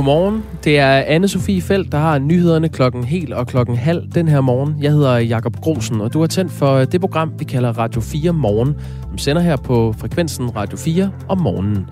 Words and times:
Godmorgen. 0.00 0.44
Det 0.64 0.78
er 0.78 1.02
anne 1.06 1.28
Sofie 1.28 1.62
Felt, 1.62 1.92
der 1.92 1.98
har 1.98 2.18
nyhederne 2.18 2.68
klokken 2.68 3.04
helt 3.04 3.32
og 3.32 3.46
klokken 3.46 3.76
halv 3.76 4.02
den 4.14 4.28
her 4.28 4.40
morgen. 4.40 4.76
Jeg 4.80 4.92
hedder 4.92 5.18
Jakob 5.18 5.56
Grosen, 5.60 6.00
og 6.00 6.12
du 6.12 6.20
har 6.20 6.26
tændt 6.26 6.52
for 6.52 6.78
det 6.78 7.00
program, 7.00 7.32
vi 7.38 7.44
kalder 7.44 7.78
Radio 7.78 8.00
4 8.00 8.32
Morgen, 8.32 8.76
som 9.08 9.18
sender 9.18 9.42
her 9.42 9.56
på 9.56 9.94
frekvensen 9.98 10.56
Radio 10.56 10.78
4 10.78 11.10
om 11.28 11.38
morgenen. 11.38 11.86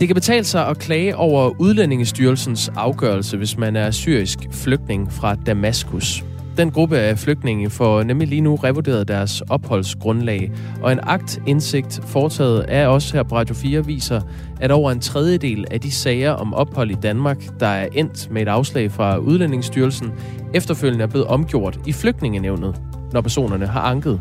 Det 0.00 0.08
kan 0.08 0.14
betale 0.14 0.44
sig 0.44 0.66
at 0.66 0.78
klage 0.78 1.16
over 1.16 1.60
Udlændingestyrelsens 1.60 2.70
afgørelse, 2.76 3.36
hvis 3.36 3.58
man 3.58 3.76
er 3.76 3.90
syrisk 3.90 4.38
flygtning 4.50 5.12
fra 5.12 5.34
Damaskus. 5.34 6.24
Den 6.58 6.70
gruppe 6.70 6.98
af 6.98 7.18
flygtninge 7.18 7.70
får 7.70 8.02
nemlig 8.02 8.28
lige 8.28 8.40
nu 8.40 8.54
revurderet 8.54 9.08
deres 9.08 9.40
opholdsgrundlag, 9.40 10.52
og 10.82 10.92
en 10.92 11.00
aktindsigt 11.02 12.00
foretaget 12.06 12.60
af 12.60 12.86
os 12.86 13.10
her 13.10 13.22
på 13.22 13.36
Radio 13.36 13.54
4 13.54 13.86
viser, 13.86 14.20
at 14.60 14.70
over 14.70 14.90
en 14.90 15.00
tredjedel 15.00 15.64
af 15.70 15.80
de 15.80 15.90
sager 15.90 16.30
om 16.30 16.54
ophold 16.54 16.90
i 16.90 16.94
Danmark, 16.94 17.60
der 17.60 17.66
er 17.66 17.88
endt 17.92 18.30
med 18.30 18.42
et 18.42 18.48
afslag 18.48 18.92
fra 18.92 19.16
Udlændingsstyrelsen, 19.16 20.12
efterfølgende 20.54 21.02
er 21.02 21.08
blevet 21.08 21.26
omgjort 21.26 21.80
i 21.86 21.92
flygtningenævnet, 21.92 22.80
når 23.12 23.20
personerne 23.20 23.66
har 23.66 23.80
anket. 23.80 24.20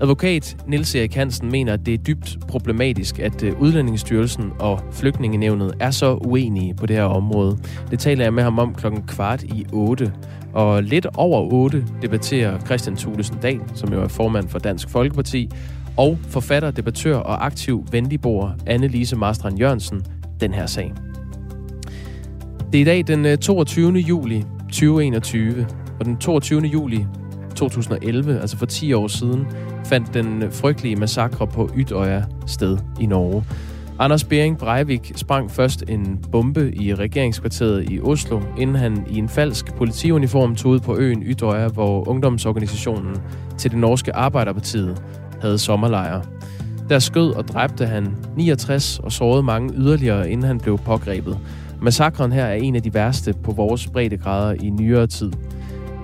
Advokat 0.00 0.56
Nils 0.66 0.94
Erik 0.94 1.14
Hansen 1.14 1.50
mener, 1.50 1.72
at 1.72 1.86
det 1.86 1.94
er 1.94 1.98
dybt 1.98 2.38
problematisk, 2.48 3.18
at 3.18 3.42
øh, 3.42 3.60
Udlændingsstyrelsen 3.60 4.52
og 4.58 4.80
Flygtningenevnet 4.92 5.74
er 5.80 5.90
så 5.90 6.14
uenige 6.14 6.74
på 6.74 6.86
det 6.86 6.96
her 6.96 7.04
område. 7.04 7.58
Det 7.90 7.98
taler 7.98 8.24
jeg 8.24 8.34
med 8.34 8.42
ham 8.42 8.58
om 8.58 8.74
klokken 8.74 9.02
kvart 9.02 9.42
i 9.42 9.66
8. 9.72 10.12
Og 10.52 10.82
lidt 10.82 11.06
over 11.14 11.52
8 11.52 11.84
debatterer 12.02 12.60
Christian 12.60 12.96
Thulesen 12.96 13.36
Dahl, 13.42 13.60
som 13.74 13.92
jo 13.92 14.02
er 14.02 14.08
formand 14.08 14.48
for 14.48 14.58
Dansk 14.58 14.88
Folkeparti, 14.88 15.50
og 15.96 16.18
forfatter, 16.28 16.70
debattør 16.70 17.16
og 17.16 17.46
aktiv 17.46 17.86
venligbor 17.90 18.54
Anne-Lise 18.70 19.16
Marstrand 19.16 19.58
Jørgensen 19.58 20.02
den 20.40 20.54
her 20.54 20.66
sag. 20.66 20.92
Det 22.72 22.78
er 22.78 22.82
i 22.82 22.84
dag 22.84 23.06
den 23.06 23.26
øh, 23.26 23.38
22. 23.38 23.92
Juli 23.92 24.44
2021, 24.62 25.66
og 26.00 26.04
den 26.04 26.16
22. 26.16 26.60
juli 26.60 27.06
2011, 27.56 28.40
altså 28.40 28.56
for 28.56 28.66
10 28.66 28.92
år 28.92 29.08
siden, 29.08 29.46
fandt 29.90 30.14
den 30.14 30.44
frygtelige 30.50 30.96
massakre 30.96 31.46
på 31.46 31.70
Ytøya 31.76 32.22
sted 32.46 32.78
i 33.00 33.06
Norge. 33.06 33.44
Anders 33.98 34.24
Bering 34.24 34.58
Breivik 34.58 35.12
sprang 35.16 35.50
først 35.50 35.84
en 35.88 36.18
bombe 36.32 36.74
i 36.74 36.94
regeringskvarteret 36.94 37.90
i 37.90 38.00
Oslo, 38.00 38.40
inden 38.58 38.76
han 38.76 39.06
i 39.10 39.18
en 39.18 39.28
falsk 39.28 39.74
politiuniform 39.74 40.56
tog 40.56 40.72
ud 40.72 40.80
på 40.80 40.96
øen 40.96 41.22
Ytøya, 41.22 41.68
hvor 41.68 42.08
ungdomsorganisationen 42.08 43.16
til 43.58 43.70
det 43.70 43.78
norske 43.78 44.16
Arbejderpartiet 44.16 45.02
havde 45.40 45.58
sommerlejre. 45.58 46.22
Der 46.88 46.98
skød 46.98 47.30
og 47.30 47.48
dræbte 47.48 47.86
han 47.86 48.16
69 48.36 48.98
og 48.98 49.12
sårede 49.12 49.42
mange 49.42 49.74
yderligere, 49.74 50.30
inden 50.30 50.46
han 50.46 50.60
blev 50.60 50.78
pågrebet. 50.78 51.38
Massakren 51.82 52.32
her 52.32 52.44
er 52.44 52.54
en 52.54 52.76
af 52.76 52.82
de 52.82 52.94
værste 52.94 53.32
på 53.32 53.52
vores 53.52 53.86
breddegrader 53.86 54.54
i 54.60 54.70
nyere 54.70 55.06
tid. 55.06 55.32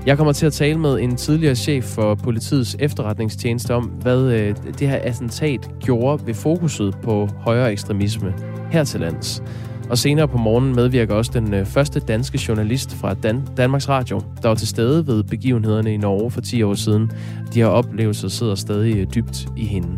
Jeg 0.06 0.16
kommer 0.16 0.32
til 0.32 0.46
at 0.46 0.52
tale 0.52 0.78
med 0.78 1.00
en 1.00 1.16
tidligere 1.16 1.54
chef 1.54 1.84
for 1.84 2.14
politiets 2.14 2.76
efterretningstjeneste 2.78 3.74
om, 3.74 3.84
hvad 3.84 4.22
øh, 4.22 4.54
det 4.78 4.88
her 4.88 4.98
attentat 5.02 5.70
gjorde 5.80 6.26
ved 6.26 6.34
fokuset 6.34 6.96
på 7.02 7.28
højere 7.38 7.72
ekstremisme 7.72 8.34
her 8.70 8.84
til 8.84 9.00
lands. 9.00 9.42
Og 9.90 9.98
senere 9.98 10.28
på 10.28 10.38
morgenen 10.38 10.74
medvirker 10.76 11.14
også 11.14 11.30
den 11.34 11.54
øh, 11.54 11.66
første 11.66 12.00
danske 12.00 12.40
journalist 12.48 12.94
fra 12.94 13.14
Dan- 13.14 13.54
Danmarks 13.56 13.88
Radio, 13.88 14.20
der 14.42 14.48
var 14.48 14.54
til 14.54 14.68
stede 14.68 15.06
ved 15.06 15.22
begivenhederne 15.22 15.94
i 15.94 15.96
Norge 15.96 16.30
for 16.30 16.40
10 16.40 16.62
år 16.62 16.74
siden. 16.74 17.10
De 17.54 17.60
her 17.60 17.66
oplevelser 17.66 18.28
sidder 18.28 18.54
stadig 18.54 18.96
øh, 18.96 19.06
dybt 19.14 19.48
i 19.56 19.64
hende. 19.64 19.88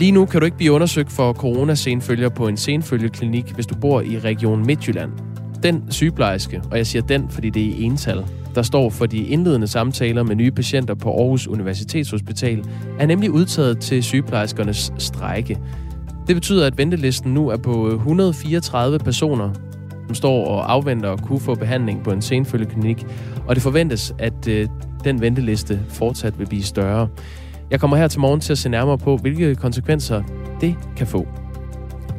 Lige 0.00 0.12
nu 0.12 0.26
kan 0.26 0.40
du 0.40 0.44
ikke 0.44 0.56
blive 0.56 0.72
undersøgt 0.72 1.12
for 1.12 1.32
coronasenfølger 1.32 2.28
på 2.28 2.48
en 2.48 2.56
senfølgeklinik, 2.56 3.54
hvis 3.54 3.66
du 3.66 3.74
bor 3.74 4.00
i 4.00 4.18
Region 4.18 4.66
Midtjylland. 4.66 5.12
Den 5.62 5.84
sygeplejerske, 5.90 6.62
og 6.70 6.76
jeg 6.76 6.86
siger 6.86 7.02
den, 7.02 7.28
fordi 7.30 7.50
det 7.50 7.66
er 7.66 7.86
ental, 7.86 8.24
der 8.54 8.62
står 8.62 8.90
for 8.90 9.06
de 9.06 9.18
indledende 9.18 9.66
samtaler 9.66 10.22
med 10.22 10.36
nye 10.36 10.50
patienter 10.50 10.94
på 10.94 11.10
Aarhus 11.18 11.46
Universitetshospital, 11.48 12.64
er 12.98 13.06
nemlig 13.06 13.30
udtaget 13.30 13.78
til 13.78 14.02
sygeplejerskernes 14.02 14.92
strejke. 14.98 15.58
Det 16.26 16.36
betyder, 16.36 16.66
at 16.66 16.78
ventelisten 16.78 17.34
nu 17.34 17.48
er 17.48 17.56
på 17.56 17.88
134 17.88 18.98
personer, 18.98 19.50
som 20.06 20.14
står 20.14 20.46
og 20.46 20.72
afventer 20.72 21.12
at 21.12 21.22
kunne 21.22 21.40
få 21.40 21.54
behandling 21.54 22.04
på 22.04 22.10
en 22.10 22.22
senfølgeklinik, 22.22 23.06
og 23.46 23.54
det 23.54 23.62
forventes, 23.62 24.14
at 24.18 24.48
øh, 24.48 24.68
den 25.04 25.20
venteliste 25.20 25.80
fortsat 25.88 26.38
vil 26.38 26.46
blive 26.46 26.62
større. 26.62 27.08
Jeg 27.70 27.80
kommer 27.80 27.96
her 27.96 28.08
til 28.08 28.20
morgen 28.20 28.40
til 28.40 28.52
at 28.52 28.58
se 28.58 28.68
nærmere 28.68 28.98
på, 28.98 29.16
hvilke 29.16 29.54
konsekvenser 29.54 30.22
det 30.60 30.74
kan 30.96 31.06
få. 31.06 31.41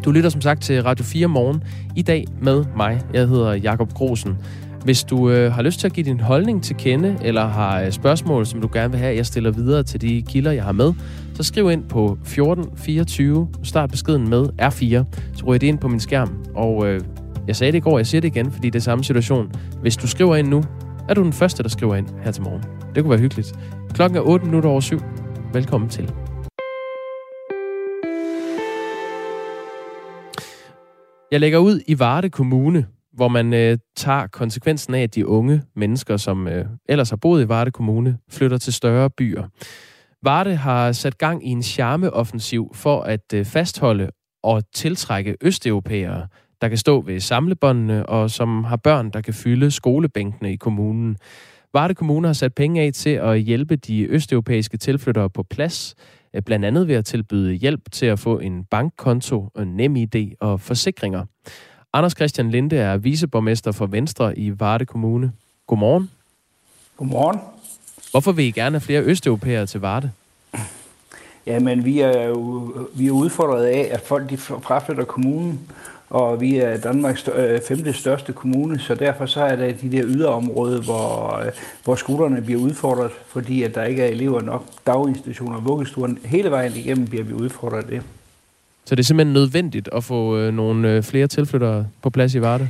Du 0.06 0.12
lytter 0.12 0.30
som 0.30 0.41
sagt 0.41 0.62
til 0.62 0.84
Radio 0.84 1.06
4 1.06 1.28
morgen 1.28 1.64
i 1.96 2.02
dag 2.02 2.25
med 2.41 2.66
mig. 2.78 3.02
Jeg 3.14 3.28
hedder 3.28 3.53
Jakob 3.53 3.94
Grosen. 3.94 4.38
Hvis 4.84 5.03
du 5.03 5.30
øh, 5.30 5.52
har 5.52 5.62
lyst 5.62 5.80
til 5.80 5.88
at 5.88 5.94
give 5.94 6.06
din 6.06 6.19
holdning 6.19 6.64
til 6.64 6.75
kende, 6.75 7.18
eller 7.22 7.47
har 7.47 7.81
øh, 7.81 7.91
spørgsmål, 7.91 8.46
som 8.46 8.62
du 8.62 8.69
gerne 8.74 8.91
vil 8.91 9.00
have, 9.00 9.16
jeg 9.16 9.25
stiller 9.25 9.52
videre 9.52 9.84
til 9.84 10.02
de 10.02 10.22
kilder, 10.22 10.52
jeg 10.52 10.64
har 10.64 10.72
med, 10.72 10.94
så 11.34 11.44
skriv 11.44 11.72
ind 11.72 11.84
på 11.84 12.06
1424, 12.06 13.47
start 13.64 13.91
beskeden 13.91 14.30
med 14.30 14.46
R4, 14.62 15.03
så 15.38 15.46
ryger 15.46 15.59
det 15.59 15.68
ind 15.68 15.80
på 15.80 15.88
min 15.88 16.00
skærm. 16.00 16.44
Og 16.56 16.88
øh, 16.88 17.02
jeg 17.47 17.56
sagde 17.56 17.72
det 17.72 17.78
i 17.78 17.81
går, 17.81 17.97
jeg 17.97 18.08
siger 18.08 18.22
det 18.22 18.28
igen, 18.28 18.52
fordi 18.52 18.70
det 18.70 18.80
er 18.80 18.84
samme 18.84 19.03
situation. 19.03 19.52
Hvis 19.81 19.97
du 19.97 20.08
skriver 20.08 20.35
ind 20.35 20.47
nu, 20.47 20.64
er 21.09 21.14
du 21.14 21.24
den 21.24 21.34
første, 21.34 21.64
der 21.64 21.70
skriver 21.70 21.96
ind 21.96 22.08
her 22.24 22.31
til 22.31 22.44
morgen. 22.44 22.64
Det 22.96 23.03
kunne 23.03 23.12
være 23.12 23.20
hyggeligt. 23.20 23.53
Klokken 23.94 24.18
er 24.18 24.22
8 24.22 24.46
minutter 24.46 24.70
over 24.70 24.80
syv. 24.80 25.00
Velkommen 25.53 25.90
til. 25.90 26.22
Jeg 31.34 31.40
lægger 31.40 31.60
ud 31.60 31.80
i 31.88 32.00
Varde 32.00 32.30
Kommune, 32.30 32.86
hvor 33.14 33.28
man 33.28 33.54
øh, 33.54 33.78
tager 33.96 34.28
konsekvensen 34.28 34.94
af, 34.94 35.02
at 35.02 35.16
de 35.16 35.28
unge 35.28 35.62
mennesker, 35.76 36.18
som 36.18 36.48
øh, 36.48 36.66
ellers 36.90 37.10
har 37.10 37.18
boet 37.18 37.44
i 37.44 37.48
Varde 37.48 37.72
Kommune, 37.72 38.18
flytter 38.30 38.58
til 38.58 38.74
større 38.74 39.10
byer. 39.10 39.44
Varde 40.24 40.56
har 40.56 40.92
sat 40.92 41.18
gang 41.18 41.48
i 41.48 41.50
en 41.50 41.64
charmeoffensiv 41.64 42.72
for 42.74 43.02
at 43.02 43.34
øh, 43.34 43.46
fastholde 43.46 44.10
og 44.44 44.64
tiltrække 44.74 45.36
østeuropæere, 45.42 46.28
der 46.62 46.68
kan 46.68 46.78
stå 46.78 47.02
ved 47.02 47.20
samlebåndene 47.20 48.06
og 48.06 48.32
som 48.32 48.64
har 48.64 48.76
børn, 48.76 49.10
der 49.10 49.22
kan 49.22 49.34
fylde 49.34 49.72
skolebænkene 49.72 50.54
i 50.54 50.56
kommunen. 50.56 51.18
Varde 51.74 51.96
Kommune 51.96 52.28
har 52.28 52.34
sat 52.34 52.54
penge 52.56 52.82
af 52.82 52.94
til 52.94 53.10
at 53.10 53.40
hjælpe 53.40 53.76
de 53.76 54.04
østeuropæiske 54.04 54.78
tilflyttere 54.78 55.30
på 55.30 55.44
plads, 55.44 55.96
blandt 56.46 56.66
andet 56.66 56.88
ved 56.88 56.96
at 56.96 57.06
tilbyde 57.06 57.54
hjælp 57.54 57.92
til 57.92 58.06
at 58.06 58.20
få 58.20 58.40
en 58.40 58.64
bankkonto, 58.64 59.50
en 59.60 59.68
nem 59.68 59.96
idé 59.96 60.36
og 60.40 60.62
forsikringer. 60.62 61.26
Anders 61.94 62.12
Christian 62.12 62.52
Linde 62.52 62.78
er 62.78 62.98
viceborgmester 62.98 63.72
for 63.72 63.86
Venstre 63.86 64.40
i 64.40 64.60
Varde 64.60 64.86
Kommune. 64.86 65.32
Godmorgen. 65.68 66.10
Godmorgen. 66.98 67.40
Hvorfor 68.12 68.32
vil 68.32 68.46
I 68.46 68.52
gerne 68.52 68.74
have 68.74 68.82
flere 68.82 69.02
østeuropæere 69.02 69.66
til 69.66 69.82
Varde? 69.82 70.12
Jamen, 71.46 71.86
vi 71.86 72.00
er 72.00 72.28
jo 72.28 72.72
vi 72.96 73.08
er 73.08 73.12
udfordret 73.12 73.66
af, 73.66 73.90
at 73.92 74.02
folk 74.02 74.30
de 74.30 74.38
fraflytter 74.38 75.04
kommunen, 75.04 75.60
og 76.13 76.41
vi 76.41 76.57
er 76.57 76.78
Danmarks 76.78 77.29
øh, 77.35 77.62
femte 77.68 77.94
største 77.94 78.34
kommune, 78.34 78.79
så 78.79 78.96
derfor 78.96 79.25
så 79.25 79.41
er 79.41 79.56
der 79.56 79.72
de 79.72 79.91
der 79.91 80.03
yderområder, 80.06 80.81
hvor, 80.81 81.40
øh, 81.46 81.51
hvor 81.84 81.96
skolerne 81.96 82.41
bliver 82.41 82.62
udfordret, 82.62 83.12
fordi 83.28 83.63
at 83.63 83.75
der 83.75 83.84
ikke 83.84 84.01
er 84.03 84.07
elever 84.07 84.41
nok, 84.41 84.66
daginstitutioner 84.88 85.56
og 85.56 85.66
vuggestuer. 85.66 86.09
Hele 86.25 86.52
vejen 86.52 86.72
igennem 86.75 87.08
bliver 87.08 87.23
vi 87.23 87.34
udfordret 87.34 87.90
det. 87.90 88.02
Så 88.85 88.96
det 88.96 89.03
er 89.03 89.05
simpelthen 89.05 89.34
nødvendigt 89.34 89.90
at 89.91 90.03
få 90.03 90.38
øh, 90.38 90.53
nogle 90.53 91.03
flere 91.03 91.28
tilflyttere 91.28 91.88
på 92.02 92.09
plads 92.09 92.35
i 92.35 92.41
Varde? 92.41 92.70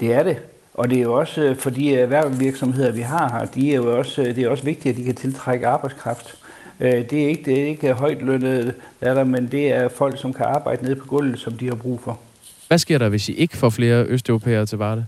Det 0.00 0.12
er 0.14 0.22
det. 0.22 0.36
Og 0.74 0.90
det 0.90 0.98
er 0.98 1.02
jo 1.02 1.12
også 1.12 1.54
for 1.58 1.70
de 1.70 1.96
erhvervsvirksomheder, 1.96 2.92
vi 2.92 3.00
har 3.00 3.38
her, 3.38 3.46
de 3.46 3.72
er 3.72 3.76
jo 3.76 3.98
også, 3.98 4.22
det 4.22 4.38
er 4.38 4.48
også 4.48 4.64
vigtigt, 4.64 4.92
at 4.92 4.96
de 4.98 5.04
kan 5.04 5.14
tiltrække 5.14 5.66
arbejdskraft. 5.66 6.34
Det 6.80 7.12
er 7.12 7.28
ikke, 7.28 7.42
det 7.44 7.62
er 7.62 7.66
ikke 7.66 7.92
højt 7.92 8.22
lønnet, 8.22 8.74
der 9.00 9.10
er 9.10 9.14
der, 9.14 9.24
men 9.24 9.48
det 9.52 9.72
er 9.72 9.88
folk, 9.88 10.20
som 10.20 10.32
kan 10.32 10.46
arbejde 10.46 10.84
nede 10.84 10.96
på 10.96 11.06
gulvet, 11.06 11.38
som 11.38 11.52
de 11.52 11.68
har 11.68 11.74
brug 11.74 12.00
for. 12.00 12.18
Hvad 12.68 12.78
sker 12.78 12.98
der, 12.98 13.08
hvis 13.08 13.28
I 13.28 13.32
ikke 13.32 13.56
får 13.56 13.70
flere 13.70 14.04
østeuropæere 14.04 14.66
til 14.66 14.78
Varde? 14.78 15.06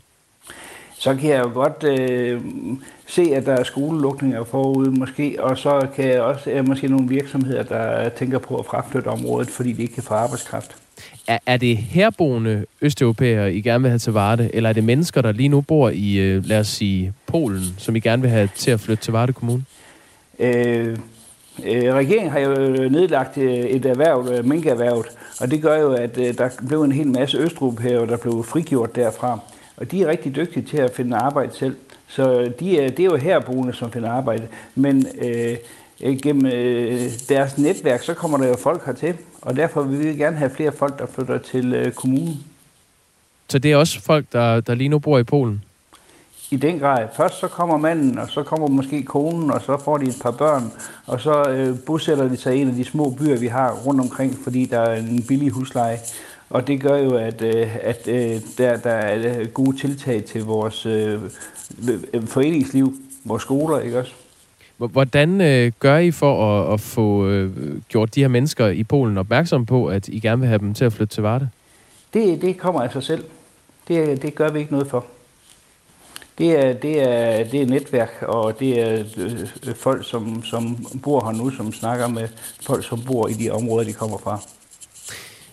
Så 0.99 1.15
kan 1.15 1.31
jeg 1.31 1.39
jo 1.39 1.51
godt 1.53 1.85
øh, 1.85 2.41
se, 3.07 3.23
at 3.23 3.47
der 3.47 3.53
er 3.53 3.65
skolelukninger 3.65 4.45
forude 4.45 4.91
måske, 4.91 5.37
og 5.39 5.59
så 5.59 5.87
kan 5.97 6.09
jeg 6.09 6.21
også 6.21 6.51
er 6.51 6.63
måske 6.63 6.89
nogle 6.89 7.09
virksomheder, 7.09 7.63
der 7.63 8.09
tænker 8.09 8.39
på 8.39 8.57
at 8.57 8.67
fraflytte 8.67 9.09
området, 9.09 9.51
fordi 9.51 9.73
de 9.73 9.83
ikke 9.83 9.95
kan 9.95 10.03
få 10.03 10.15
arbejdskraft. 10.15 10.77
Er, 11.27 11.39
er 11.47 11.57
det 11.57 11.77
herboende 11.77 12.65
østeuropæere, 12.81 13.55
I 13.55 13.61
gerne 13.61 13.83
vil 13.83 13.91
have 13.91 13.99
til 13.99 14.13
Varde, 14.13 14.51
eller 14.55 14.69
er 14.69 14.73
det 14.73 14.85
mennesker, 14.85 15.23
der 15.23 15.33
lige 15.33 15.49
nu 15.49 15.61
bor 15.61 15.91
i, 15.91 16.17
øh, 16.17 16.45
lad 16.45 16.61
os 16.61 16.69
sige, 16.69 17.13
Polen, 17.27 17.75
som 17.79 17.97
I 17.97 18.01
gerne 18.01 18.23
vil 18.23 18.31
have 18.31 18.49
til 18.55 18.71
at 18.71 18.81
flytte 18.81 19.03
til 19.03 19.13
Varde 19.13 19.33
Kommune? 19.33 19.65
Øh, 20.39 20.97
øh, 21.65 21.95
regeringen 21.95 22.33
har 22.33 22.39
jo 22.39 22.55
nedlagt 22.89 23.39
øh, 23.39 23.53
et 23.53 23.87
erhverv, 23.87 24.29
øh, 24.33 24.45
minkerhvervet, 24.45 25.07
og 25.41 25.51
det 25.51 25.63
gør 25.63 25.81
jo, 25.81 25.93
at 25.93 26.19
øh, 26.19 26.39
der 26.39 26.49
blev 26.69 26.83
en 26.83 26.93
hel 26.93 27.09
masse 27.09 27.39
østeuropæere, 27.39 28.07
der 28.07 28.17
blev 28.17 28.45
frigjort 28.45 28.97
derfra. 28.97 29.41
Og 29.77 29.91
de 29.91 30.03
er 30.03 30.07
rigtig 30.07 30.37
dygtige 30.37 30.67
til 30.67 30.77
at 30.77 30.95
finde 30.95 31.17
arbejde 31.17 31.53
selv. 31.55 31.77
Så 32.09 32.53
de 32.61 32.81
er, 32.81 32.91
det 32.91 33.01
er 33.01 33.05
jo 33.05 33.17
herboende, 33.17 33.73
som 33.73 33.93
finder 33.93 34.11
arbejde. 34.11 34.49
Men 34.75 35.07
øh, 35.21 35.57
gennem 36.23 36.47
øh, 36.47 37.01
deres 37.29 37.59
netværk, 37.59 38.03
så 38.03 38.15
kommer 38.15 38.39
der 38.39 38.49
jo 38.49 38.57
folk 38.57 38.87
hertil. 38.87 39.15
Og 39.43 39.57
derfor 39.57 39.83
vil 39.83 39.99
vi 39.99 40.19
gerne 40.19 40.37
have 40.37 40.51
flere 40.51 40.73
folk, 40.73 40.99
der 40.99 41.07
flytter 41.07 41.39
til 41.39 41.75
øh, 41.75 41.93
kommunen. 41.93 42.45
Så 43.49 43.59
det 43.59 43.73
er 43.73 43.77
også 43.77 44.01
folk, 44.01 44.27
der, 44.33 44.61
der 44.61 44.75
lige 44.75 44.89
nu 44.89 44.99
bor 44.99 45.19
i 45.19 45.25
Polen? 45.25 45.65
I 46.51 46.57
den 46.57 46.79
grad. 46.79 47.09
Først 47.17 47.41
så 47.41 47.49
kommer 47.49 47.77
manden, 47.77 48.19
og 48.19 48.29
så 48.29 48.43
kommer 48.43 48.69
måske 48.69 49.03
konen, 49.03 49.51
og 49.51 49.63
så 49.63 49.79
får 49.85 49.99
de 49.99 50.07
et 50.07 50.19
par 50.23 50.31
børn, 50.31 50.73
og 51.07 51.21
så 51.21 51.51
øh, 51.51 51.79
bosætter 51.87 52.29
de 52.29 52.37
sig 52.37 52.57
i 52.57 52.61
en 52.61 52.69
af 52.69 52.75
de 52.75 52.85
små 52.85 53.11
byer, 53.11 53.39
vi 53.39 53.47
har 53.47 53.73
rundt 53.87 54.01
omkring, 54.01 54.39
fordi 54.45 54.65
der 54.65 54.79
er 54.81 54.97
en 54.97 55.23
billig 55.29 55.51
husleje. 55.51 55.99
Og 56.51 56.67
det 56.67 56.81
gør 56.81 56.97
jo, 56.97 57.17
at, 57.17 57.43
øh, 57.43 57.77
at 57.83 58.09
øh, 58.09 58.41
der, 58.59 58.77
der 58.77 58.91
er 58.91 59.47
gode 59.47 59.77
tiltag 59.77 60.25
til 60.25 60.45
vores 60.45 60.87
øh, 60.87 61.21
foreningsliv, 62.27 62.95
vores 63.25 63.43
skoler, 63.43 63.81
ikke 63.81 63.99
også? 63.99 64.13
Hvordan 64.77 65.41
øh, 65.41 65.73
gør 65.81 65.99
I 65.99 66.11
for 66.11 66.61
at, 66.61 66.73
at 66.73 66.81
få 66.81 67.27
øh, 67.27 67.51
gjort 67.89 68.15
de 68.15 68.21
her 68.21 68.29
mennesker 68.29 68.67
i 68.67 68.85
Polen 68.85 69.19
opmærksom 69.19 69.67
på, 69.67 69.87
at 69.87 70.09
I 70.09 70.21
gerne 70.21 70.41
vil 70.41 70.49
have 70.49 70.59
dem 70.59 70.75
til 70.75 70.85
at 70.85 70.93
flytte 70.93 71.15
til 71.15 71.23
Varde? 71.23 71.49
Det, 72.15 72.43
det 72.43 72.59
kommer 72.59 72.83
af 72.83 72.93
sig 72.93 73.03
selv. 73.03 73.25
Det, 73.89 74.23
det 74.23 74.35
gør 74.35 74.51
vi 74.51 74.59
ikke 74.59 74.73
noget 74.73 74.87
for. 74.87 75.05
Det 76.39 76.65
er, 76.65 76.73
det 76.73 77.03
er, 77.03 77.45
det 77.45 77.63
er 77.63 77.67
netværk, 77.67 78.23
og 78.23 78.61
det 78.61 78.81
er 78.81 79.05
øh, 79.17 79.75
folk, 79.75 80.09
som, 80.09 80.45
som 80.45 80.87
bor 81.03 81.25
her 81.25 81.33
nu, 81.33 81.51
som 81.51 81.73
snakker 81.73 82.09
med 82.09 82.29
folk, 82.63 82.85
som 82.85 83.03
bor 83.07 83.29
i 83.29 83.33
de 83.33 83.51
områder, 83.51 83.85
de 83.85 83.93
kommer 83.93 84.19
fra. 84.19 84.41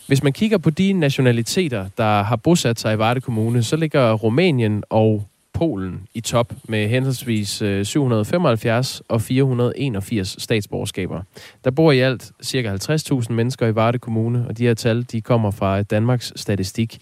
Hvis 0.07 0.23
man 0.23 0.33
kigger 0.33 0.57
på 0.57 0.69
de 0.69 0.93
nationaliteter, 0.93 1.85
der 1.97 2.23
har 2.23 2.35
bosat 2.35 2.79
sig 2.79 2.93
i 2.93 2.97
Varde 2.97 3.21
Kommune, 3.21 3.63
så 3.63 3.75
ligger 3.75 4.13
Rumænien 4.13 4.83
og 4.89 5.23
Polen 5.53 6.07
i 6.13 6.21
top 6.21 6.53
med 6.67 6.87
henholdsvis 6.87 7.61
øh, 7.61 7.85
775 7.85 9.01
og 9.07 9.21
481 9.21 10.35
statsborgerskaber. 10.43 11.21
Der 11.63 11.71
bor 11.71 11.91
i 11.91 11.99
alt 11.99 12.31
ca. 12.43 12.75
50.000 12.93 13.31
mennesker 13.33 13.67
i 13.67 13.75
Varde 13.75 13.99
Kommune, 13.99 14.45
og 14.47 14.57
de 14.57 14.63
her 14.63 14.73
tal 14.73 15.05
de 15.11 15.21
kommer 15.21 15.51
fra 15.51 15.81
Danmarks 15.81 16.33
Statistik. 16.35 16.97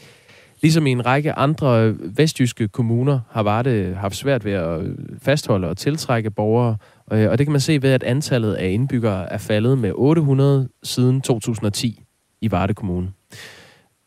Ligesom 0.64 0.88
i 0.88 0.92
en 0.92 1.06
række 1.06 1.34
andre 1.34 1.94
vestjyske 2.00 2.68
kommuner 2.68 3.20
har 3.32 3.44
Varde 3.44 3.96
haft 4.00 4.16
svært 4.16 4.46
ved 4.46 4.52
at 4.52 4.82
fastholde 5.22 5.68
og 5.68 5.78
tiltrække 5.78 6.32
borgere, 6.32 6.78
øh, 7.12 7.30
og 7.30 7.38
det 7.38 7.46
kan 7.46 7.52
man 7.52 7.62
se 7.62 7.82
ved, 7.82 7.90
at 7.90 8.04
antallet 8.04 8.54
af 8.54 8.70
indbyggere 8.70 9.34
er 9.34 9.38
faldet 9.38 9.78
med 9.78 9.92
800 9.96 10.70
siden 10.84 11.22
2010 11.22 12.04
i 12.42 12.52
Varde 12.52 12.74
Kommune. 12.74 13.12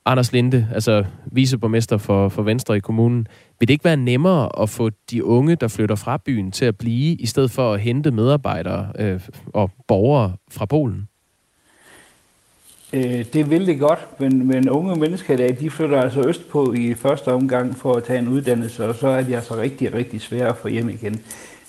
Anders 0.07 0.33
Linde, 0.33 0.69
altså 0.75 1.05
viceborgmester 1.33 1.97
for, 1.97 2.29
for 2.29 2.43
Venstre 2.43 2.77
i 2.77 2.81
kommunen. 2.81 3.27
Vil 3.61 3.69
det 3.69 3.75
ikke 3.75 3.85
være 3.85 3.97
nemmere 3.97 4.63
at 4.63 4.69
få 4.69 4.91
de 5.11 5.25
unge, 5.25 5.57
der 5.57 5.69
flytter 5.69 5.95
fra 5.95 6.17
byen, 6.17 6.53
til 6.53 6.65
at 6.65 6.79
blive, 6.79 7.15
i 7.15 7.27
stedet 7.27 7.51
for 7.51 7.73
at 7.73 7.81
hente 7.81 8.11
medarbejdere 8.11 8.93
øh, 8.99 9.21
og 9.47 9.71
borgere 9.89 10.33
fra 10.51 10.67
Polen? 10.67 11.09
Øh, 12.97 13.25
det 13.33 13.51
vil 13.51 13.67
det 13.67 13.79
godt, 13.79 14.07
men, 14.19 14.47
men 14.47 14.71
unge 14.71 14.97
mennesker 14.97 15.35
i 15.35 15.37
dag, 15.37 15.57
de 15.61 15.71
flytter 15.71 16.01
altså 16.01 16.29
østpå 16.29 16.73
i 16.73 16.95
første 16.95 17.33
omgang 17.33 17.77
for 17.77 17.95
at 17.95 18.05
tage 18.05 18.19
en 18.19 18.29
uddannelse, 18.29 18.89
og 18.89 18.95
så 18.95 19.09
er 19.09 19.23
de 19.23 19.37
altså 19.37 19.57
rigtig, 19.57 19.95
rigtig 19.95 20.21
svære 20.21 20.49
at 20.49 20.57
få 20.57 20.69
hjem 20.69 20.89
igen. 20.89 21.21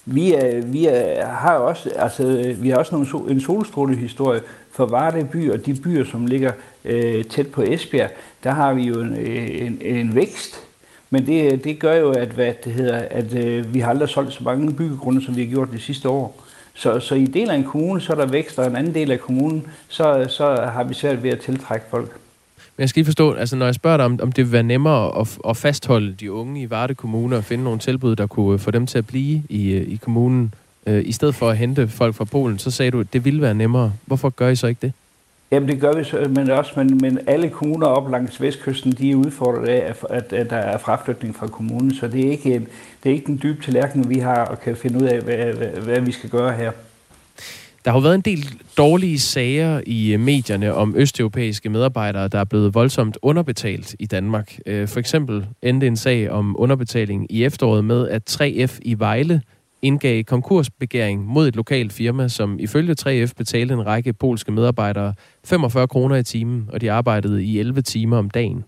Vi, 0.06 0.34
er, 0.34 0.62
vi 0.62 0.86
er, 0.86 1.26
har 1.26 1.54
også, 1.54 1.90
altså, 1.96 2.56
vi 2.58 2.70
har 2.70 2.78
også 2.78 2.96
nogle, 2.96 3.32
en 3.32 3.42
solstrålehistorie 3.42 4.42
for 4.72 4.86
Varde 4.86 5.28
by 5.32 5.52
og 5.52 5.66
de 5.66 5.76
byer, 5.76 6.06
som 6.06 6.26
ligger 6.26 6.52
øh, 6.86 7.24
tæt 7.26 7.48
på 7.48 7.62
Esbjerg. 7.62 8.12
Der 8.44 8.52
har 8.52 8.74
vi 8.74 8.84
jo 8.84 9.02
en, 9.02 9.16
en, 9.16 9.78
en 9.82 10.16
vækst, 10.16 10.64
men 11.10 11.26
det, 11.26 11.64
det 11.64 11.80
gør 11.80 11.96
jo, 11.96 12.12
at, 12.12 12.28
hvad 12.28 12.54
det 12.64 12.74
hedder, 12.74 12.98
at 13.12 13.36
øh, 13.36 13.74
vi 13.74 13.80
har 13.80 13.90
aldrig 13.90 14.10
solgt 14.10 14.34
så 14.34 14.44
mange 14.44 14.74
byggegrunde, 14.74 15.26
som 15.26 15.36
vi 15.36 15.44
har 15.44 15.50
gjort 15.50 15.72
de 15.72 15.80
sidste 15.80 16.10
år. 16.10 16.47
Så, 16.78 17.00
så 17.00 17.16
i 17.16 17.26
del 17.26 17.50
af 17.50 17.56
en 17.56 17.64
kommune, 17.64 18.02
så 18.02 18.14
er 18.14 18.18
der 18.18 18.26
vækst, 18.26 18.60
og 18.60 18.68
en 18.68 18.76
anden 18.76 18.94
del 18.94 19.12
af 19.12 19.20
kommunen, 19.20 19.68
så, 19.88 20.26
så 20.30 20.70
har 20.74 20.84
vi 20.84 20.94
svært 20.94 21.24
ved 21.24 21.30
at 21.30 21.40
tiltrække 21.40 21.86
folk. 21.90 22.12
Men 22.78 22.82
jeg 22.82 22.90
skal 22.90 23.00
lige 23.00 23.06
forstå, 23.06 23.34
altså 23.34 23.56
når 23.56 23.66
jeg 23.66 23.76
spørger 23.76 23.98
dig, 23.98 24.06
om, 24.06 24.20
om 24.22 24.32
det 24.32 24.46
vil 24.46 24.52
være 24.52 24.64
nemmere 24.64 25.20
at, 25.20 25.38
at 25.50 25.58
fastholde 25.58 26.14
de 26.14 26.32
unge 26.32 26.62
i 26.62 26.70
Varde 26.70 26.96
Kommune 26.96 27.38
og 27.38 27.44
finde 27.44 27.64
nogle 27.64 27.80
tilbud, 27.80 28.16
der 28.16 28.28
kunne 28.28 28.54
øh, 28.54 28.60
få 28.60 28.72
dem 28.72 28.88
til 28.88 28.98
at 28.98 29.08
blive 29.08 29.44
i, 29.50 29.72
øh, 29.72 29.88
i 29.88 29.96
kommunen, 29.96 30.54
øh, 30.86 31.04
i 31.06 31.12
stedet 31.12 31.36
for 31.36 31.50
at 31.50 31.58
hente 31.58 31.88
folk 31.88 32.16
fra 32.16 32.26
Polen, 32.26 32.60
så 32.60 32.72
sagde 32.72 32.92
du, 32.92 33.00
at 33.00 33.14
det 33.14 33.26
ville 33.26 33.42
være 33.42 33.54
nemmere. 33.54 33.94
Hvorfor 34.06 34.30
gør 34.30 34.50
I 34.50 34.56
så 34.56 34.68
ikke 34.68 34.82
det? 34.82 34.94
Jamen 35.52 35.70
det 35.70 35.82
gør 35.82 35.94
vi, 35.94 36.04
så, 36.04 36.28
men 36.36 36.50
også, 36.50 36.72
men, 36.76 36.98
men 37.02 37.20
alle 37.28 37.50
kommuner 37.50 37.88
op 37.88 38.12
langs 38.12 38.42
vestkysten, 38.42 38.92
de 38.92 39.12
er 39.12 39.16
udfordret 39.16 39.68
af, 39.68 39.94
at, 40.10 40.34
at, 40.34 40.50
der 40.50 40.56
er 40.56 40.78
fraflytning 40.78 41.36
fra 41.36 41.48
kommunen, 41.48 41.96
så 41.96 42.08
det 42.08 42.28
er 42.28 42.32
ikke, 42.32 42.54
øh, 42.54 42.62
det 43.04 43.10
er 43.10 43.14
ikke 43.14 43.26
den 43.26 43.40
dybe 43.44 43.64
tallerken, 43.64 44.10
vi 44.10 44.20
har 44.20 44.46
og 44.46 44.60
kan 44.60 44.76
finde 44.76 44.98
ud 45.04 45.08
af, 45.08 45.22
hvad, 45.22 45.54
hvad, 45.54 45.68
hvad 45.68 46.02
vi 46.02 46.12
skal 46.12 46.30
gøre 46.30 46.54
her. 46.54 46.72
Der 47.86 47.92
har 47.92 48.00
jo 48.00 48.02
været 48.02 48.16
en 48.16 48.22
del 48.22 48.54
dårlige 48.78 49.20
sager 49.20 49.82
i 49.86 50.14
øh, 50.14 50.20
medierne 50.20 50.74
om 50.74 50.94
østeuropæiske 50.98 51.70
medarbejdere, 51.70 52.28
der 52.28 52.40
er 52.40 52.44
blevet 52.44 52.74
voldsomt 52.74 53.18
underbetalt 53.22 53.96
i 54.00 54.06
Danmark. 54.06 54.60
Øh, 54.66 54.88
for 54.88 55.00
eksempel 55.00 55.46
endte 55.62 55.88
en 55.88 55.98
sag 55.98 56.32
om 56.32 56.56
underbetaling 56.60 57.32
i 57.32 57.46
efteråret 57.46 57.86
med, 57.86 58.10
at 58.10 58.42
3F 58.42 58.80
i 58.82 59.00
Vejle 59.00 59.42
indgav 59.82 60.24
konkursbegæring 60.24 61.26
mod 61.26 61.48
et 61.48 61.56
lokalt 61.56 61.94
firma, 61.94 62.28
som 62.28 62.60
ifølge 62.60 62.96
3F 63.02 63.32
betalte 63.38 63.74
en 63.74 63.86
række 63.86 64.14
polske 64.14 64.52
medarbejdere 64.52 65.14
45 65.46 65.88
kroner 65.88 66.16
i 66.16 66.24
timen, 66.24 66.70
og 66.74 66.82
de 66.82 66.92
arbejdede 66.92 67.44
i 67.44 67.60
11 67.60 67.82
timer 67.82 68.18
om 68.18 68.30
dagen. 68.30 68.64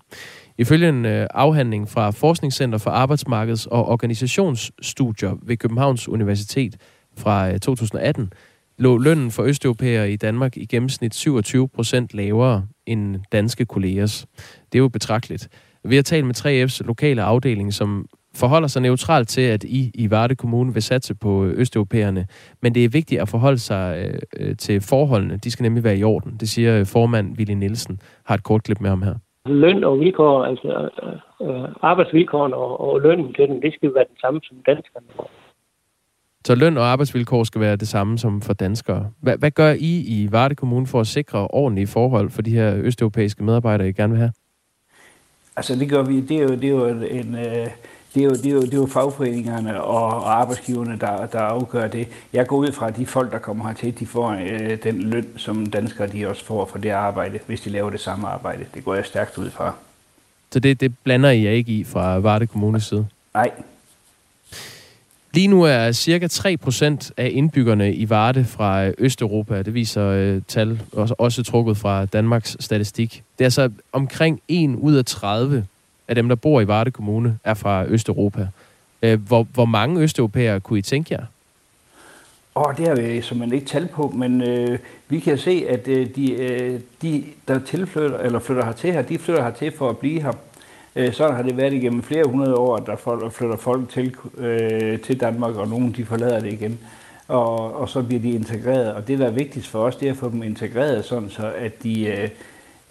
Ifølge 0.57 0.89
en 0.89 1.05
øh, 1.05 1.27
afhandling 1.33 1.89
fra 1.89 2.11
Forskningscenter 2.11 2.77
for 2.77 2.89
Arbejdsmarkeds- 2.89 3.67
og 3.71 3.87
Organisationsstudier 3.87 5.37
ved 5.41 5.57
Københavns 5.57 6.09
Universitet 6.09 6.75
fra 7.17 7.51
øh, 7.51 7.59
2018, 7.59 8.33
lå 8.77 8.97
lønnen 8.97 9.31
for 9.31 9.43
østeuropæere 9.43 10.11
i 10.11 10.15
Danmark 10.15 10.57
i 10.57 10.65
gennemsnit 10.65 11.15
27 11.15 11.67
procent 11.69 12.13
lavere 12.13 12.65
end 12.85 13.19
danske 13.31 13.65
kollegers. 13.65 14.25
Det 14.71 14.77
er 14.77 14.79
jo 14.79 14.87
betragteligt. 14.87 15.49
Vi 15.83 15.95
har 15.95 16.03
talt 16.03 16.25
med 16.25 16.35
3F's 16.37 16.87
lokale 16.87 17.23
afdeling, 17.23 17.73
som 17.73 18.05
forholder 18.39 18.67
sig 18.67 18.81
neutralt 18.81 19.27
til, 19.27 19.41
at 19.41 19.63
I 19.63 19.91
i 19.93 20.11
Varde 20.11 20.35
Kommune 20.35 20.73
vil 20.73 20.83
satse 20.83 21.15
på 21.15 21.45
østeuropæerne. 21.45 22.27
Men 22.61 22.75
det 22.75 22.85
er 22.85 22.89
vigtigt 22.89 23.21
at 23.21 23.29
forholde 23.29 23.59
sig 23.59 24.11
øh, 24.37 24.55
til 24.57 24.81
forholdene. 24.81 25.37
De 25.37 25.51
skal 25.51 25.63
nemlig 25.63 25.83
være 25.83 25.97
i 25.97 26.03
orden. 26.03 26.37
Det 26.39 26.49
siger 26.49 26.83
formand 26.83 27.37
Willy 27.37 27.53
Nielsen. 27.53 27.99
Har 28.25 28.35
et 28.35 28.43
kort 28.43 28.63
klip 28.63 28.81
med 28.81 28.89
ham 28.89 29.01
her. 29.01 29.15
Løn 29.45 29.83
og 29.83 29.99
vilkår, 29.99 30.45
altså 30.45 30.89
øh, 31.41 31.69
arbejdsvilkårene 31.81 32.55
og, 32.55 32.81
og 32.81 33.01
lønnen 33.01 33.33
til 33.33 33.47
den, 33.47 33.61
det 33.61 33.73
skal 33.73 33.95
være 33.95 34.05
den 34.09 34.17
samme 34.21 34.39
som 34.43 34.57
danskerne. 34.65 35.05
Så 36.45 36.55
løn 36.55 36.77
og 36.77 36.85
arbejdsvilkår 36.85 37.43
skal 37.43 37.61
være 37.61 37.75
det 37.75 37.87
samme 37.87 38.17
som 38.17 38.41
for 38.41 38.53
danskere. 38.53 39.11
Hvad, 39.21 39.37
hvad 39.37 39.51
gør 39.51 39.71
I 39.71 39.93
i 40.07 40.27
Varde 40.31 40.55
Kommune 40.55 40.87
for 40.87 40.99
at 40.99 41.07
sikre 41.07 41.47
ordentlige 41.47 41.87
forhold 41.87 42.29
for 42.29 42.41
de 42.41 42.51
her 42.51 42.75
østeuropæiske 42.77 43.43
medarbejdere, 43.43 43.89
I 43.89 43.91
gerne 43.91 44.13
vil 44.13 44.19
have? 44.19 44.31
Altså 45.57 45.75
det 45.75 45.89
gør 45.89 46.03
vi, 46.03 46.21
det 46.21 46.37
er 46.37 46.41
jo, 46.41 46.49
det 46.49 46.63
er 46.63 46.69
jo 46.69 46.85
en... 46.87 47.35
Øh 47.35 47.67
det 48.19 48.25
er 48.25 48.29
jo, 48.29 48.35
det 48.35 48.45
er 48.45 48.51
jo, 48.51 48.61
det 48.61 48.73
er 48.73 48.77
jo 48.77 48.85
fagforeningerne 48.85 49.83
og, 49.83 50.05
og 50.05 50.39
arbejdsgiverne, 50.39 50.97
der, 50.99 51.25
der 51.25 51.39
afgør 51.39 51.87
det. 51.87 52.07
Jeg 52.33 52.47
går 52.47 52.57
ud 52.57 52.71
fra, 52.71 52.87
at 52.87 52.97
de 52.97 53.05
folk, 53.05 53.31
der 53.31 53.37
kommer 53.37 53.67
hertil, 53.67 53.99
de 53.99 54.05
får 54.05 54.29
øh, 54.29 54.77
den 54.83 55.01
løn, 55.01 55.27
som 55.37 55.65
danskere 55.65 56.07
de 56.07 56.27
også 56.27 56.45
får 56.45 56.65
for 56.65 56.77
det 56.77 56.89
arbejde, 56.89 57.39
hvis 57.47 57.61
de 57.61 57.69
laver 57.69 57.89
det 57.89 57.99
samme 57.99 58.27
arbejde. 58.27 58.65
Det 58.73 58.85
går 58.85 58.95
jeg 58.95 59.05
stærkt 59.05 59.37
ud 59.37 59.49
fra. 59.49 59.73
Så 60.51 60.59
det, 60.59 60.81
det 60.81 60.97
blander 61.03 61.29
I 61.29 61.47
ikke 61.47 61.71
i 61.71 61.83
fra 61.83 62.17
Varde 62.17 62.47
Kommunes 62.47 62.83
side? 62.83 63.07
Nej, 63.33 63.51
Lige 65.33 65.47
nu 65.47 65.63
er 65.63 65.91
cirka 65.91 66.27
3% 66.27 67.09
af 67.17 67.29
indbyggerne 67.33 67.93
i 67.93 68.09
Varde 68.09 68.45
fra 68.45 68.85
øh, 68.85 68.93
Østeuropa. 68.97 69.61
Det 69.61 69.73
viser 69.73 70.05
øh, 70.05 70.41
tal, 70.47 70.81
også, 70.91 71.15
også 71.17 71.43
trukket 71.43 71.77
fra 71.77 72.05
Danmarks 72.05 72.57
statistik. 72.59 73.23
Det 73.37 73.43
er 73.43 73.45
altså 73.45 73.69
omkring 73.91 74.41
1 74.47 74.75
ud 74.75 74.95
af 74.95 75.05
30 75.05 75.65
af 76.09 76.15
dem, 76.15 76.29
der 76.29 76.35
bor 76.35 76.61
i 76.61 76.67
Varde 76.67 76.91
Kommune, 76.91 77.37
er 77.43 77.53
fra 77.53 77.85
Østeuropa. 77.85 78.47
Øh, 79.01 79.21
hvor, 79.27 79.47
hvor 79.53 79.65
mange 79.65 80.01
østeuropæere 80.01 80.59
kunne 80.59 80.79
I 80.79 80.81
tænke 80.81 81.13
jer? 81.13 81.25
Åh, 82.55 82.77
det 82.77 82.87
har 82.87 82.95
vi 82.95 83.21
simpelthen 83.21 83.53
ikke 83.53 83.67
tal 83.67 83.87
på, 83.87 84.13
men 84.15 84.41
øh, 84.41 84.79
vi 85.09 85.19
kan 85.19 85.37
se, 85.37 85.65
at 85.69 85.87
øh, 85.87 86.07
de, 86.15 86.31
øh, 86.31 86.79
de, 87.01 87.23
der 87.47 87.59
tilflytter, 87.59 88.17
eller 88.17 88.39
flytter 88.39 88.65
hertil 88.65 88.93
her, 88.93 89.01
de 89.01 89.17
flytter 89.17 89.43
hertil 89.43 89.71
for 89.77 89.89
at 89.89 89.97
blive 89.97 90.21
her. 90.21 90.33
Øh, 90.95 91.13
sådan 91.13 91.35
har 91.35 91.43
det 91.43 91.57
været 91.57 91.73
igennem 91.73 92.03
flere 92.03 92.27
hundrede 92.27 92.55
år, 92.55 92.75
at 92.75 92.85
der 92.85 92.95
folk, 92.95 93.33
flytter 93.33 93.57
folk 93.57 93.89
til, 93.89 94.15
øh, 94.37 94.99
til 94.99 95.19
Danmark, 95.19 95.55
og 95.55 95.67
nogen 95.67 95.91
de 95.91 96.05
forlader 96.05 96.39
det 96.39 96.53
igen. 96.53 96.79
Og, 97.27 97.75
og 97.75 97.89
så 97.89 98.03
bliver 98.03 98.21
de 98.21 98.31
integreret. 98.31 98.93
Og 98.93 99.07
det, 99.07 99.19
der 99.19 99.25
er 99.25 99.31
vigtigst 99.31 99.69
for 99.69 99.79
os, 99.79 99.95
det 99.95 100.07
er 100.07 100.11
at 100.11 100.17
få 100.17 100.29
dem 100.29 100.43
integreret, 100.43 101.05
sådan 101.05 101.29
så 101.29 101.51
at 101.57 101.83
de... 101.83 102.05
Øh, 102.05 102.29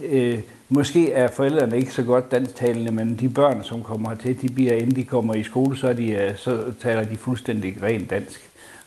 øh, 0.01 0.39
måske 0.69 1.13
er 1.13 1.29
forældrene 1.37 1.77
ikke 1.77 1.93
så 1.93 2.03
godt 2.03 2.31
dansktalende, 2.31 2.93
men 2.93 3.17
de 3.17 3.29
børn, 3.29 3.65
som 3.65 3.83
kommer 3.83 4.09
hertil, 4.09 4.43
de 4.43 4.49
bliver, 4.49 4.73
inden 4.73 4.97
de 4.97 5.05
kommer 5.05 5.35
i 5.35 5.43
skole, 5.43 5.79
så, 5.79 5.93
de, 5.93 6.11
øh, 6.11 6.37
så 6.37 6.73
taler 6.83 7.05
de 7.05 7.17
fuldstændig 7.17 7.83
rent 7.83 8.11
dansk. 8.11 8.41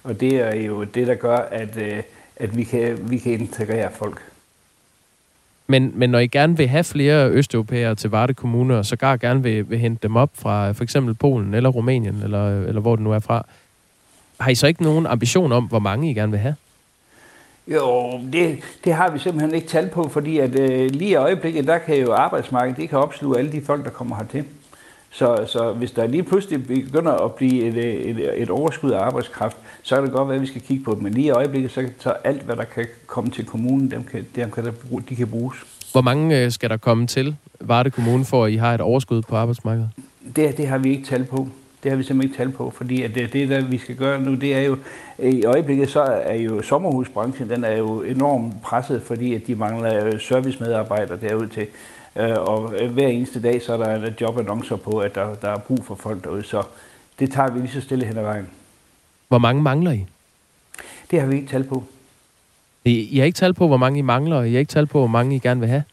Og 0.03 0.19
det 0.19 0.35
er 0.35 0.55
jo 0.55 0.83
det, 0.83 1.07
der 1.07 1.15
gør, 1.15 1.37
at, 1.37 1.77
øh, 1.77 2.03
at 2.35 2.57
vi, 2.57 2.63
kan, 2.63 3.11
vi 3.11 3.17
kan 3.17 3.31
integrere 3.31 3.91
folk. 3.91 4.21
Men, 5.67 5.91
men 5.95 6.09
når 6.09 6.19
I 6.19 6.27
gerne 6.27 6.57
vil 6.57 6.67
have 6.67 6.83
flere 6.83 7.29
østeuropæere 7.29 7.95
til 7.95 8.09
Varde 8.09 8.33
Kommune, 8.33 8.77
og 8.77 8.85
sågar 8.85 9.17
gerne 9.17 9.43
vil, 9.43 9.69
vil 9.69 9.79
hente 9.79 10.07
dem 10.07 10.15
op 10.15 10.29
fra 10.35 10.69
øh, 10.69 10.75
for 10.75 10.83
eksempel 10.83 11.13
Polen 11.13 11.53
eller 11.53 11.69
Rumænien, 11.69 12.21
eller, 12.23 12.63
eller 12.63 12.81
hvor 12.81 12.95
det 12.95 13.03
nu 13.03 13.11
er 13.11 13.19
fra, 13.19 13.45
har 14.39 14.51
I 14.51 14.55
så 14.55 14.67
ikke 14.67 14.83
nogen 14.83 15.05
ambition 15.05 15.51
om, 15.51 15.63
hvor 15.63 15.79
mange 15.79 16.11
I 16.11 16.13
gerne 16.13 16.31
vil 16.31 16.39
have? 16.39 16.55
Jo, 17.67 18.19
det, 18.33 18.59
det 18.83 18.93
har 18.93 19.11
vi 19.11 19.19
simpelthen 19.19 19.55
ikke 19.55 19.67
tal 19.67 19.89
på, 19.89 20.07
fordi 20.07 20.37
at 20.37 20.59
øh, 20.59 20.89
lige 20.91 21.09
i 21.09 21.15
øjeblikket, 21.15 21.67
der 21.67 21.77
kan 21.77 21.97
jo 21.97 22.13
arbejdsmarkedet, 22.13 22.77
det 22.77 22.89
kan 22.89 22.99
opsluge 22.99 23.37
alle 23.39 23.51
de 23.51 23.61
folk, 23.61 23.85
der 23.85 23.91
kommer 23.91 24.15
hertil. 24.15 24.45
Så, 25.11 25.45
så 25.47 25.73
hvis 25.73 25.91
der 25.91 26.07
lige 26.07 26.23
pludselig 26.23 26.67
begynder 26.67 27.11
at 27.11 27.35
blive 27.35 27.63
et, 27.63 28.09
et, 28.09 28.41
et 28.41 28.49
overskud 28.49 28.91
af 28.91 28.99
arbejdskraft, 28.99 29.57
så 29.81 29.95
kan 29.95 30.03
det 30.03 30.13
godt 30.13 30.27
være, 30.27 30.35
at 30.35 30.41
vi 30.41 30.47
skal 30.47 30.61
kigge 30.61 30.83
på 30.83 30.91
det. 30.91 31.01
Men 31.01 31.13
lige 31.13 31.25
i 31.25 31.29
øjeblikket, 31.29 31.71
så, 31.71 31.87
så 31.99 32.09
alt, 32.09 32.41
hvad 32.41 32.55
der 32.55 32.63
kan 32.63 32.87
komme 33.07 33.29
til 33.29 33.45
kommunen, 33.45 33.91
dem 33.91 34.03
kan, 34.03 34.27
dem 34.35 34.51
kan 34.51 34.65
der, 34.65 34.71
de 35.09 35.15
kan 35.15 35.27
bruges. 35.27 35.57
Hvor 35.91 36.01
mange 36.01 36.43
øh, 36.43 36.51
skal 36.51 36.69
der 36.69 36.77
komme 36.77 37.07
til 37.07 37.35
Varde 37.59 37.89
Kommune, 37.89 38.25
for 38.25 38.45
at 38.45 38.51
I 38.51 38.55
har 38.55 38.75
et 38.75 38.81
overskud 38.81 39.21
på 39.21 39.35
arbejdsmarkedet? 39.35 39.89
Det, 40.35 40.57
det 40.57 40.67
har 40.67 40.77
vi 40.77 40.89
ikke 40.89 41.05
tal 41.05 41.23
på. 41.23 41.47
Det 41.83 41.91
har 41.91 41.97
vi 41.97 42.03
simpelthen 42.03 42.31
ikke 42.31 42.43
tal 42.43 42.51
på, 42.51 42.69
fordi 42.69 43.01
at 43.01 43.15
det, 43.15 43.33
det, 43.33 43.49
der 43.49 43.61
vi 43.61 43.77
skal 43.77 43.95
gøre 43.95 44.21
nu, 44.21 44.35
det 44.35 44.55
er 44.55 44.61
jo, 44.61 44.77
i 45.19 45.45
øjeblikket 45.45 45.89
så 45.89 46.01
er 46.01 46.35
jo 46.35 46.61
sommerhusbranchen, 46.61 47.49
den 47.49 47.63
er 47.63 47.77
jo 47.77 48.01
enormt 48.01 48.61
presset, 48.61 49.01
fordi 49.01 49.33
at 49.33 49.47
de 49.47 49.55
mangler 49.55 50.19
servicemedarbejdere 50.19 51.17
derude 51.21 51.47
til. 51.47 51.67
Øh, 52.15 52.37
og 52.37 52.69
hver 52.69 53.07
eneste 53.07 53.41
dag, 53.41 53.61
så 53.61 53.73
er 53.73 53.97
der 53.97 54.11
jobannoncer 54.21 54.75
på, 54.75 54.99
at 54.99 55.15
der, 55.15 55.35
der 55.35 55.49
er 55.49 55.57
brug 55.57 55.85
for 55.85 55.95
folk 55.95 56.23
derude, 56.23 56.43
så 56.43 56.63
det 57.19 57.31
tager 57.31 57.51
vi 57.51 57.59
lige 57.59 57.71
så 57.71 57.81
stille 57.81 58.05
hen 58.05 58.17
ad 58.17 58.23
vejen. 58.23 58.49
Hvor 59.27 59.37
mange 59.37 59.61
mangler 59.61 59.91
I? 59.91 60.05
Det 61.11 61.19
har 61.19 61.27
vi 61.27 61.35
ikke 61.35 61.47
tal 61.47 61.63
på. 61.63 61.83
I, 62.85 62.99
I 62.99 63.17
har 63.17 63.25
ikke 63.25 63.35
tal 63.35 63.53
på, 63.53 63.67
hvor 63.67 63.77
mange 63.77 63.99
I 63.99 64.01
mangler, 64.01 64.35
og 64.35 64.49
I 64.49 64.51
har 64.51 64.59
ikke 64.59 64.69
tal 64.69 64.87
på, 64.87 64.99
hvor 64.99 65.07
mange 65.07 65.35
I 65.35 65.39
gerne 65.39 65.59
vil 65.59 65.69
have? 65.69 65.83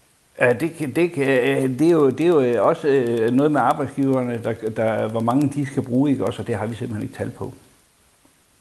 Ja, 0.40 0.52
det, 0.52 0.78
det, 0.78 0.96
det, 0.96 1.86
er 1.86 1.90
jo, 1.90 2.10
det 2.10 2.20
er 2.20 2.26
jo 2.26 2.68
også 2.68 2.88
øh, 2.88 3.30
noget 3.30 3.52
med 3.52 3.60
arbejdsgiverne, 3.60 4.40
der, 4.44 4.52
der, 4.76 5.08
hvor 5.08 5.20
mange 5.20 5.50
de 5.54 5.66
skal 5.66 5.82
bruge, 5.82 6.10
ikke 6.10 6.24
også, 6.24 6.42
og 6.42 6.48
det 6.48 6.54
har 6.54 6.66
vi 6.66 6.74
simpelthen 6.74 7.02
ikke 7.02 7.18
tal 7.18 7.30
på. 7.30 7.52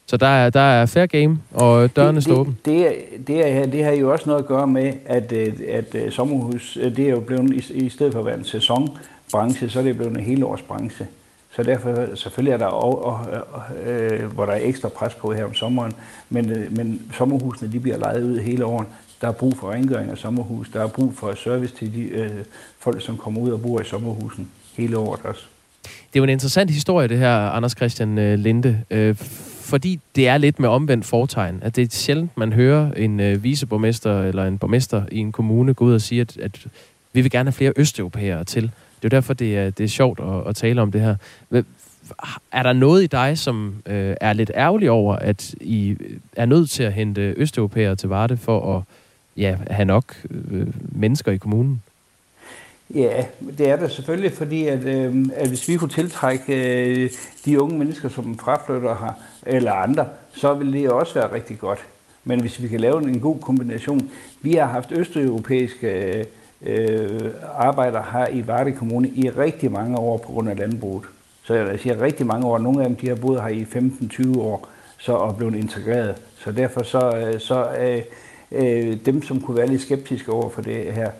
Så 0.06 0.16
der 0.16 0.26
er, 0.26 0.50
der 0.50 0.60
er 0.60 0.86
fair 0.86 1.06
game, 1.06 1.38
og 1.54 1.96
dørene 1.96 2.22
står 2.22 2.34
åbne? 2.34 2.54
Det, 2.64 2.92
det, 3.26 3.48
er, 3.48 3.66
det 3.66 3.84
har 3.84 3.92
jo 3.92 4.12
også 4.12 4.28
noget 4.28 4.42
at 4.42 4.48
gøre 4.48 4.66
med, 4.66 4.92
at, 5.06 5.32
øh, 5.32 5.54
at, 5.68 5.94
at 5.94 6.12
sommerhus, 6.12 6.78
det 6.82 6.98
er 6.98 7.10
jo 7.10 7.20
blevet, 7.20 7.70
i, 7.70 7.72
i 7.74 7.88
stedet 7.88 8.12
for 8.12 8.20
at 8.20 8.26
være 8.26 8.38
en 8.38 8.44
sæsonbranche, 8.44 9.70
så 9.70 9.78
er 9.78 9.82
det 9.82 9.96
blevet 9.96 10.16
en 10.16 10.24
helårsbranche. 10.24 11.06
Så 11.56 11.62
derfor 11.62 12.14
selvfølgelig 12.14 12.52
er 12.52 12.58
der, 12.58 12.66
og, 12.66 13.04
og, 13.04 13.26
øh, 13.86 14.32
hvor 14.32 14.46
der 14.46 14.52
er 14.52 14.60
ekstra 14.62 14.88
pres 14.88 15.14
på 15.14 15.32
her 15.32 15.44
om 15.44 15.54
sommeren, 15.54 15.92
men, 16.30 16.50
øh, 16.50 16.76
men 16.76 17.02
sommerhusene 17.14 17.72
de 17.72 17.80
bliver 17.80 17.98
lejet 17.98 18.22
ud 18.24 18.38
hele 18.38 18.64
året. 18.64 18.86
Der 19.20 19.28
er 19.28 19.32
brug 19.32 19.56
for 19.56 19.72
rengøring 19.72 20.10
af 20.10 20.18
sommerhus, 20.18 20.68
der 20.72 20.82
er 20.82 20.88
brug 20.88 21.14
for 21.14 21.34
service 21.34 21.74
til 21.74 21.94
de 21.94 22.02
øh, 22.02 22.30
folk, 22.78 23.02
som 23.02 23.16
kommer 23.16 23.40
ud 23.40 23.50
og 23.50 23.62
bor 23.62 23.80
i 23.80 23.84
sommerhusen 23.84 24.48
hele 24.76 24.98
året 24.98 25.20
også. 25.24 25.42
Det 25.82 26.16
er 26.16 26.20
jo 26.20 26.24
en 26.24 26.30
interessant 26.30 26.70
historie, 26.70 27.08
det 27.08 27.18
her, 27.18 27.36
Anders 27.36 27.72
Christian 27.72 28.18
øh, 28.18 28.38
Linde, 28.38 28.82
øh, 28.90 29.14
fordi 29.60 30.00
det 30.16 30.28
er 30.28 30.38
lidt 30.38 30.60
med 30.60 30.68
omvendt 30.68 31.06
fortegn. 31.06 31.58
At 31.62 31.76
det 31.76 31.84
er 31.84 31.96
sjældent, 31.96 32.36
man 32.36 32.52
hører 32.52 32.92
en 32.92 33.20
øh, 33.20 33.44
viceborgmester 33.44 34.22
eller 34.22 34.44
en 34.44 34.58
borgmester 34.58 35.02
i 35.12 35.18
en 35.18 35.32
kommune 35.32 35.74
gå 35.74 35.84
ud 35.84 35.94
og 35.94 36.00
sige, 36.00 36.20
at, 36.20 36.36
at 36.36 36.66
vi 37.12 37.20
vil 37.20 37.30
gerne 37.30 37.46
have 37.46 37.52
flere 37.52 37.72
østeuropæere 37.76 38.44
til. 38.44 38.62
Det 38.62 38.70
er 38.70 39.00
jo 39.04 39.08
derfor, 39.08 39.34
det 39.34 39.58
er, 39.58 39.70
det 39.70 39.84
er 39.84 39.88
sjovt 39.88 40.20
at, 40.20 40.48
at 40.48 40.56
tale 40.56 40.82
om 40.82 40.92
det 40.92 41.00
her. 41.00 41.16
Er 42.52 42.62
der 42.62 42.72
noget 42.72 43.02
i 43.02 43.06
dig, 43.06 43.38
som 43.38 43.74
øh, 43.86 44.16
er 44.20 44.32
lidt 44.32 44.50
ærgerlig 44.54 44.90
over, 44.90 45.16
at 45.16 45.54
I 45.60 45.96
er 46.36 46.46
nødt 46.46 46.70
til 46.70 46.82
at 46.82 46.92
hente 46.92 47.34
østeuropæere 47.36 47.96
til 47.96 48.08
Varde 48.08 48.36
for 48.36 48.76
at 48.76 48.82
ja, 49.38 49.56
have 49.70 49.84
nok 49.84 50.16
øh, 50.30 50.66
mennesker 50.92 51.32
i 51.32 51.36
kommunen? 51.36 51.82
Ja, 52.94 53.24
det 53.58 53.70
er 53.70 53.76
det 53.76 53.90
selvfølgelig, 53.90 54.32
fordi 54.32 54.66
at, 54.66 54.84
øh, 54.84 55.26
at 55.34 55.48
hvis 55.48 55.68
vi 55.68 55.76
kunne 55.76 55.90
tiltrække 55.90 56.54
øh, 57.04 57.10
de 57.44 57.62
unge 57.62 57.78
mennesker, 57.78 58.08
som 58.08 58.38
fraflytter 58.38 58.96
her, 58.96 59.12
eller 59.46 59.72
andre, 59.72 60.06
så 60.32 60.54
ville 60.54 60.78
det 60.78 60.90
også 60.90 61.14
være 61.14 61.32
rigtig 61.32 61.58
godt. 61.58 61.78
Men 62.24 62.40
hvis 62.40 62.62
vi 62.62 62.68
kan 62.68 62.80
lave 62.80 63.02
en 63.02 63.20
god 63.20 63.38
kombination. 63.40 64.10
Vi 64.42 64.54
har 64.54 64.66
haft 64.66 64.92
østeuropæiske 64.92 66.26
øh, 66.62 67.20
arbejdere 67.54 68.04
her 68.12 68.28
i 68.28 68.46
Varde 68.46 68.72
Kommune 68.72 69.08
i 69.08 69.30
rigtig 69.30 69.72
mange 69.72 69.98
år 69.98 70.16
på 70.18 70.32
grund 70.32 70.48
af 70.48 70.58
landbruget. 70.58 71.04
Så 71.44 71.54
jeg 71.54 71.80
siger 71.80 72.00
rigtig 72.00 72.26
mange 72.26 72.46
år. 72.46 72.58
Nogle 72.58 72.82
af 72.82 72.88
dem 72.88 72.96
de 72.96 73.08
har 73.08 73.14
boet 73.14 73.42
her 73.42 73.48
i 73.48 73.62
15-20 73.62 74.38
år 74.38 74.68
så 74.98 75.12
og 75.12 75.36
blevet 75.36 75.54
integreret. 75.54 76.16
Så 76.38 76.52
derfor 76.52 76.82
så, 76.82 77.16
øh, 77.16 77.40
så 77.40 77.68
øh, 77.80 78.02
øh, 78.52 78.96
dem, 79.06 79.22
som 79.22 79.40
kunne 79.40 79.56
være 79.56 79.66
lidt 79.66 79.82
skeptiske 79.82 80.32
over 80.32 80.50
for 80.50 80.62
det 80.62 80.94
her, 80.94 81.10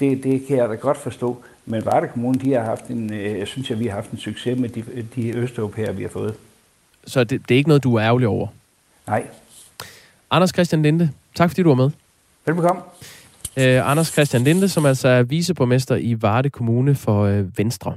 det, 0.00 0.24
det 0.24 0.46
kan 0.46 0.56
jeg 0.56 0.68
da 0.68 0.74
godt 0.74 0.96
forstå. 0.96 1.42
Men 1.66 1.84
Varde 1.84 2.08
Kommune, 2.08 2.38
de 2.38 2.52
har 2.52 2.64
haft 2.64 2.86
en, 2.86 3.12
øh, 3.12 3.38
jeg 3.38 3.46
synes, 3.46 3.70
at 3.70 3.80
vi 3.80 3.86
har 3.86 3.94
haft 3.94 4.10
en 4.10 4.18
succes 4.18 4.58
med 4.58 4.68
de, 4.68 4.84
de 5.16 5.36
østeuropæere, 5.36 5.96
vi 5.96 6.02
har 6.02 6.10
fået. 6.10 6.34
Så 7.06 7.24
det, 7.24 7.48
det 7.48 7.54
er 7.54 7.58
ikke 7.58 7.68
noget, 7.68 7.84
du 7.84 7.94
er 7.94 8.04
ærgerlig 8.04 8.28
over? 8.28 8.46
Nej. 9.06 9.26
Anders 10.30 10.50
Christian 10.50 10.82
Linde, 10.82 11.10
tak 11.34 11.50
fordi 11.50 11.62
du 11.62 11.68
var 11.68 11.74
med. 11.74 11.90
Velbekomme. 12.46 12.82
Uh, 13.56 13.90
Anders 13.90 14.06
Christian 14.12 14.44
Linde, 14.44 14.68
som 14.68 14.86
altså 14.86 15.08
er 15.08 15.22
viceborgmester 15.22 15.96
i 15.96 16.22
Varde 16.22 16.50
Kommune 16.50 16.94
for 16.94 17.28
uh, 17.28 17.58
Venstre. 17.58 17.94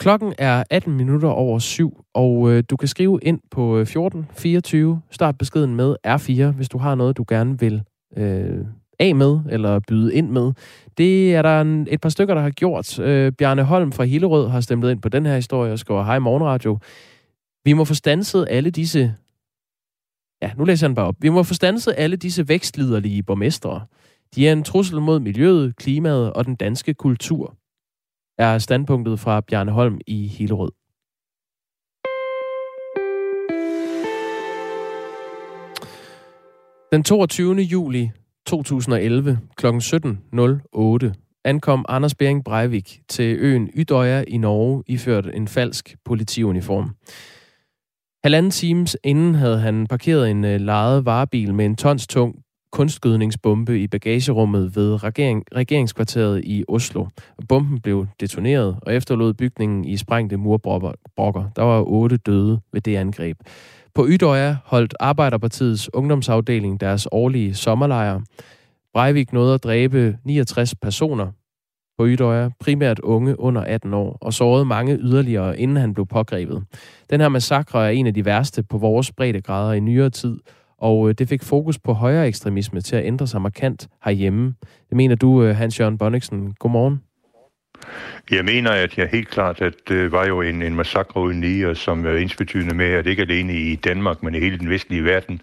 Klokken 0.00 0.34
er 0.38 0.64
18 0.70 0.96
minutter 0.96 1.28
over 1.28 1.58
syv, 1.58 2.04
og 2.14 2.50
øh, 2.50 2.64
du 2.70 2.76
kan 2.76 2.88
skrive 2.88 3.18
ind 3.22 3.40
på 3.50 3.76
øh, 3.76 3.82
1424. 3.82 5.00
Start 5.10 5.38
beskeden 5.38 5.74
med 5.74 5.96
R4, 6.06 6.56
hvis 6.56 6.68
du 6.68 6.78
har 6.78 6.94
noget, 6.94 7.16
du 7.16 7.24
gerne 7.28 7.58
vil 7.58 7.82
øh, 8.16 8.64
af 8.98 9.14
med, 9.14 9.40
eller 9.50 9.80
byde 9.88 10.14
ind 10.14 10.30
med. 10.30 10.52
Det 10.98 11.34
er 11.34 11.42
der 11.42 11.60
en, 11.60 11.86
et 11.90 12.00
par 12.00 12.08
stykker, 12.08 12.34
der 12.34 12.40
har 12.40 12.50
gjort. 12.50 12.98
Øh, 12.98 13.32
Bjarne 13.32 13.62
Holm 13.62 13.92
fra 13.92 14.04
Hillerød 14.04 14.48
har 14.48 14.60
stemt 14.60 14.84
ind 14.84 15.02
på 15.02 15.08
den 15.08 15.26
her 15.26 15.34
historie 15.34 15.72
og 15.72 15.78
skriver, 15.78 16.04
hej 16.04 16.18
morgenradio. 16.18 16.78
Vi 17.64 17.72
må 17.72 17.84
få 17.84 17.94
stanset 17.94 18.46
alle 18.50 18.70
disse... 18.70 19.14
Ja, 20.42 20.50
nu 20.56 20.64
læser 20.64 20.88
han 20.88 20.94
bare 20.94 21.06
op. 21.06 21.16
Vi 21.18 21.28
må 21.28 21.42
få 21.42 21.54
stanset 21.54 21.94
alle 21.96 22.16
disse 22.16 22.48
vækstliderlige 22.48 23.22
borgmestre. 23.22 23.80
De 24.34 24.48
er 24.48 24.52
en 24.52 24.64
trussel 24.64 25.00
mod 25.00 25.20
miljøet, 25.20 25.76
klimaet 25.76 26.32
og 26.32 26.46
den 26.46 26.54
danske 26.54 26.94
kultur, 26.94 27.56
er 28.38 28.58
standpunktet 28.58 29.20
fra 29.20 29.40
Bjarne 29.40 29.72
Holm 29.72 30.00
i 30.06 30.26
Hillerød. 30.26 30.70
Den 36.92 37.04
22. 37.04 37.54
juli 37.54 38.10
2011 38.46 39.38
kl. 39.56 39.66
17.08 39.66 41.12
ankom 41.44 41.84
Anders 41.88 42.14
Bering 42.14 42.44
Breivik 42.44 43.00
til 43.08 43.36
øen 43.38 43.70
Ydøya 43.74 44.24
i 44.28 44.36
Norge 44.36 44.82
iført 44.86 45.26
en 45.34 45.48
falsk 45.48 45.96
politiuniform. 46.04 46.90
Halvanden 48.24 48.50
times 48.50 48.96
inden 49.04 49.34
havde 49.34 49.58
han 49.58 49.86
parkeret 49.86 50.30
en 50.30 50.44
øh, 50.44 50.60
lejet 50.60 51.04
varebil 51.04 51.54
med 51.54 51.66
en 51.66 51.76
tons 51.76 52.06
tung 52.06 52.34
kunstgødningsbombe 52.72 53.80
i 53.80 53.86
bagagerummet 53.86 54.76
ved 54.76 55.04
regering, 55.04 55.44
regeringskvarteret 55.54 56.44
i 56.44 56.64
Oslo. 56.68 57.06
Bomben 57.48 57.80
blev 57.80 58.06
detoneret 58.20 58.76
og 58.82 58.94
efterlod 58.94 59.34
bygningen 59.34 59.84
i 59.84 59.96
sprængte 59.96 60.36
murbrokker. 60.36 61.50
Der 61.56 61.62
var 61.62 61.82
otte 61.82 62.16
døde 62.16 62.60
ved 62.72 62.80
det 62.80 62.96
angreb. 62.96 63.36
På 63.94 64.06
Ydøja 64.08 64.56
holdt 64.64 64.94
Arbejderpartiets 65.00 65.94
ungdomsafdeling 65.94 66.80
deres 66.80 67.08
årlige 67.12 67.54
sommerlejr. 67.54 68.20
Breivik 68.94 69.32
nåede 69.32 69.54
at 69.54 69.64
dræbe 69.64 70.18
69 70.24 70.74
personer 70.74 71.32
på 71.98 72.06
Ydøja, 72.06 72.50
primært 72.60 72.98
unge 72.98 73.40
under 73.40 73.60
18 73.62 73.94
år, 73.94 74.18
og 74.20 74.32
sårede 74.32 74.64
mange 74.64 74.98
yderligere, 74.98 75.58
inden 75.58 75.76
han 75.76 75.94
blev 75.94 76.06
pågrebet. 76.06 76.64
Den 77.10 77.20
her 77.20 77.28
massakre 77.28 77.86
er 77.86 77.90
en 77.90 78.06
af 78.06 78.14
de 78.14 78.24
værste 78.24 78.62
på 78.62 78.78
vores 78.78 79.12
breddegrader 79.12 79.72
i 79.72 79.80
nyere 79.80 80.10
tid, 80.10 80.38
og 80.80 81.08
øh, 81.08 81.14
det 81.18 81.28
fik 81.28 81.42
fokus 81.42 81.78
på 81.78 81.92
højere 81.92 82.26
ekstremisme 82.26 82.80
til 82.80 82.96
at 82.96 83.04
ændre 83.04 83.26
sig 83.26 83.42
markant 83.42 83.88
herhjemme. 84.04 84.54
Det 84.88 84.96
mener 84.96 85.14
du, 85.14 85.42
øh, 85.42 85.56
Hans-Jørgen 85.56 85.98
Bonniksen. 85.98 86.54
Godmorgen. 86.58 87.00
Jeg 88.30 88.44
mener, 88.44 88.70
at 88.70 88.98
jeg 88.98 89.08
helt 89.12 89.28
klart, 89.28 89.60
at 89.60 89.74
det 89.88 90.12
var 90.12 90.26
jo 90.26 90.40
en, 90.40 90.62
en 90.62 90.74
massakre 90.74 91.20
uden 91.20 91.40
lige, 91.40 91.74
som 91.74 92.06
er 92.06 92.16
ensbetydende 92.16 92.74
med, 92.74 92.86
at 92.86 93.06
ikke 93.06 93.22
alene 93.22 93.54
i 93.54 93.76
Danmark, 93.76 94.22
men 94.22 94.34
i 94.34 94.38
hele 94.38 94.58
den 94.58 94.70
vestlige 94.70 95.04
verden, 95.04 95.40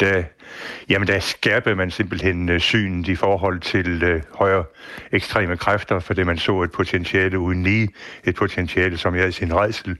der 0.00 0.22
Jamen, 0.88 1.08
der 1.08 1.20
skærpede 1.20 1.74
man 1.74 1.90
simpelthen 1.90 2.48
øh, 2.48 2.60
synet 2.60 3.08
i 3.08 3.14
forhold 3.14 3.60
til 3.60 4.02
øh, 4.02 4.22
højere 4.34 4.64
ekstreme 5.12 5.56
kræfter, 5.56 5.98
fordi 5.98 6.22
man 6.22 6.38
så 6.38 6.62
et 6.62 6.72
potentiale 6.72 7.38
uden 7.38 7.62
lige, 7.62 7.88
et 8.24 8.34
potentiale, 8.34 8.98
som 8.98 9.14
jeg 9.14 9.28
i 9.28 9.32
sin 9.32 9.54
redsel 9.54 9.96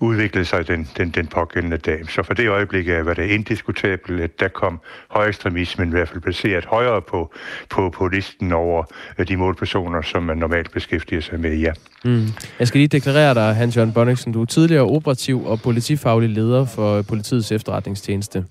udviklede 0.00 0.44
sig 0.44 0.68
den, 0.68 0.88
den, 0.96 1.10
den 1.10 1.26
pågældende 1.26 1.76
dag. 1.76 2.10
Så 2.10 2.22
for 2.22 2.34
det 2.34 2.48
øjeblik 2.48 2.88
var 2.88 3.14
det 3.14 3.30
indiskutabelt, 3.30 4.20
at 4.20 4.40
der 4.40 4.48
kom 4.48 4.80
højere 5.08 5.28
ekstremismen 5.28 5.88
i 5.88 5.90
hvert 5.90 6.08
fald 6.08 6.20
placeret 6.20 6.64
højere 6.64 7.02
på, 7.02 7.34
på, 7.70 7.90
på 7.90 8.08
listen 8.08 8.52
over 8.52 8.84
øh, 9.18 9.28
de 9.28 9.36
målpersoner, 9.36 10.02
som 10.02 10.22
man 10.22 10.36
normalt 10.36 10.72
beskæftiger 10.72 11.20
sig 11.20 11.40
med, 11.40 11.56
ja. 11.56 11.72
Mm. 12.04 12.26
Jeg 12.58 12.68
skal 12.68 12.78
lige 12.78 12.88
deklarere 12.88 13.34
dig, 13.34 13.54
Hans-Jørgen 13.54 13.92
Bonniksen, 13.92 14.32
du 14.32 14.42
er 14.42 14.46
tidligere 14.46 14.82
operativ 14.82 15.46
og 15.46 15.60
politifaglig 15.60 16.30
leder 16.30 16.64
for 16.64 17.02
politiets 17.02 17.52
efterretningstjeneste. 17.52 18.44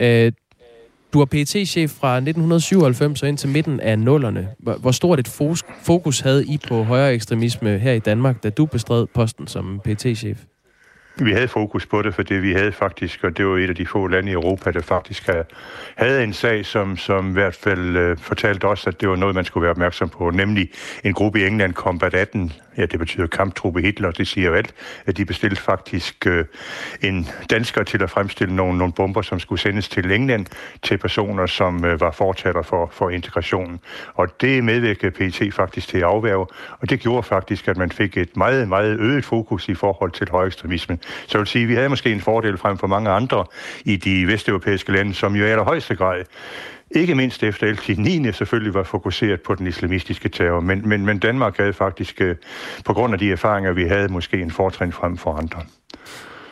Øh, 0.00 0.32
du 1.12 1.18
var 1.18 1.24
pt 1.24 1.68
chef 1.68 1.90
fra 1.90 2.16
1997 2.16 3.22
og 3.22 3.28
ind 3.28 3.38
til 3.38 3.48
midten 3.48 3.80
af 3.80 3.98
nullerne. 3.98 4.48
Hvor 4.58 4.90
stort 4.90 5.20
et 5.20 5.28
fokus 5.82 6.20
havde 6.20 6.44
I 6.44 6.58
på 6.68 6.82
højere 6.82 7.14
ekstremisme 7.14 7.78
her 7.78 7.92
i 7.92 7.98
Danmark, 7.98 8.42
da 8.42 8.50
du 8.50 8.66
bestred 8.66 9.06
posten 9.06 9.46
som 9.46 9.80
pt 9.84 10.06
chef 10.16 10.38
vi 11.24 11.32
havde 11.32 11.48
fokus 11.48 11.86
på 11.86 12.02
det, 12.02 12.14
fordi 12.14 12.34
vi 12.34 12.52
havde 12.52 12.72
faktisk, 12.72 13.24
og 13.24 13.36
det 13.36 13.46
var 13.46 13.56
et 13.56 13.68
af 13.68 13.74
de 13.74 13.86
få 13.86 14.06
lande 14.06 14.30
i 14.30 14.32
Europa, 14.32 14.70
der 14.70 14.80
faktisk 14.80 15.28
havde 15.96 16.24
en 16.24 16.32
sag, 16.32 16.66
som, 16.66 16.96
som 16.96 17.30
i 17.30 17.32
hvert 17.32 17.54
fald 17.54 17.96
øh, 17.96 18.18
fortalte 18.18 18.64
os, 18.64 18.86
at 18.86 19.00
det 19.00 19.08
var 19.08 19.16
noget, 19.16 19.34
man 19.34 19.44
skulle 19.44 19.62
være 19.62 19.70
opmærksom 19.70 20.08
på, 20.08 20.30
nemlig 20.30 20.70
en 21.04 21.12
gruppe 21.12 21.40
i 21.40 21.46
England, 21.46 21.74
Combat 21.74 22.14
18, 22.14 22.52
ja, 22.76 22.86
det 22.86 22.98
betyder 22.98 23.26
kamptruppe 23.26 23.80
Hitler, 23.80 24.10
det 24.10 24.28
siger 24.28 24.48
jo 24.48 24.54
alt, 24.54 24.74
at 25.06 25.16
de 25.16 25.24
bestilte 25.24 25.62
faktisk 25.62 26.26
øh, 26.26 26.44
en 27.02 27.28
dansker 27.50 27.82
til 27.82 28.02
at 28.02 28.10
fremstille 28.10 28.56
nogle, 28.56 28.78
nogle 28.78 28.92
bomber, 28.92 29.22
som 29.22 29.40
skulle 29.40 29.60
sendes 29.60 29.88
til 29.88 30.10
England 30.10 30.46
til 30.82 30.98
personer, 30.98 31.46
som 31.46 31.84
øh, 31.84 32.00
var 32.00 32.10
fortaler 32.10 32.62
for, 32.62 32.88
for 32.92 33.10
integrationen. 33.10 33.80
Og 34.14 34.40
det 34.40 34.64
medvirkede 34.64 35.10
PT 35.10 35.54
faktisk 35.54 35.88
til 35.88 35.98
at 35.98 36.04
afværge, 36.04 36.46
og 36.80 36.90
det 36.90 37.00
gjorde 37.00 37.22
faktisk, 37.22 37.68
at 37.68 37.76
man 37.76 37.90
fik 37.90 38.16
et 38.16 38.36
meget, 38.36 38.68
meget 38.68 39.00
øget 39.00 39.24
fokus 39.24 39.68
i 39.68 39.74
forhold 39.74 40.10
til 40.10 40.28
højekstremismen. 40.30 41.00
Så 41.02 41.28
jeg 41.32 41.38
vil 41.38 41.46
sige, 41.46 41.62
at 41.62 41.68
vi 41.68 41.74
havde 41.74 41.88
måske 41.88 42.12
en 42.12 42.20
fordel 42.20 42.58
frem 42.58 42.78
for 42.78 42.86
mange 42.86 43.10
andre 43.10 43.44
i 43.84 43.96
de 43.96 44.26
vesteuropæiske 44.26 44.92
lande, 44.92 45.14
som 45.14 45.36
jo 45.36 45.44
i 45.44 45.48
allerhøjeste 45.48 45.96
grad 45.96 46.24
ikke 46.90 47.14
mindst 47.14 47.42
efter 47.42 47.66
11. 47.66 48.02
9. 48.02 48.32
selvfølgelig 48.32 48.74
var 48.74 48.82
fokuseret 48.82 49.40
på 49.40 49.54
den 49.54 49.66
islamistiske 49.66 50.28
terror, 50.28 50.60
men, 50.60 50.88
men, 50.88 51.06
men 51.06 51.18
Danmark 51.18 51.56
havde 51.58 51.72
faktisk, 51.72 52.20
øh, 52.20 52.36
på 52.84 52.92
grund 52.92 53.12
af 53.12 53.18
de 53.18 53.32
erfaringer, 53.32 53.72
vi 53.72 53.84
havde, 53.84 54.08
måske 54.08 54.42
en 54.42 54.50
fortrin 54.50 54.92
frem 54.92 55.16
for 55.16 55.32
andre. 55.32 55.62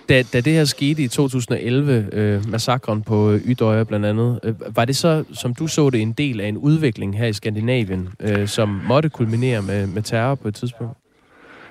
Da, 0.08 0.22
da 0.22 0.40
det 0.40 0.52
her 0.52 0.64
skete 0.64 1.02
i 1.02 1.08
2011, 1.08 2.08
øh, 2.12 2.50
massakren 2.50 3.02
på 3.02 3.30
øh, 3.30 3.40
Ydøje 3.44 3.84
blandt 3.84 4.06
andet, 4.06 4.40
øh, 4.42 4.76
var 4.76 4.84
det 4.84 4.96
så, 4.96 5.24
som 5.32 5.54
du 5.54 5.66
så 5.66 5.90
det, 5.90 6.02
en 6.02 6.12
del 6.12 6.40
af 6.40 6.48
en 6.48 6.56
udvikling 6.56 7.18
her 7.18 7.26
i 7.26 7.32
Skandinavien, 7.32 8.08
øh, 8.20 8.48
som 8.48 8.80
måtte 8.88 9.08
kulminere 9.08 9.62
med, 9.62 9.86
med 9.86 10.02
terror 10.02 10.34
på 10.34 10.48
et 10.48 10.54
tidspunkt? 10.54 10.98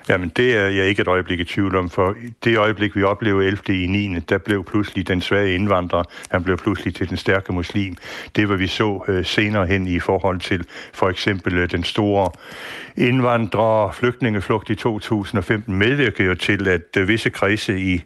Jamen, 0.08 0.28
det 0.36 0.56
er 0.56 0.66
jeg 0.66 0.86
ikke 0.86 1.02
et 1.02 1.08
øjeblik 1.08 1.40
i 1.40 1.44
tvivl 1.44 1.76
om, 1.76 1.90
for 1.90 2.16
det 2.44 2.58
øjeblik, 2.58 2.96
vi 2.96 3.02
oplevede 3.02 3.46
11. 3.46 3.84
i 3.84 3.86
9., 3.86 4.18
der 4.18 4.38
blev 4.38 4.64
pludselig 4.64 5.08
den 5.08 5.20
svage 5.20 5.54
indvandrer, 5.54 6.02
han 6.30 6.44
blev 6.44 6.56
pludselig 6.56 6.94
til 6.94 7.08
den 7.08 7.16
stærke 7.16 7.52
muslim. 7.52 7.96
Det 8.36 8.48
var 8.48 8.56
vi 8.56 8.66
så 8.66 9.04
øh, 9.08 9.24
senere 9.24 9.66
hen 9.66 9.86
i 9.86 10.00
forhold 10.00 10.40
til 10.40 10.64
for 10.92 11.08
eksempel 11.08 11.54
øh, 11.54 11.70
den 11.70 11.84
store 11.84 12.30
indvandrere 12.98 13.92
flygtningeflugt 13.92 14.70
i 14.70 14.74
2015 14.74 15.76
medvirkede 15.76 16.28
jo 16.28 16.34
til, 16.34 16.68
at 16.68 16.96
øh, 16.96 17.08
visse 17.08 17.30
kredse 17.30 17.80
i, 17.80 18.02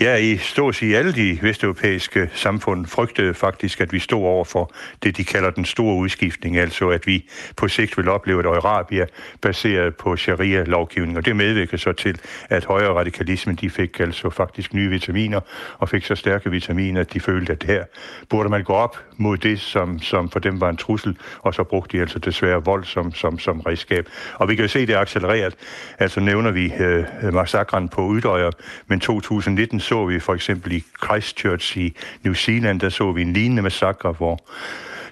ja, 0.00 0.16
i 0.16 0.36
stort 0.36 0.76
set 0.76 0.94
alle 0.94 1.12
de 1.12 1.38
vesteuropæiske 1.42 2.30
samfund 2.34 2.86
frygtede 2.86 3.34
faktisk, 3.34 3.80
at 3.80 3.92
vi 3.92 3.98
stod 3.98 4.24
over 4.24 4.44
for 4.44 4.72
det, 5.02 5.16
de 5.16 5.24
kalder 5.24 5.50
den 5.50 5.64
store 5.64 5.96
udskiftning, 5.96 6.56
altså 6.56 6.88
at 6.88 7.06
vi 7.06 7.28
på 7.56 7.68
sigt 7.68 7.98
vil 7.98 8.08
opleve 8.08 8.40
et 8.40 8.46
Arabia 8.46 9.06
baseret 9.40 9.96
på 9.96 10.16
sharia-lovgivning, 10.16 11.18
og 11.18 11.24
det 11.24 11.36
medvirkede 11.36 11.78
så 11.78 11.92
til, 11.92 12.20
at 12.48 12.64
højere 12.64 12.94
radikalisme, 12.94 13.52
de 13.52 13.70
fik 13.70 14.00
altså 14.00 14.30
faktisk 14.30 14.74
nye 14.74 14.88
vitaminer, 14.88 15.40
og 15.78 15.88
fik 15.88 16.04
så 16.04 16.14
stærke 16.14 16.50
vitaminer, 16.50 17.00
at 17.00 17.12
de 17.12 17.20
følte, 17.20 17.52
at 17.52 17.62
her 17.62 17.84
burde 18.28 18.48
man 18.48 18.64
gå 18.64 18.72
op 18.72 19.05
mod 19.16 19.36
det, 19.36 19.60
som, 19.60 19.98
som 19.98 20.30
for 20.30 20.38
dem 20.38 20.60
var 20.60 20.68
en 20.68 20.76
trussel, 20.76 21.16
og 21.38 21.54
så 21.54 21.64
brugte 21.64 21.96
de 21.96 22.02
altså 22.02 22.18
desværre 22.18 22.64
vold 22.64 22.84
som, 22.84 23.12
som, 23.12 23.38
som 23.38 23.60
redskab. 23.60 24.08
Og 24.34 24.48
vi 24.48 24.54
kan 24.54 24.64
jo 24.64 24.68
se, 24.68 24.86
det 24.86 24.94
er 24.94 25.00
accelereret. 25.00 25.54
Altså 25.98 26.20
nævner 26.20 26.50
vi 26.50 26.72
øh, 26.78 27.34
massakren 27.34 27.88
på 27.88 28.12
Ydøjer, 28.14 28.50
men 28.86 29.00
2019 29.00 29.80
så 29.80 30.06
vi 30.06 30.20
for 30.20 30.34
eksempel 30.34 30.72
i 30.72 30.84
Christchurch 31.04 31.78
i 31.78 31.96
New 32.24 32.34
Zealand, 32.34 32.80
der 32.80 32.88
så 32.88 33.12
vi 33.12 33.22
en 33.22 33.32
lignende 33.32 33.62
massakre, 33.62 34.12
hvor 34.12 34.40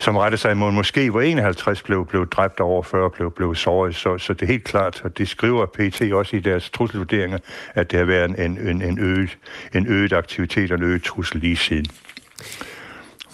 som 0.05 0.17
rettede 0.17 0.41
sig 0.41 0.53
imod 0.53 0.73
måske, 0.73 1.11
hvor 1.11 1.21
51 1.21 1.83
blev, 1.83 2.07
blev 2.07 2.29
dræbt 2.29 2.61
og 2.61 2.67
over 2.67 2.83
40 2.83 3.11
blev, 3.11 3.31
blev 3.31 3.55
såret. 3.55 3.95
Så, 3.95 4.19
så 4.19 4.35
det 4.35 4.43
er 4.43 4.47
helt 4.47 4.65
klart, 4.65 5.01
og 5.05 5.19
det 5.19 5.29
skriver 5.29 5.67
PT 5.67 6.13
også 6.13 6.37
i 6.37 6.41
deres 6.41 6.71
trusselvurderinger, 6.71 7.39
at 7.75 7.91
det 7.91 7.99
har 7.99 8.07
været 8.07 8.45
en, 8.45 8.59
en, 8.59 8.83
en, 8.83 8.99
øget, 8.99 9.39
en 9.75 9.87
øget 9.87 10.13
aktivitet 10.13 10.71
og 10.73 10.79
en 10.79 10.85
øget 10.85 11.03
trussel 11.03 11.41
lige 11.41 11.57
siden. 11.57 11.87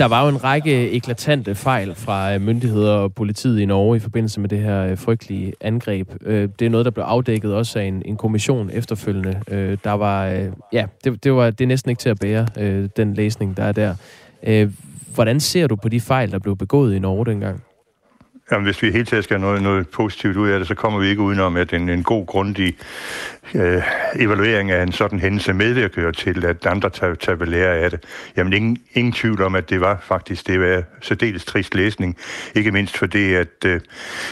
Der 0.01 0.07
var 0.07 0.23
jo 0.23 0.29
en 0.29 0.45
række 0.45 0.91
eklatante 0.91 1.55
fejl 1.55 1.95
fra 1.95 2.35
øh, 2.35 2.41
myndigheder 2.41 2.93
og 2.93 3.15
politiet 3.15 3.61
i 3.61 3.65
Norge 3.65 3.97
i 3.97 4.01
forbindelse 4.01 4.41
med 4.41 4.49
det 4.49 4.59
her 4.59 4.85
øh, 4.85 4.99
frygtelige 4.99 5.53
angreb. 5.61 6.09
Øh, 6.21 6.49
det 6.59 6.67
er 6.67 6.71
noget, 6.71 6.85
der 6.85 6.91
blev 6.91 7.05
afdækket 7.05 7.55
også 7.55 7.79
af 7.79 7.85
en, 7.85 8.03
en 8.05 8.17
kommission 8.17 8.71
efterfølgende. 8.73 9.41
Der 9.85 9.93
var, 9.93 10.27
ja, 10.73 10.87
det, 11.05 11.25
det, 11.25 11.33
var, 11.33 11.51
det 11.51 11.65
er 11.65 11.69
næsten 11.69 11.91
ikke 11.91 12.01
til 12.01 12.09
at 12.09 12.19
bære, 12.21 12.47
den 12.97 13.15
læsning, 13.15 13.57
der 13.57 13.63
er 13.63 13.73
der. 13.73 13.95
Hvordan 15.15 15.41
ser 15.41 15.67
du 15.67 15.77
på 15.77 15.89
de 15.89 16.01
fejl, 16.01 16.33
der 16.33 16.39
blev 16.39 16.57
begået 16.57 16.95
i 16.95 16.99
Norge 16.99 17.27
dengang? 17.27 17.63
Jamen, 18.53 18.65
hvis 18.65 18.83
vi 18.83 18.91
helt 18.91 19.09
taget 19.09 19.25
skal 19.25 19.39
have 19.39 19.47
noget, 19.47 19.63
noget 19.63 19.89
positivt 19.89 20.37
ud 20.37 20.49
af 20.49 20.59
det, 20.59 20.69
så 20.69 20.75
kommer 20.75 21.01
vi 21.01 21.09
ikke 21.09 21.23
udenom, 21.23 21.57
at 21.57 21.73
en, 21.73 21.89
en 21.89 22.03
god, 22.03 22.27
grundig 22.27 22.77
øh, 23.55 23.83
evaluering 24.17 24.71
af 24.71 24.83
en 24.83 24.93
sådan 24.93 25.21
hændelse 25.21 25.53
medvirker 25.53 26.11
til, 26.11 26.45
at 26.45 26.67
andre 26.67 26.91
tager, 26.91 27.15
tager 27.15 27.37
ved 27.37 27.47
lære 27.47 27.77
af 27.77 27.91
det. 27.91 28.05
Jamen, 28.37 28.53
ingen, 28.53 28.79
ingen 28.95 29.13
tvivl 29.13 29.43
om, 29.43 29.55
at 29.55 29.71
det 29.71 29.81
var 29.81 29.99
faktisk 30.03 30.47
det 30.47 30.61
var 30.61 30.83
særdeles 31.01 31.45
trist 31.45 31.75
læsning. 31.75 32.17
Ikke 32.55 32.73
mindst 32.73 32.99
fordi, 32.99 33.35
at 33.35 33.65
øh, 33.67 33.81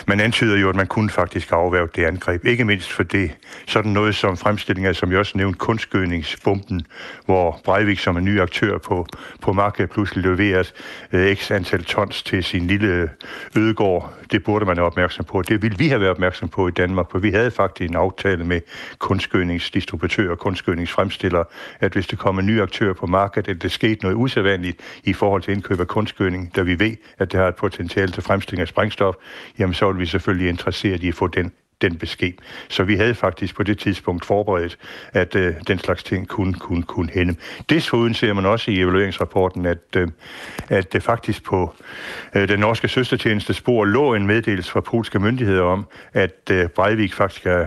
man 0.07 0.21
antyder 0.21 0.59
jo, 0.59 0.69
at 0.69 0.77
man 0.77 0.87
kunne 0.87 1.11
faktisk 1.11 1.53
afværge 1.53 1.89
det 1.97 2.05
angreb. 2.05 2.45
Ikke 2.47 2.65
mindst 2.65 2.93
fordi 2.93 3.31
sådan 3.67 3.93
noget 3.93 4.15
som 4.15 4.37
fremstilling 4.37 4.87
af, 4.87 4.97
som 4.97 5.11
jeg 5.11 5.19
også 5.19 5.39
nævnte, 5.39 5.59
kunstgødningsbomben, 5.59 6.87
hvor 7.25 7.61
Breivik 7.65 7.99
som 7.99 8.17
en 8.17 8.25
ny 8.25 8.41
aktør 8.41 8.79
på, 8.79 9.07
på 9.43 9.53
markedet 9.53 9.91
pludselig 9.91 10.25
leveret 10.25 10.75
øh, 11.13 11.37
x 11.37 11.51
antal 11.51 11.85
tons 11.85 12.23
til 12.23 12.45
sin 12.45 12.67
lille 12.67 13.11
ødegård. 13.57 14.08
Det 14.33 14.45
burde 14.45 14.65
man 14.65 14.77
være 14.77 14.87
opmærksom 14.87 15.25
på. 15.25 15.43
Det 15.43 15.63
ville 15.63 15.79
vi 15.79 15.89
have 15.89 16.01
været 16.01 16.11
opmærksom 16.11 16.49
på 16.49 16.69
i 16.69 16.71
Danmark, 16.71 17.11
for 17.11 17.19
vi 17.19 17.31
havde 17.31 17.51
faktisk 17.51 17.91
en 17.91 17.97
aftale 17.97 18.45
med 18.45 18.61
kunstgødningsdistributører 18.99 20.31
og 20.31 20.39
kunstgødningsfremstillere, 20.39 21.45
at 21.81 21.93
hvis 21.93 22.07
der 22.07 22.17
kommer 22.17 22.43
nye 22.43 22.63
aktører 22.63 22.95
på 22.95 23.07
markedet, 23.07 23.49
at 23.49 23.63
der 23.63 23.69
skete 23.69 24.03
noget 24.03 24.17
usædvanligt 24.17 24.81
i 25.05 25.13
forhold 25.13 25.43
til 25.43 25.55
indkøb 25.55 25.81
af 25.81 25.87
kunstgødning, 25.87 26.57
da 26.57 26.63
vi 26.63 26.79
ved, 26.79 26.97
at 27.19 27.33
det 27.33 27.41
har 27.41 27.49
et 27.49 27.57
potentiale 27.57 28.13
til 28.13 28.23
fremstilling 28.23 28.61
af 28.61 28.69
sprængstof, 28.69 29.15
jamen 29.59 29.75
så 29.75 29.93
vil 29.93 30.01
vi 30.01 30.07
selvfølgelig 30.07 30.49
interesseret 30.49 31.03
i 31.03 31.09
at 31.09 31.15
få 31.15 31.27
den 31.27 31.53
den 31.83 31.99
besked. 31.99 32.33
Så 32.69 32.85
vi 32.85 32.97
havde 32.97 33.15
faktisk 33.15 33.57
på 33.57 33.63
det 33.63 33.79
tidspunkt 33.79 34.25
forberedt, 34.25 34.79
at 35.13 35.35
øh, 35.35 35.55
den 35.69 35.79
slags 35.79 36.03
ting 36.03 36.29
kunne, 36.29 36.55
kunne, 36.55 36.83
kunne 36.83 37.11
hende. 37.15 37.37
Desuden 37.71 38.15
ser 38.15 38.33
man 38.33 38.47
også 38.47 38.71
i 38.71 38.81
evalueringsrapporten, 38.81 39.67
at, 39.67 39.79
øh, 39.97 40.09
at 40.69 40.93
det 40.93 41.03
faktisk 41.03 41.45
på 41.45 41.75
øh, 42.35 42.49
den 42.49 42.61
norske 42.61 42.89
søstertjeneste 42.89 43.55
spor 43.55 43.85
lå 43.85 44.15
en 44.15 44.27
meddelelse 44.27 44.71
fra 44.71 44.81
polske 44.81 45.19
myndigheder 45.19 45.63
om, 45.63 45.87
at 46.13 46.51
øh, 46.51 46.69
Breivik 46.69 47.15
faktisk 47.15 47.47
er 47.47 47.67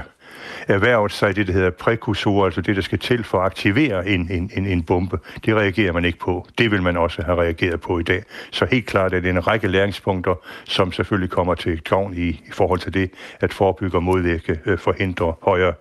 erhvervet 0.68 1.12
sig 1.12 1.36
det, 1.36 1.48
der 1.48 1.54
hedder 1.54 1.70
prekursor, 1.70 2.46
altså 2.46 2.62
det, 2.62 2.76
der 2.76 2.82
skal 2.82 3.00
til 3.00 3.24
for 3.24 3.38
at 3.38 3.46
aktivere 3.46 4.08
en, 4.10 4.28
en, 4.32 4.52
en, 4.56 4.66
en 4.66 4.84
bombe. 4.84 5.20
Det 5.46 5.56
reagerer 5.56 5.94
man 5.94 6.06
ikke 6.06 6.20
på. 6.20 6.48
Det 6.58 6.72
vil 6.72 6.82
man 6.82 6.98
også 6.98 7.22
have 7.22 7.42
reageret 7.42 7.82
på 7.82 8.00
i 8.00 8.04
dag. 8.04 8.24
Så 8.52 8.66
helt 8.72 8.86
klart 8.86 9.14
er 9.14 9.20
det 9.20 9.30
en 9.30 9.48
række 9.48 9.68
læringspunkter, 9.68 10.36
som 10.66 10.92
selvfølgelig 10.92 11.30
kommer 11.30 11.56
til 11.56 11.82
gavn 11.82 12.18
i, 12.18 12.28
i 12.28 12.52
forhold 12.52 12.80
til 12.80 12.94
det, 12.94 13.12
at 13.40 13.54
forebygge 13.54 13.98
og 13.98 14.04
modvirke, 14.04 14.60
øh, 14.66 14.78
forhindre 14.78 15.34
højere 15.42 15.74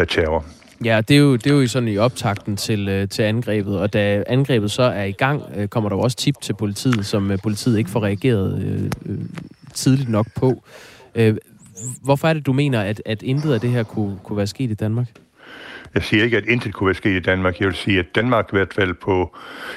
øh, 0.00 0.06
terror. 0.06 0.44
Ja, 0.84 1.00
det 1.08 1.16
er 1.16 1.20
jo, 1.20 1.36
det 1.36 1.46
er 1.46 1.54
jo 1.54 1.66
sådan 1.66 1.88
i 1.88 1.98
optakten 1.98 2.56
til, 2.56 2.88
øh, 2.88 3.08
til 3.08 3.22
angrebet, 3.22 3.78
og 3.80 3.92
da 3.92 4.24
angrebet 4.26 4.70
så 4.70 4.82
er 4.82 5.04
i 5.04 5.12
gang, 5.12 5.42
kommer 5.70 5.90
der 5.90 5.96
jo 5.96 6.00
også 6.00 6.16
tip 6.16 6.34
til 6.40 6.54
politiet, 6.54 7.06
som 7.06 7.32
politiet 7.42 7.78
ikke 7.78 7.90
får 7.90 8.02
reageret 8.02 8.62
øh, 9.06 9.18
tidligt 9.74 10.08
nok 10.08 10.26
på. 10.34 10.62
Hvorfor 12.02 12.28
er 12.28 12.32
det, 12.32 12.46
du 12.46 12.52
mener, 12.52 12.80
at, 12.80 13.02
at 13.04 13.22
intet 13.22 13.52
af 13.54 13.60
det 13.60 13.70
her 13.70 13.82
kunne, 13.82 14.18
kunne 14.24 14.36
være 14.36 14.46
sket 14.46 14.70
i 14.70 14.74
Danmark? 14.74 15.06
Jeg 15.94 16.04
siger 16.04 16.24
ikke, 16.24 16.36
at 16.36 16.44
intet 16.44 16.74
kunne 16.74 16.86
være 16.86 16.94
sket 16.94 17.16
i 17.16 17.20
Danmark. 17.20 17.60
Jeg 17.60 17.66
vil 17.68 17.74
sige, 17.74 17.98
at 17.98 18.14
Danmark 18.14 18.48
i 18.52 18.56
hvert 18.56 18.74
fald 18.74 18.94
på 18.94 19.36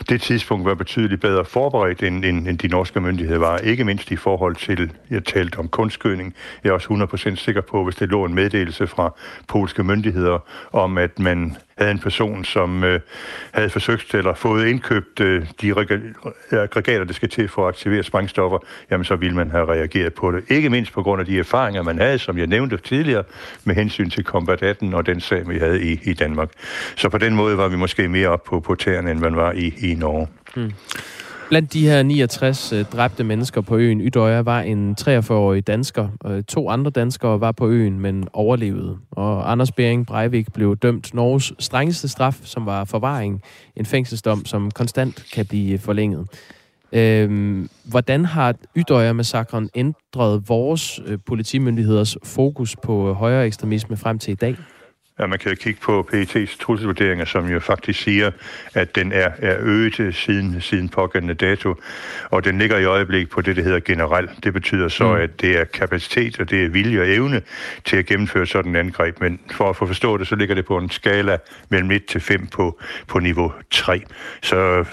det 0.10 0.22
tidspunkt 0.22 0.66
var 0.66 0.76
betydeligt 0.76 1.22
bedre 1.22 1.46
forberedt, 1.46 2.04
end, 2.04 2.26
end, 2.26 2.48
end 2.48 2.58
de 2.58 2.68
norske 2.68 3.02
myndigheder 3.02 3.40
var. 3.40 3.58
Ikke 3.58 3.84
mindst 3.84 4.12
i 4.12 4.16
forhold 4.16 4.56
til, 4.56 4.92
jeg 5.10 5.26
talte 5.26 5.58
om 5.58 5.68
kunstgødning. 5.68 6.34
Jeg 6.64 6.70
er 6.70 6.74
også 6.74 7.08
100% 7.34 7.36
sikker 7.36 7.62
på, 7.62 7.84
hvis 7.84 7.96
det 7.96 8.10
lå 8.10 8.26
en 8.26 8.34
meddelelse 8.34 8.88
fra 8.88 9.16
polske 9.48 9.84
myndigheder 9.84 10.40
om, 10.72 10.98
at 10.98 11.20
man 11.20 11.58
havde 11.80 11.92
en 11.92 12.00
person, 12.00 12.46
som 12.46 12.84
øh, 12.84 13.00
havde 13.52 13.70
forsøgt 13.70 14.14
eller 14.14 14.34
fået 14.34 14.68
indkøbt 14.68 15.20
øh, 15.20 15.46
de 15.62 15.70
aggregater, 16.52 17.04
der 17.04 17.14
skal 17.14 17.30
til 17.30 17.48
for 17.48 17.62
at 17.62 17.68
aktivere 17.68 18.04
sprængstoffer, 18.04 18.58
jamen 18.92 19.06
så 19.06 19.16
ville 19.16 19.36
man 19.36 19.52
have 19.52 19.66
reageret 19.66 20.14
på 20.14 20.32
det. 20.32 20.44
Ikke 20.50 20.70
mindst 20.70 20.94
på 20.94 21.04
grund 21.04 21.20
af 21.20 21.26
de 21.26 21.40
erfaringer, 21.40 21.84
man 21.84 21.98
havde, 21.98 22.20
som 22.20 22.38
jeg 22.38 22.48
nævnte 22.48 22.78
tidligere, 22.78 23.24
med 23.64 23.76
hensyn 23.76 24.10
til 24.10 24.24
Combat 24.24 24.64
18 24.64 24.94
og 24.94 25.06
den 25.06 25.22
sag, 25.22 25.50
vi 25.50 25.58
havde 25.60 25.84
i, 25.84 26.00
i 26.04 26.14
Danmark. 26.14 26.50
Så 26.96 27.10
på 27.10 27.18
den 27.18 27.36
måde 27.36 27.58
var 27.58 27.68
vi 27.68 27.76
måske 27.76 28.08
mere 28.08 28.28
op 28.28 28.44
på, 28.44 28.60
på 28.60 28.76
tæerne, 28.76 29.12
end 29.12 29.20
man 29.20 29.36
var 29.36 29.52
i, 29.52 29.74
i 29.92 29.96
Norge. 29.96 30.28
Hmm. 30.56 30.72
Blandt 31.50 31.74
de 31.74 31.88
her 31.88 32.04
69 32.04 32.74
øh, 32.74 32.86
dræbte 32.86 33.24
mennesker 33.24 33.62
på 33.62 33.78
øen 33.78 34.02
Ydøja 34.02 34.42
var 34.42 34.62
en 34.62 34.96
43-årig 35.02 35.68
dansker. 35.68 36.08
Øh, 36.26 36.44
to 36.44 36.70
andre 36.70 36.92
danskere 36.92 37.42
var 37.42 37.52
på 37.52 37.68
øen, 37.68 38.00
men 38.00 38.28
overlevede. 38.34 38.98
Og 39.12 39.52
Anders 39.52 39.72
Bering 39.72 40.08
Breivik 40.08 40.54
blev 40.54 40.78
dømt 40.78 41.14
Norges 41.14 41.54
strengeste 41.60 42.08
straf, 42.08 42.40
som 42.44 42.66
var 42.66 42.86
forvaring. 42.86 43.42
En 43.76 43.86
fængselsdom, 43.86 44.46
som 44.46 44.72
konstant 44.72 45.26
kan 45.34 45.46
blive 45.46 45.78
forlænget. 45.78 46.28
Øhm, 46.92 47.70
hvordan 47.84 48.26
har 48.26 48.56
Ydøja-massakren 48.76 49.70
ændret 49.76 50.50
vores 50.50 51.02
øh, 51.06 51.18
politimyndigheders 51.26 52.18
fokus 52.24 52.76
på 52.84 53.14
højere 53.14 53.46
ekstremisme 53.46 53.98
frem 53.98 54.20
til 54.20 54.32
i 54.32 54.36
dag? 54.36 54.56
At 55.20 55.30
man 55.30 55.40
kan 55.40 55.58
kigge 55.58 55.80
på 55.82 56.10
PET's 56.14 56.58
trusselsvurderinger, 56.60 57.26
som 57.26 57.50
jo 57.50 57.60
faktisk 57.60 58.02
siger, 58.02 58.32
at 58.74 58.96
den 58.96 59.12
er, 59.12 59.30
er 59.38 59.58
øget 59.60 60.16
siden, 60.16 60.62
siden 60.62 60.90
pågældende 60.90 61.34
dato, 61.34 61.76
og 62.30 62.46
den 62.46 62.58
ligger 62.58 62.78
i 62.78 62.86
øjeblik 62.86 63.30
på 63.30 63.42
det, 63.42 63.56
der 63.56 63.64
hedder 63.64 63.80
generelt. 63.80 64.44
Det 64.44 64.54
betyder 64.54 64.88
så, 64.88 65.08
mm. 65.08 65.22
at 65.22 65.42
det 65.42 65.60
er 65.60 65.64
kapacitet, 65.64 66.40
og 66.40 66.50
det 66.50 66.64
er 66.66 66.70
vilje 66.70 67.02
og 67.02 67.10
evne 67.10 67.42
til 67.86 67.98
at 67.98 68.06
gennemføre 68.06 68.46
sådan 68.46 68.72
en 68.72 68.76
angreb, 68.76 69.22
men 69.22 69.40
for 69.52 69.70
at 69.70 69.76
få 69.76 69.86
forstået 69.86 70.20
det, 70.20 70.28
så 70.28 70.36
ligger 70.36 70.56
det 70.56 70.66
på 70.66 70.78
en 70.78 70.90
skala 70.90 71.38
mellem 71.70 71.92
1 71.92 72.06
til 72.06 72.22
5 72.22 72.48
på, 72.48 72.80
på 73.08 73.20
niveau 73.20 73.54
3. 73.72 74.04
Så 74.42 74.86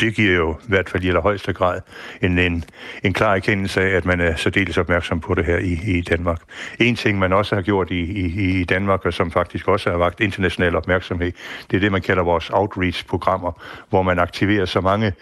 det 0.00 0.14
giver 0.14 0.36
jo 0.36 0.52
i 0.52 0.68
hvert 0.68 0.88
fald 0.88 1.04
i 1.04 1.08
allerhøjeste 1.08 1.52
grad 1.52 1.80
en, 2.22 2.38
en, 2.38 2.64
en 3.02 3.12
klar 3.12 3.34
erkendelse 3.34 3.80
af, 3.80 3.96
at 3.96 4.04
man 4.04 4.20
er 4.20 4.36
særdeles 4.36 4.78
opmærksom 4.78 5.20
på 5.20 5.34
det 5.34 5.44
her 5.44 5.58
i, 5.58 5.80
i 5.86 6.00
Danmark. 6.00 6.40
En 6.78 6.96
ting, 6.96 7.18
man 7.18 7.32
også 7.32 7.54
har 7.54 7.62
gjort 7.62 7.90
i, 7.90 8.00
i, 8.00 8.60
i 8.60 8.64
Danmark, 8.64 9.06
og 9.06 9.12
som 9.12 9.30
faktisk 9.30 9.68
også 9.68 9.90
har 9.90 9.96
vagt 9.96 10.20
international 10.20 10.76
opmærksomhed, 10.76 11.32
det 11.70 11.76
er 11.76 11.80
det, 11.80 11.92
man 11.92 12.02
kalder 12.02 12.22
vores 12.22 12.50
outreach-programmer, 12.50 13.62
hvor 13.88 14.02
man 14.02 14.18
aktiverer 14.18 14.64
så 14.64 14.80
mange 14.80 15.12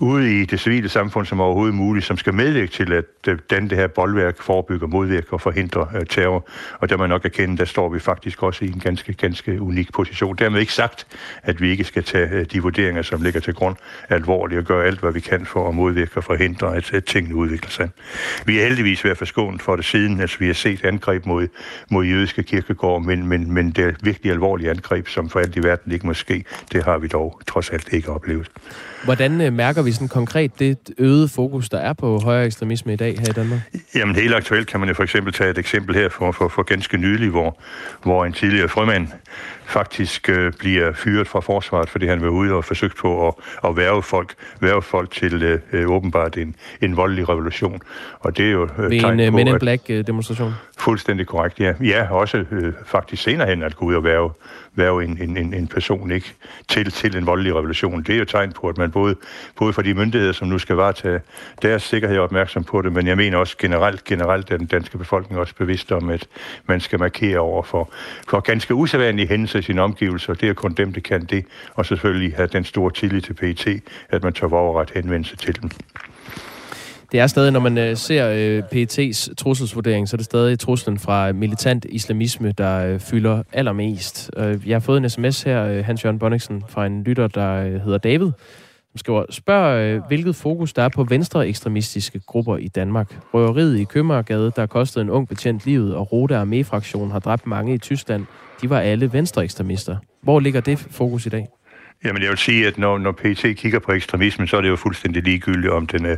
ude 0.00 0.40
i 0.40 0.44
det 0.44 0.60
civile 0.60 0.88
samfund 0.88 1.26
som 1.26 1.40
overhovedet 1.40 1.74
muligt, 1.74 2.06
som 2.06 2.16
skal 2.16 2.34
medvirke 2.34 2.72
til, 2.72 2.92
at 2.92 3.04
danne 3.26 3.40
den 3.50 3.70
det 3.70 3.78
her 3.78 3.86
boldværk 3.86 4.42
forebygger, 4.42 4.86
modvirker 4.86 5.32
og 5.32 5.40
forhindrer 5.40 5.86
uh, 5.94 6.06
terror. 6.08 6.48
Og 6.78 6.88
der 6.88 6.96
man 6.96 7.08
nok 7.08 7.24
erkende, 7.24 7.56
der 7.56 7.64
står 7.64 7.88
vi 7.88 7.98
faktisk 7.98 8.42
også 8.42 8.64
i 8.64 8.68
en 8.68 8.80
ganske, 8.80 9.12
ganske 9.14 9.62
unik 9.62 9.92
position. 9.92 10.36
Dermed 10.36 10.60
ikke 10.60 10.72
sagt, 10.72 11.06
at 11.42 11.60
vi 11.60 11.70
ikke 11.70 11.84
skal 11.84 12.04
tage 12.04 12.40
uh, 12.40 12.46
de 12.52 12.62
vurderinger, 12.62 13.02
som 13.02 13.22
ligger 13.22 13.40
til 13.40 13.54
grund 13.54 13.76
alvorligt 14.08 14.58
og 14.58 14.64
gøre 14.64 14.84
alt, 14.84 15.00
hvad 15.00 15.12
vi 15.12 15.20
kan 15.20 15.46
for 15.46 15.68
at 15.68 15.74
modvirke 15.74 16.16
og 16.16 16.24
forhindre, 16.24 16.76
at, 16.76 16.94
at 16.94 17.04
tingene 17.04 17.34
udvikler 17.34 17.70
sig. 17.70 17.88
Vi 18.46 18.58
er 18.58 18.62
heldigvis 18.62 19.04
været 19.04 19.18
forskånet 19.18 19.62
for 19.62 19.76
det 19.76 19.84
siden, 19.84 20.20
altså 20.20 20.38
vi 20.38 20.46
har 20.46 20.54
set 20.54 20.84
angreb 20.84 21.26
mod, 21.26 21.48
mod 21.90 22.04
jødiske 22.04 22.42
kirkegård, 22.42 23.02
men, 23.02 23.26
men, 23.26 23.52
men 23.52 23.70
det 23.70 23.84
er 23.84 23.92
virkelig 24.02 24.32
alvorlige 24.32 24.70
angreb, 24.70 25.08
som 25.08 25.30
for 25.30 25.40
alt 25.40 25.56
i 25.56 25.62
verden 25.62 25.92
ikke 25.92 26.06
må 26.06 26.14
ske. 26.14 26.44
Det 26.72 26.84
har 26.84 26.98
vi 26.98 27.08
dog 27.08 27.40
trods 27.46 27.70
alt 27.70 27.88
ikke 27.92 28.08
oplevet. 28.08 28.50
Hvordan 29.04 29.40
øh, 29.40 29.52
mærker 29.52 29.82
vi 29.82 29.92
sådan 29.92 30.08
konkret 30.08 30.58
det 30.58 30.78
øgede 30.98 31.28
fokus, 31.28 31.68
der 31.68 31.78
er 31.78 31.92
på 31.92 32.20
højere 32.24 32.46
ekstremisme 32.46 32.92
i 32.92 32.96
dag 32.96 33.18
her 33.18 33.28
i 33.28 33.32
Danmark? 33.32 33.60
Jamen 33.94 34.16
helt 34.16 34.34
aktuelt 34.34 34.68
kan 34.68 34.80
man 34.80 34.88
jo 34.88 34.94
for 34.94 35.02
eksempel 35.02 35.32
tage 35.32 35.50
et 35.50 35.58
eksempel 35.58 35.94
her 35.94 36.08
for, 36.08 36.32
for, 36.32 36.48
for 36.48 36.62
ganske 36.62 36.96
nylig, 36.96 37.30
hvor, 37.30 37.60
hvor 38.02 38.24
en 38.24 38.32
tidligere 38.32 38.68
frømand 38.68 39.08
faktisk 39.66 40.28
øh, 40.28 40.52
bliver 40.52 40.92
fyret 40.92 41.28
fra 41.28 41.40
forsvaret, 41.40 41.88
fordi 41.88 42.06
han 42.06 42.22
var 42.22 42.28
ude 42.28 42.52
og 42.52 42.64
forsøgt 42.64 42.96
på 42.96 43.28
at, 43.28 43.34
at 43.64 43.76
værve 43.76 44.02
folk, 44.02 44.34
værve 44.60 44.82
folk 44.82 45.10
til 45.10 45.42
øh, 45.42 45.60
øh 45.72 45.90
åbenbart 45.90 46.36
en, 46.36 46.56
en 46.80 46.96
voldelig 46.96 47.28
revolution. 47.28 47.80
Og 48.20 48.36
det 48.36 48.46
er 48.46 48.50
jo 48.50 48.62
øh, 48.78 48.90
Ved 48.90 49.00
tegn 49.00 49.20
en 49.20 49.28
uh, 49.28 49.34
Men 49.34 49.48
in 49.48 49.58
Black 49.58 49.88
demonstration? 49.88 50.54
Fuldstændig 50.78 51.26
korrekt, 51.26 51.60
ja. 51.60 51.72
Ja, 51.80 52.10
også 52.10 52.44
øh, 52.50 52.72
faktisk 52.86 53.22
senere 53.22 53.48
hen 53.48 53.62
at 53.62 53.76
gå 53.76 53.84
ud 53.84 53.94
og 53.94 54.04
værve, 54.04 54.30
værve 54.74 55.04
en, 55.04 55.36
en, 55.36 55.54
en 55.54 55.66
person 55.66 56.10
ikke 56.10 56.34
til, 56.68 56.90
til 56.90 57.16
en 57.16 57.26
voldelig 57.26 57.54
revolution. 57.54 58.02
Det 58.02 58.14
er 58.14 58.18
jo 58.18 58.24
tegn 58.24 58.52
på, 58.52 58.68
at 58.68 58.78
man 58.78 58.90
både, 58.90 59.16
både 59.56 59.72
for 59.72 59.82
de 59.82 59.94
myndigheder, 59.94 60.32
som 60.32 60.48
nu 60.48 60.58
skal 60.58 60.76
varetage 60.76 61.20
deres 61.62 61.82
sikkerhed 61.82 62.18
opmærksom 62.18 62.64
på 62.64 62.82
det, 62.82 62.92
men 62.92 63.06
jeg 63.06 63.16
mener 63.16 63.38
også 63.38 63.56
generelt, 63.58 64.04
generelt 64.04 64.50
er 64.50 64.56
den 64.56 64.66
danske 64.66 64.98
befolkning 64.98 65.40
også 65.40 65.54
bevidst 65.54 65.92
om, 65.92 66.10
at 66.10 66.26
man 66.66 66.80
skal 66.80 66.98
markere 66.98 67.38
over 67.38 67.62
for, 67.62 67.92
for 68.28 68.40
ganske 68.40 68.74
usædvanlige 68.74 69.28
hændelser 69.28 69.58
i 69.58 69.62
sine 69.62 69.82
omgivelser. 69.82 70.34
Det 70.34 70.48
er 70.48 70.54
kun 70.54 70.72
dem, 70.72 70.92
der 70.92 71.00
kan 71.00 71.24
det, 71.24 71.44
og 71.74 71.86
selvfølgelig 71.86 72.36
have 72.36 72.46
den 72.46 72.64
store 72.64 72.90
tillid 72.90 73.20
til 73.20 73.34
PET, 73.34 73.82
at 74.08 74.22
man 74.22 74.32
tør 74.32 74.48
overret 74.48 74.90
henvendelse 74.90 75.36
til 75.36 75.62
dem. 75.62 75.70
Det 77.14 77.20
er 77.20 77.26
stadig, 77.26 77.52
når 77.52 77.60
man 77.60 77.78
øh, 77.78 77.96
ser 77.96 78.28
øh, 78.28 78.62
PET's 78.72 79.34
trusselsvurdering, 79.34 80.08
så 80.08 80.14
er 80.14 80.18
det 80.18 80.24
stadig 80.24 80.58
truslen 80.58 80.98
fra 80.98 81.28
øh, 81.28 81.34
militant 81.34 81.86
islamisme, 81.88 82.52
der 82.52 82.86
øh, 82.86 83.00
fylder 83.00 83.42
allermest. 83.52 84.30
Øh, 84.36 84.68
jeg 84.68 84.74
har 84.74 84.80
fået 84.80 84.98
en 84.98 85.10
sms 85.10 85.42
her, 85.42 85.64
øh, 85.64 85.84
Hans-Jørgen 85.84 86.18
Bonniksen, 86.18 86.64
fra 86.68 86.86
en 86.86 87.02
lytter, 87.02 87.28
der 87.28 87.54
øh, 87.54 87.80
hedder 87.80 87.98
David, 87.98 88.30
som 88.90 88.96
skriver, 88.96 89.24
spørg, 89.30 89.80
øh, 89.80 90.02
hvilket 90.08 90.36
fokus 90.36 90.72
der 90.72 90.82
er 90.82 90.88
på 90.88 91.04
venstre 91.04 91.48
ekstremistiske 91.48 92.20
grupper 92.26 92.56
i 92.56 92.68
Danmark. 92.68 93.18
Røveriet 93.34 93.78
i 93.78 93.84
Købmagergade, 93.84 94.52
der 94.56 94.66
kostede 94.66 95.02
en 95.02 95.10
ung 95.10 95.28
betjent 95.28 95.66
livet, 95.66 95.94
og 95.94 96.12
Rote 96.12 96.36
Armee-fraktionen 96.36 97.10
har 97.10 97.18
dræbt 97.18 97.46
mange 97.46 97.74
i 97.74 97.78
Tyskland, 97.78 98.26
de 98.62 98.70
var 98.70 98.80
alle 98.80 99.12
venstre 99.12 99.44
ekstremister. 99.44 99.96
Hvor 100.22 100.40
ligger 100.40 100.60
det 100.60 100.78
fokus 100.78 101.26
i 101.26 101.28
dag? 101.28 101.48
Jamen 102.04 102.22
jeg 102.22 102.30
vil 102.30 102.38
sige, 102.38 102.66
at 102.66 102.78
når, 102.78 102.98
når 102.98 103.12
PT 103.12 103.44
kigger 103.56 103.78
på 103.78 103.92
ekstremismen, 103.92 104.48
så 104.48 104.56
er 104.56 104.60
det 104.60 104.68
jo 104.68 104.76
fuldstændig 104.76 105.22
ligegyldigt, 105.22 105.72
om 105.72 105.86
den 105.86 106.06
er, 106.06 106.16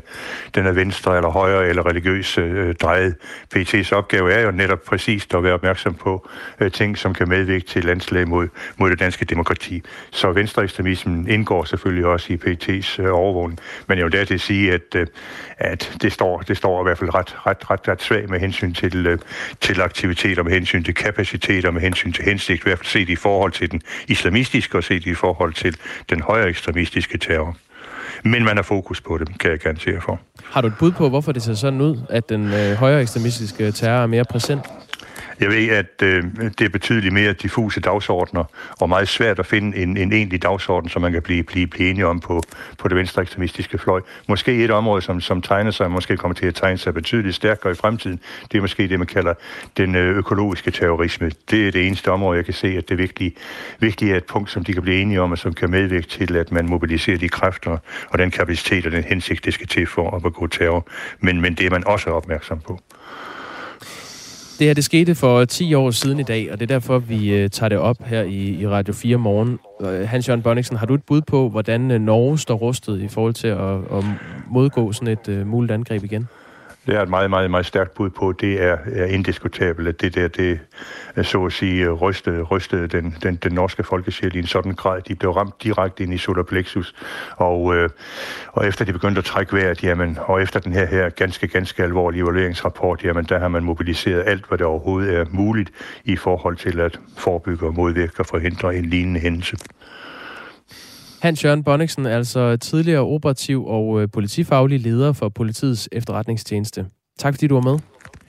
den 0.55 0.67
er 0.67 0.73
venstre 0.73 1.17
eller 1.17 1.31
højre 1.31 1.69
eller 1.69 1.87
religiøs 1.87 2.39
øh, 2.39 2.75
drejet. 2.75 3.15
PT's 3.57 3.93
opgave 3.93 4.33
er 4.33 4.41
jo 4.41 4.51
netop 4.51 4.83
præcist 4.83 5.35
at 5.35 5.43
være 5.43 5.55
opmærksom 5.55 5.95
på 5.95 6.29
øh, 6.61 6.73
ting, 6.73 6.99
som 6.99 7.15
kan 7.15 7.29
medvirke 7.29 7.67
til 7.67 7.85
landslag 7.85 8.29
mod, 8.29 8.49
mod 8.77 8.91
det 8.91 8.99
danske 8.99 9.25
demokrati. 9.25 9.83
Så 10.11 10.33
venstre 10.33 10.63
ekstremismen 10.63 11.29
indgår 11.29 11.65
selvfølgelig 11.65 12.07
også 12.07 12.33
i 12.33 12.37
PT's 12.37 13.03
øh, 13.03 13.09
overvågning. 13.13 13.61
Men 13.87 13.99
jeg 13.99 14.05
vil 14.05 14.13
dertil 14.13 14.35
at 14.35 14.41
sige, 14.41 14.73
at, 14.73 14.95
øh, 14.95 15.07
at 15.59 15.97
det, 16.03 16.13
står, 16.13 16.41
det 16.41 16.57
står 16.57 16.83
i 16.83 16.85
hvert 16.85 16.99
fald 16.99 17.15
ret, 17.15 17.47
ret, 17.47 17.71
ret, 17.71 17.89
ret 17.89 18.03
svagt 18.03 18.31
med 18.31 18.41
hensyn 18.41 18.75
til, 18.75 19.07
øh, 19.07 19.19
til 19.61 19.81
aktiviteter, 19.81 20.43
med 20.43 20.53
hensyn 20.53 20.85
til 20.85 20.95
kapaciteter, 20.95 21.71
med 21.71 21.81
hensyn 21.81 22.13
til 22.13 22.25
hensigt, 22.25 22.61
i 22.61 22.63
hvert 22.65 22.79
fald 22.79 22.87
set 22.87 23.09
i 23.09 23.17
forhold 23.17 23.53
til 23.53 23.71
den 23.71 23.83
islamistiske 24.09 24.79
og 24.79 24.85
set 24.85 25.07
i 25.07 25.15
forhold 25.15 25.53
til 25.53 25.66
den 26.11 26.21
højere 26.21 26.49
ekstremistiske 26.49 27.19
terror. 27.19 27.57
Men 28.25 28.45
man 28.45 28.57
har 28.57 28.63
fokus 28.63 29.01
på 29.01 29.19
det, 29.19 29.39
kan 29.39 29.51
jeg 29.51 29.59
garantere 29.59 30.01
for. 30.01 30.21
Har 30.45 30.61
du 30.61 30.69
et 30.69 30.75
bud 30.79 30.93
på, 30.93 31.09
hvorfor 31.09 31.33
det 31.33 31.43
ser 31.43 31.55
sådan 31.55 31.81
ud, 31.81 31.99
at 32.11 32.29
den 32.29 32.53
øh, 32.53 32.73
højere 32.73 33.03
ekstremistiske 33.03 33.73
terror 33.73 34.03
er 34.03 34.07
mere 34.07 34.25
præsent? 34.25 34.63
Jeg 35.41 35.49
ved, 35.49 35.69
at 35.69 36.03
øh, 36.03 36.25
det 36.59 36.61
er 36.61 36.69
betydeligt 36.69 37.15
mere 37.15 37.33
diffuse 37.33 37.81
dagsordner, 37.81 38.45
og 38.81 38.89
meget 38.89 39.09
svært 39.09 39.39
at 39.39 39.47
finde 39.47 39.77
en, 39.77 39.97
en 39.97 40.13
egentlig 40.13 40.43
dagsorden, 40.43 40.91
som 40.91 41.03
man 41.03 41.13
kan 41.13 41.23
blive, 41.23 41.43
blive, 41.43 41.67
blive 41.67 41.91
enige 41.91 42.07
om 42.07 42.21
på, 42.21 42.43
på 42.79 42.89
det 42.89 42.97
venstre 42.97 43.23
ekstremistiske 43.23 43.79
fløj. 43.79 44.01
Måske 44.29 44.65
et 44.65 44.71
område, 44.71 45.03
som, 45.03 45.21
som 45.21 45.43
tegner 45.43 45.71
sig, 45.71 45.91
måske 45.91 46.17
kommer 46.17 46.35
til 46.35 46.47
at 46.47 46.55
tegne 46.55 46.79
sig 46.79 46.95
betydeligt 46.95 47.35
stærkere 47.35 47.73
i 47.73 47.75
fremtiden, 47.75 48.21
det 48.53 48.59
er 48.59 48.63
måske 48.63 48.89
det, 48.89 48.99
man 48.99 49.07
kalder 49.07 49.35
den 49.77 49.95
øh, 49.95 50.17
økologiske 50.17 50.71
terrorisme. 50.71 51.31
Det 51.51 51.69
er 51.69 51.73
det 51.73 51.87
eneste 51.87 52.11
område, 52.11 52.37
jeg 52.37 52.45
kan 52.45 52.55
se, 52.55 52.69
at 52.69 52.89
det 52.89 52.99
virkelig, 52.99 53.35
virkelig 53.81 54.13
er 54.13 54.17
et 54.17 54.25
punkt, 54.25 54.51
som 54.51 54.65
de 54.65 54.73
kan 54.73 54.83
blive 54.83 55.01
enige 55.01 55.21
om, 55.21 55.33
og 55.33 55.39
som 55.39 55.55
kan 55.55 55.71
medvirke 55.71 56.07
til, 56.07 56.37
at 56.37 56.53
man 56.53 56.69
mobiliserer 56.69 57.19
de 57.19 57.29
kræfter 57.29 57.79
og 58.09 58.19
den 58.19 58.31
kapacitet 58.31 58.87
og 58.87 58.93
den 58.93 59.05
hensigt, 59.05 59.45
det 59.45 59.55
skal 59.55 59.67
til 59.67 59.87
for 59.87 60.17
at 60.17 60.23
begå 60.23 60.47
terror. 60.47 60.87
Men, 61.21 61.41
men 61.41 61.55
det 61.55 61.67
er 61.67 61.71
man 61.71 61.87
også 61.87 62.11
opmærksom 62.11 62.61
på. 62.61 62.81
Det 64.59 64.67
her, 64.67 64.75
det 64.75 64.85
skete 64.85 65.15
for 65.15 65.45
10 65.45 65.75
år 65.75 65.91
siden 65.91 66.21
i 66.21 66.23
dag, 66.23 66.53
og 66.53 66.61
det 66.61 66.71
er 66.71 66.75
derfor, 66.75 66.99
vi 66.99 67.35
øh, 67.35 67.51
tager 67.51 67.69
det 67.69 67.79
op 67.79 68.03
her 68.05 68.23
i, 68.23 68.61
i 68.61 68.69
Radio 68.69 68.95
4 68.95 69.17
morgen. 69.17 69.59
Øh, 69.83 70.09
Hans-Jørgen 70.09 70.43
Bonniksen, 70.43 70.77
har 70.77 70.87
du 70.87 70.95
et 70.95 71.03
bud 71.03 71.21
på, 71.21 71.49
hvordan 71.49 71.91
øh, 71.91 72.01
Norge 72.01 72.39
står 72.39 72.55
rustet 72.55 73.01
i 73.01 73.09
forhold 73.09 73.35
til 73.35 73.49
at, 73.49 73.75
at 73.75 74.05
modgå 74.51 74.93
sådan 74.93 75.09
et 75.09 75.29
uh, 75.29 75.47
muligt 75.47 75.73
angreb 75.73 76.05
igen? 76.05 76.29
Det 76.87 76.95
er 76.95 77.03
et 77.03 77.09
meget, 77.09 77.31
meget, 77.31 77.51
meget 77.51 77.67
stærkt 77.67 77.95
bud 77.95 78.11
på. 78.11 78.33
Det 78.33 78.63
er, 78.63 78.77
er 78.93 79.05
indiskutabelt, 79.05 79.89
at 79.89 80.01
det 80.01 80.15
der, 80.15 80.29
det 80.29 80.61
så 81.23 81.45
at 81.45 81.53
sige, 81.53 81.91
rystede, 81.91 82.43
rystede 82.43 82.87
den, 82.87 83.17
den, 83.23 83.37
den 83.37 83.53
norske 83.53 83.83
folkesjæl 83.83 84.37
i 84.37 84.39
en 84.39 84.47
sådan 84.47 84.73
grad. 84.73 85.03
De 85.03 85.15
blev 85.15 85.31
ramt 85.31 85.63
direkte 85.63 86.03
ind 86.03 86.15
i 86.15 86.19
solar 86.19 86.43
plexus, 86.43 86.95
og, 87.37 87.77
øh, 87.77 87.89
og 88.53 88.67
efter 88.67 88.85
de 88.85 88.93
begyndte 88.93 89.19
at 89.19 89.25
trække 89.25 89.57
vejret, 89.57 89.85
jamen, 89.85 90.19
og 90.21 90.43
efter 90.43 90.61
den 90.61 90.73
her, 90.73 90.87
her 90.87 91.09
ganske, 91.09 91.49
ganske 91.49 91.83
alvorlige 91.83 92.23
evalueringsrapport, 92.23 93.05
jamen, 93.05 93.25
der 93.25 93.39
har 93.39 93.49
man 93.49 93.65
mobiliseret 93.65 94.23
alt, 94.27 94.49
hvad 94.49 94.59
der 94.59 94.65
overhovedet 94.65 95.15
er 95.15 95.25
muligt 95.31 95.71
i 96.05 96.17
forhold 96.17 96.57
til 96.57 96.81
at 96.81 97.01
forebygge 97.17 97.67
og 97.67 97.75
modvirke 97.75 98.13
og 98.19 98.27
forhindre 98.27 98.77
en 98.77 98.85
lignende 98.85 99.21
hændelse. 99.21 99.57
Hans 101.23 101.45
Jørgen 101.45 101.65
Bonniksen, 101.65 102.07
altså 102.07 102.57
tidligere 102.57 103.01
operativ 103.01 103.67
og 103.67 104.03
øh, 104.03 104.09
politifaglig 104.13 104.81
leder 104.81 105.13
for 105.13 105.29
politiets 105.29 105.89
efterretningstjeneste. 105.93 106.87
Tak 107.19 107.35
fordi 107.35 107.47
du 107.47 107.55
var 107.55 107.63
med. 107.73 107.79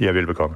Ja, 0.02 0.12
velbekomme. 0.12 0.56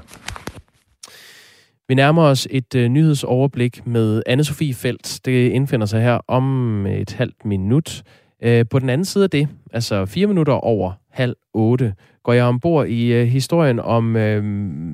Vi 1.88 1.96
nærmer 1.96 2.24
os 2.24 2.48
et 2.52 2.76
øh, 2.76 2.90
nyhedsoverblik 2.90 3.88
med 3.88 4.24
anne 4.26 4.44
Sofie 4.44 4.74
Felt. 4.74 5.20
Det 5.26 5.52
indfinder 5.52 5.86
sig 5.86 6.02
her 6.02 6.20
om 6.28 6.86
et 6.86 7.14
halvt 7.14 7.46
minut. 7.46 8.04
Øh, 8.44 8.66
på 8.72 8.80
den 8.80 8.90
anden 8.90 9.06
side 9.06 9.24
af 9.24 9.30
det, 9.30 9.48
altså 9.74 10.06
fire 10.06 10.28
minutter 10.28 10.54
over 10.54 10.92
halv 11.10 11.36
otte, 11.54 11.94
går 12.24 12.34
jeg 12.34 12.46
ombord 12.46 12.88
i 12.88 13.14
øh, 13.14 13.28
historien 13.28 13.80
om, 13.80 14.16
øh, 14.16 14.44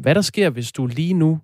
hvad 0.02 0.16
der 0.16 0.22
sker, 0.22 0.50
hvis 0.50 0.72
du 0.72 0.86
lige 0.86 1.14
nu 1.14 1.40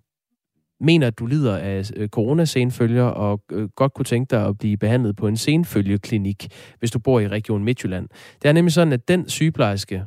mener, 0.83 1.07
at 1.07 1.19
du 1.19 1.25
lider 1.25 1.57
af 1.57 1.91
øh, 1.95 2.09
coronasenfølger 2.09 3.03
og 3.03 3.41
øh, 3.51 3.69
godt 3.69 3.93
kunne 3.93 4.05
tænke 4.05 4.29
dig 4.31 4.45
at 4.45 4.57
blive 4.57 4.77
behandlet 4.77 5.15
på 5.15 5.27
en 5.27 5.37
senfølgeklinik, 5.37 6.47
hvis 6.79 6.91
du 6.91 6.99
bor 6.99 7.19
i 7.19 7.27
Region 7.27 7.63
Midtjylland. 7.63 8.07
Det 8.41 8.49
er 8.49 8.53
nemlig 8.53 8.73
sådan, 8.73 8.93
at 8.93 9.07
den 9.07 9.29
sygeplejerske 9.29 10.03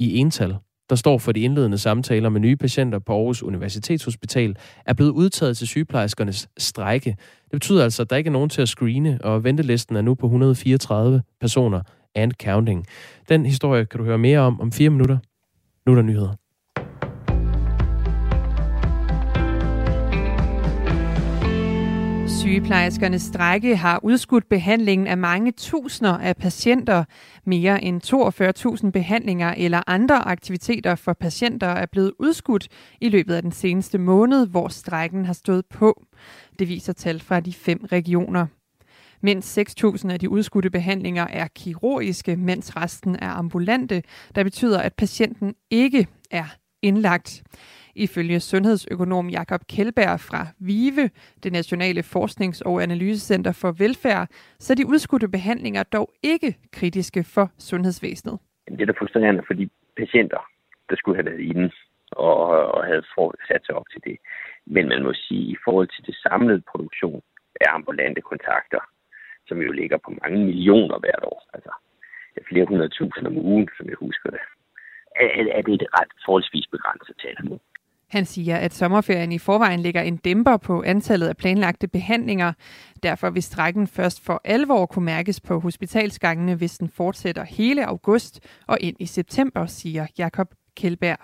i 0.00 0.16
ental, 0.16 0.56
der 0.90 0.96
står 0.96 1.18
for 1.18 1.32
de 1.32 1.40
indledende 1.40 1.78
samtaler 1.78 2.28
med 2.28 2.40
nye 2.40 2.56
patienter 2.56 2.98
på 2.98 3.12
Aarhus 3.12 3.42
Universitetshospital, 3.42 4.56
er 4.86 4.92
blevet 4.92 5.10
udtaget 5.10 5.56
til 5.56 5.66
sygeplejerskernes 5.66 6.48
strække. 6.58 7.10
Det 7.44 7.52
betyder 7.52 7.84
altså, 7.84 8.02
at 8.02 8.10
der 8.10 8.16
ikke 8.16 8.28
er 8.28 8.32
nogen 8.32 8.48
til 8.48 8.62
at 8.62 8.68
screene, 8.68 9.18
og 9.22 9.44
ventelisten 9.44 9.96
er 9.96 10.02
nu 10.02 10.14
på 10.14 10.26
134 10.26 11.22
personer 11.40 11.80
and 12.14 12.32
counting. 12.42 12.86
Den 13.28 13.46
historie 13.46 13.84
kan 13.86 13.98
du 13.98 14.04
høre 14.04 14.18
mere 14.18 14.38
om 14.38 14.60
om 14.60 14.72
fire 14.72 14.90
minutter. 14.90 15.18
Nu 15.86 15.92
er 15.92 15.96
der 15.96 16.02
nyheder. 16.02 16.45
Sygeplejerskernes 22.28 23.22
strække 23.22 23.76
har 23.76 24.00
udskudt 24.02 24.48
behandlingen 24.48 25.06
af 25.06 25.18
mange 25.18 25.52
tusinder 25.52 26.18
af 26.18 26.36
patienter. 26.36 27.04
Mere 27.44 27.84
end 27.84 28.80
42.000 28.84 28.90
behandlinger 28.90 29.54
eller 29.56 29.82
andre 29.86 30.28
aktiviteter 30.28 30.94
for 30.94 31.12
patienter 31.12 31.66
er 31.66 31.86
blevet 31.86 32.12
udskudt 32.18 32.68
i 33.00 33.08
løbet 33.08 33.34
af 33.34 33.42
den 33.42 33.52
seneste 33.52 33.98
måned, 33.98 34.46
hvor 34.46 34.68
strækken 34.68 35.24
har 35.24 35.32
stået 35.32 35.66
på. 35.66 36.02
Det 36.58 36.68
viser 36.68 36.92
tal 36.92 37.20
fra 37.20 37.40
de 37.40 37.52
fem 37.52 37.86
regioner. 37.92 38.46
Mindst 39.20 39.58
6.000 39.58 40.10
af 40.10 40.20
de 40.20 40.30
udskudte 40.30 40.70
behandlinger 40.70 41.26
er 41.30 41.46
kirurgiske, 41.54 42.36
mens 42.36 42.76
resten 42.76 43.16
er 43.22 43.30
ambulante, 43.30 44.02
der 44.34 44.44
betyder, 44.44 44.78
at 44.78 44.94
patienten 44.94 45.54
ikke 45.70 46.06
er 46.30 46.46
indlagt. 46.82 47.42
Ifølge 47.96 48.40
sundhedsøkonom 48.40 49.28
Jakob 49.28 49.60
Kjellberg 49.72 50.20
fra 50.20 50.40
VIVE, 50.58 51.10
det 51.42 51.52
Nationale 51.52 52.02
Forsknings- 52.02 52.62
og 52.66 52.82
Analysecenter 52.82 53.52
for 53.52 53.70
Velfærd, 53.82 54.28
så 54.58 54.72
er 54.72 54.76
de 54.76 54.86
udskudte 54.92 55.28
behandlinger 55.28 55.82
dog 55.82 56.08
ikke 56.22 56.56
kritiske 56.72 57.24
for 57.34 57.46
sundhedsvæsenet. 57.58 58.38
Det 58.68 58.80
er 58.80 58.86
da 58.86 58.92
frustrerende 58.98 59.42
for 59.46 59.54
de 59.54 59.68
patienter, 59.96 60.42
der 60.90 60.96
skulle 60.96 61.16
have 61.16 61.30
været 61.30 61.40
inde 61.40 61.70
og, 62.10 62.38
og 62.74 62.84
havde 62.84 63.04
sat 63.48 63.62
sig 63.66 63.74
op 63.74 63.88
til 63.92 64.00
det. 64.04 64.16
Men 64.66 64.88
man 64.88 65.02
må 65.02 65.12
sige, 65.14 65.44
at 65.46 65.52
i 65.54 65.56
forhold 65.64 65.88
til 65.94 66.06
det 66.06 66.16
samlede 66.26 66.62
produktion 66.70 67.22
af 67.60 67.68
ambulante 67.78 68.20
kontakter, 68.20 68.82
som 69.48 69.58
jo 69.62 69.72
ligger 69.72 69.98
på 70.04 70.10
mange 70.22 70.38
millioner 70.44 70.98
hvert 70.98 71.24
år, 71.24 71.40
altså 71.54 71.72
flere 72.48 72.66
hundrede 72.70 72.88
tusind 72.98 73.26
om 73.26 73.36
ugen, 73.38 73.68
som 73.76 73.86
jeg 73.86 73.96
husker 74.06 74.30
det, 74.30 74.42
er 75.56 75.62
det 75.62 75.74
et 75.74 75.88
ret 75.98 76.12
forholdsvis 76.24 76.66
begrænset 76.66 77.16
tal. 77.22 77.36
Han 78.08 78.26
siger, 78.26 78.56
at 78.56 78.74
sommerferien 78.74 79.32
i 79.32 79.38
forvejen 79.38 79.80
ligger 79.80 80.02
en 80.02 80.16
dæmper 80.16 80.56
på 80.56 80.82
antallet 80.82 81.28
af 81.28 81.36
planlagte 81.36 81.88
behandlinger. 81.88 82.52
Derfor 83.02 83.30
vil 83.30 83.42
strækken 83.42 83.86
først 83.86 84.24
for 84.24 84.40
alvor 84.44 84.86
kunne 84.86 85.04
mærkes 85.04 85.40
på 85.40 85.60
hospitalsgangene, 85.60 86.54
hvis 86.54 86.78
den 86.78 86.88
fortsætter 86.88 87.44
hele 87.44 87.86
august 87.86 88.40
og 88.66 88.78
ind 88.80 88.96
i 89.00 89.06
september, 89.06 89.66
siger 89.66 90.06
Jakob 90.18 90.54
Kjellberg. 90.76 91.18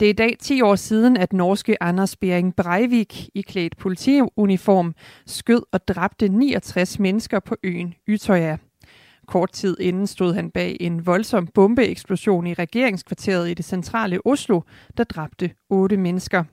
Det 0.00 0.06
er 0.06 0.10
i 0.10 0.12
dag 0.12 0.36
10 0.40 0.60
år 0.60 0.74
siden, 0.74 1.16
at 1.16 1.32
norske 1.32 1.82
Anders 1.82 2.16
Bering 2.16 2.56
Breivik 2.56 3.28
i 3.34 3.40
klædt 3.42 3.76
politiuniform 3.76 4.94
skød 5.26 5.62
og 5.72 5.88
dræbte 5.88 6.28
69 6.28 6.98
mennesker 6.98 7.40
på 7.40 7.56
øen 7.64 7.94
Ytøya. 8.08 8.56
Kort 9.26 9.52
tid 9.52 9.76
inden 9.80 10.06
stod 10.06 10.34
han 10.34 10.50
bag 10.50 10.76
en 10.80 11.06
voldsom 11.06 11.46
bombeeksplosion 11.46 12.46
i 12.46 12.54
regeringskvarteret 12.54 13.50
i 13.50 13.54
det 13.54 13.64
centrale 13.64 14.26
Oslo, 14.26 14.60
der 14.96 15.04
dræbte 15.04 15.50
otte 15.70 15.96
mennesker. 15.96 16.44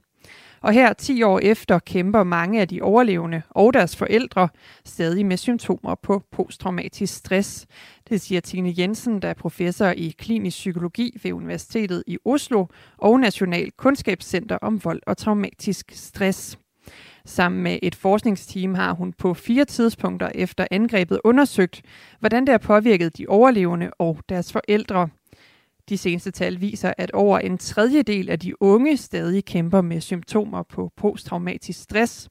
Og 0.64 0.74
her 0.74 0.94
10 0.94 1.24
år 1.24 1.40
efter 1.40 1.80
kæmper 1.80 2.24
mange 2.24 2.62
af 2.62 2.68
de 2.68 2.82
overlevende 2.82 3.42
og 3.50 3.74
deres 3.74 3.96
forældre 3.96 4.50
stadig 4.86 5.26
med 5.26 5.38
symptomer 5.38 5.96
på 5.96 6.24
posttraumatisk 6.32 7.16
stress. 7.16 7.68
Det 8.10 8.22
siger 8.22 8.42
Tine 8.42 8.74
Jensen, 8.78 9.22
der 9.22 9.28
er 9.28 9.34
professor 9.34 9.88
i 9.88 10.16
klinisk 10.18 10.58
psykologi 10.58 11.20
ved 11.24 11.34
Universitetet 11.34 12.04
i 12.08 12.18
Oslo 12.26 12.66
og 12.98 13.20
National 13.20 13.72
Kundskabscenter 13.78 14.58
om 14.62 14.84
vold 14.84 15.02
og 15.08 15.18
traumatisk 15.18 15.92
stress. 15.92 16.58
Sammen 17.26 17.64
med 17.64 17.80
et 17.82 17.96
forskningsteam 17.96 18.74
har 18.74 18.94
hun 18.94 19.14
på 19.14 19.34
fire 19.34 19.66
tidspunkter 19.66 20.30
efter 20.36 20.68
angrebet 20.72 21.20
undersøgt, 21.24 21.82
hvordan 22.20 22.46
det 22.46 22.52
har 22.52 22.58
påvirket 22.58 23.18
de 23.18 23.28
overlevende 23.28 23.92
og 24.00 24.20
deres 24.30 24.52
forældre. 24.52 25.10
De 25.90 25.98
seneste 25.98 26.32
tal 26.32 26.62
viser, 26.62 26.94
at 26.98 27.12
over 27.12 27.40
en 27.40 27.58
tredjedel 27.58 28.30
af 28.30 28.40
de 28.40 28.62
unge 28.62 28.98
stadig 28.98 29.46
kæmper 29.46 29.82
med 29.82 30.02
symptomer 30.02 30.64
på 30.64 30.92
posttraumatisk 30.98 31.84
stress. 31.84 32.30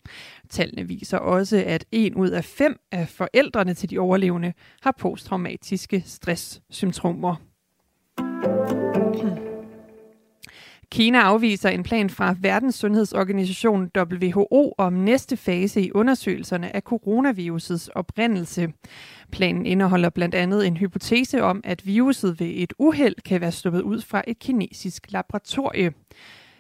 Tallene 0.51 0.89
viser 0.89 1.19
også, 1.19 1.63
at 1.67 1.85
en 1.93 2.15
ud 2.15 2.29
af 2.29 2.45
fem 2.45 2.77
af 2.93 3.09
forældrene 3.09 3.75
til 3.75 3.91
de 3.91 3.99
overlevende 3.99 4.53
har 4.83 4.95
posttraumatiske 4.99 6.03
stresssymptomer. 6.07 7.52
Kina 10.93 11.19
afviser 11.19 11.69
en 11.69 11.83
plan 11.83 12.11
fra 12.11 12.35
Verdenssundhedsorganisationen 12.41 13.91
WHO 13.97 14.75
om 14.79 14.93
næste 14.93 15.37
fase 15.37 15.83
i 15.83 15.93
undersøgelserne 15.93 16.77
af 16.77 16.83
coronavirusets 16.83 17.89
oprindelse. 17.89 18.73
Planen 19.31 19.67
indeholder 19.67 20.11
blandt 20.11 20.35
andet 20.35 20.67
en 20.67 20.77
hypotese 20.77 21.43
om, 21.43 21.61
at 21.65 21.87
viruset 21.87 22.41
ved 22.41 22.53
et 22.55 22.73
uheld 22.79 23.15
kan 23.25 23.41
være 23.41 23.53
sluppet 23.53 23.83
ud 23.83 24.01
fra 24.01 24.23
et 24.27 24.39
kinesisk 24.39 25.13
laboratorie. 25.13 25.93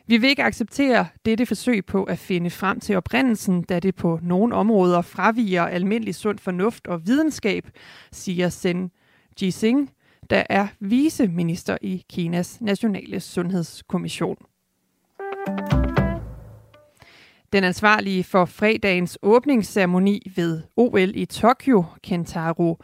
Vi 0.06 0.16
vil 0.16 0.30
ikke 0.30 0.44
acceptere 0.44 1.06
dette 1.24 1.46
forsøg 1.46 1.84
på 1.86 2.04
at 2.04 2.18
finde 2.18 2.50
frem 2.50 2.80
til 2.80 2.96
oprindelsen, 2.96 3.62
da 3.62 3.80
det 3.80 3.94
på 3.94 4.18
nogle 4.22 4.54
områder 4.54 5.02
fraviger 5.02 5.66
almindelig 5.66 6.14
sund 6.14 6.38
fornuft 6.38 6.86
og 6.86 7.06
videnskab, 7.06 7.70
siger 8.12 8.48
Sen 8.48 8.90
Jising, 9.42 9.90
der 10.30 10.42
er 10.50 10.66
viceminister 10.80 11.78
i 11.82 12.04
Kinas 12.10 12.60
nationale 12.60 13.20
sundhedskommission. 13.20 14.36
Den 17.52 17.64
ansvarlige 17.64 18.24
for 18.24 18.44
fredagens 18.44 19.18
åbningsceremoni 19.22 20.32
ved 20.36 20.62
OL 20.76 21.16
i 21.16 21.24
Tokyo, 21.24 21.84
Kentaro 22.02 22.78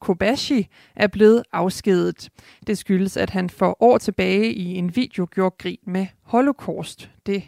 Kobashi, 0.00 0.68
er 0.96 1.06
blevet 1.06 1.42
afskedet. 1.52 2.30
Det 2.66 2.78
skyldes, 2.78 3.16
at 3.16 3.30
han 3.30 3.50
for 3.50 3.82
år 3.82 3.98
tilbage 3.98 4.52
i 4.52 4.74
en 4.74 4.96
video 4.96 5.26
gjorde 5.30 5.56
grin 5.58 5.78
med 5.86 6.06
Holocaust. 6.22 7.10
Det 7.26 7.42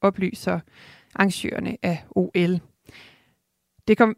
oplyser 0.00 0.60
arrangørerne 1.14 1.76
af 1.82 2.04
OL. 2.10 2.60
Det 3.88 3.98
kom 3.98 4.16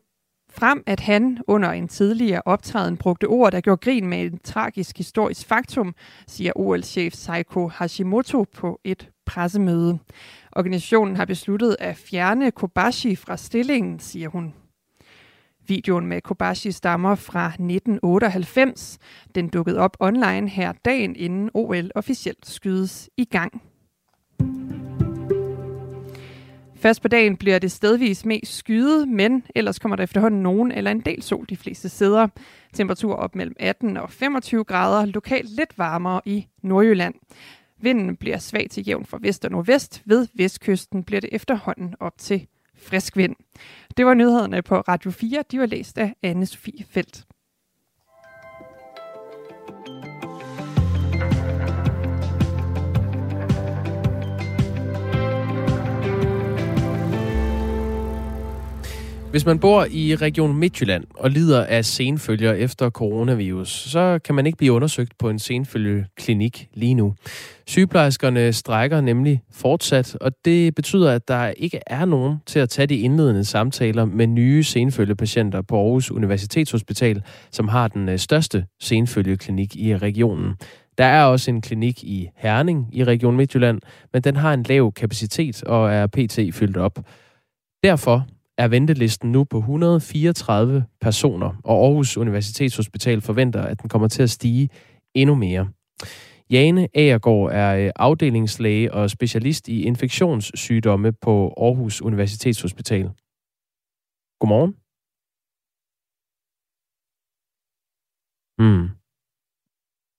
frem, 0.50 0.82
at 0.86 1.00
han 1.00 1.38
under 1.46 1.70
en 1.70 1.88
tidligere 1.88 2.42
optræden 2.44 2.96
brugte 2.96 3.24
ord, 3.24 3.52
der 3.52 3.60
gjorde 3.60 3.80
grin 3.80 4.06
med 4.06 4.20
en 4.24 4.38
tragisk 4.38 4.98
historisk 4.98 5.46
faktum, 5.46 5.94
siger 6.26 6.52
OL-chef 6.56 7.14
Seiko 7.14 7.68
Hashimoto 7.68 8.44
på 8.54 8.80
et 8.84 9.08
pressemøde. 9.26 9.98
Organisationen 10.52 11.16
har 11.16 11.24
besluttet 11.24 11.76
at 11.78 11.96
fjerne 11.96 12.50
Kobashi 12.50 13.16
fra 13.16 13.36
stillingen, 13.36 13.98
siger 13.98 14.28
hun. 14.28 14.54
Videoen 15.66 16.06
med 16.06 16.20
Kobashi 16.20 16.72
stammer 16.72 17.14
fra 17.14 17.46
1998. 17.46 18.98
Den 19.34 19.48
dukkede 19.48 19.78
op 19.78 19.96
online 20.00 20.48
her 20.48 20.72
dagen 20.84 21.16
inden 21.16 21.50
OL 21.54 21.90
officielt 21.94 22.46
skydes 22.46 23.10
i 23.16 23.24
gang. 23.24 23.62
Først 26.80 27.02
på 27.02 27.08
dagen 27.08 27.36
bliver 27.36 27.58
det 27.58 27.72
stedvis 27.72 28.24
mest 28.24 28.56
skyet, 28.56 29.08
men 29.08 29.42
ellers 29.54 29.78
kommer 29.78 29.96
der 29.96 30.04
efterhånden 30.04 30.42
nogen 30.42 30.72
eller 30.72 30.90
en 30.90 31.00
del 31.00 31.22
sol 31.22 31.46
de 31.48 31.56
fleste 31.56 31.88
steder. 31.88 32.28
Temperatur 32.72 33.14
op 33.14 33.34
mellem 33.34 33.56
18 33.58 33.96
og 33.96 34.10
25 34.10 34.64
grader, 34.64 35.06
lokalt 35.06 35.50
lidt 35.50 35.78
varmere 35.78 36.20
i 36.24 36.46
Nordjylland. 36.62 37.14
Vinden 37.80 38.16
bliver 38.16 38.38
svag 38.38 38.66
til 38.70 38.88
jævn 38.88 39.06
fra 39.06 39.18
vest 39.20 39.44
og 39.44 39.50
nordvest. 39.50 40.02
Ved 40.04 40.28
vestkysten 40.34 41.04
bliver 41.04 41.20
det 41.20 41.30
efterhånden 41.32 41.94
op 42.00 42.18
til 42.18 42.46
frisk 42.74 43.16
vind. 43.16 43.36
Det 43.96 44.06
var 44.06 44.14
nyhederne 44.14 44.62
på 44.62 44.80
Radio 44.80 45.10
4. 45.10 45.44
De 45.50 45.58
var 45.58 45.66
læst 45.66 45.98
af 45.98 46.14
anne 46.22 46.46
Sofie 46.46 46.84
Felt. 46.90 47.24
Hvis 59.30 59.46
man 59.46 59.58
bor 59.58 59.86
i 59.90 60.16
Region 60.16 60.56
Midtjylland 60.56 61.04
og 61.14 61.30
lider 61.30 61.64
af 61.64 61.84
senfølger 61.84 62.52
efter 62.52 62.90
coronavirus, 62.90 63.68
så 63.68 64.18
kan 64.24 64.34
man 64.34 64.46
ikke 64.46 64.58
blive 64.58 64.72
undersøgt 64.72 65.18
på 65.18 65.30
en 65.30 65.38
senfølgeklinik 65.38 66.68
lige 66.74 66.94
nu. 66.94 67.14
Sygeplejerskerne 67.66 68.52
strækker 68.52 69.00
nemlig 69.00 69.42
fortsat, 69.52 70.16
og 70.20 70.32
det 70.44 70.74
betyder, 70.74 71.12
at 71.12 71.28
der 71.28 71.48
ikke 71.48 71.80
er 71.86 72.04
nogen 72.04 72.36
til 72.46 72.58
at 72.58 72.68
tage 72.68 72.86
de 72.86 72.96
indledende 72.98 73.44
samtaler 73.44 74.04
med 74.04 74.26
nye 74.26 74.62
senfølgepatienter 74.62 75.62
på 75.62 75.76
Aarhus 75.76 76.10
Universitetshospital, 76.10 77.22
som 77.50 77.68
har 77.68 77.88
den 77.88 78.08
øh, 78.08 78.18
største 78.18 78.64
senfølgeklinik 78.80 79.76
i 79.76 79.96
regionen. 79.96 80.54
Der 80.98 81.04
er 81.04 81.24
også 81.24 81.50
en 81.50 81.60
klinik 81.60 82.04
i 82.04 82.28
Herning 82.36 82.88
i 82.92 83.04
Region 83.04 83.36
Midtjylland, 83.36 83.80
men 84.12 84.22
den 84.22 84.36
har 84.36 84.54
en 84.54 84.62
lav 84.62 84.92
kapacitet 84.92 85.64
og 85.64 85.92
er 85.92 86.06
pt. 86.06 86.54
fyldt 86.54 86.76
op. 86.76 86.98
Derfor 87.82 88.26
er 88.60 88.68
ventelisten 88.68 89.32
nu 89.32 89.44
på 89.44 89.58
134 89.58 90.84
personer, 91.00 91.60
og 91.64 91.84
Aarhus 91.84 92.16
Universitetshospital 92.16 93.20
forventer, 93.20 93.62
at 93.62 93.82
den 93.82 93.88
kommer 93.88 94.08
til 94.08 94.22
at 94.22 94.30
stige 94.30 94.68
endnu 95.14 95.34
mere. 95.34 95.68
Jane 96.50 96.88
Agergaard 96.94 97.50
er 97.52 97.86
øh, 97.86 97.90
afdelingslæge 97.96 98.94
og 98.94 99.10
specialist 99.10 99.68
i 99.68 99.82
infektionssygdomme 99.82 101.12
på 101.12 101.54
Aarhus 101.56 102.02
Universitetshospital. 102.02 103.10
Godmorgen. 104.40 104.72
Hmm. 108.58 108.88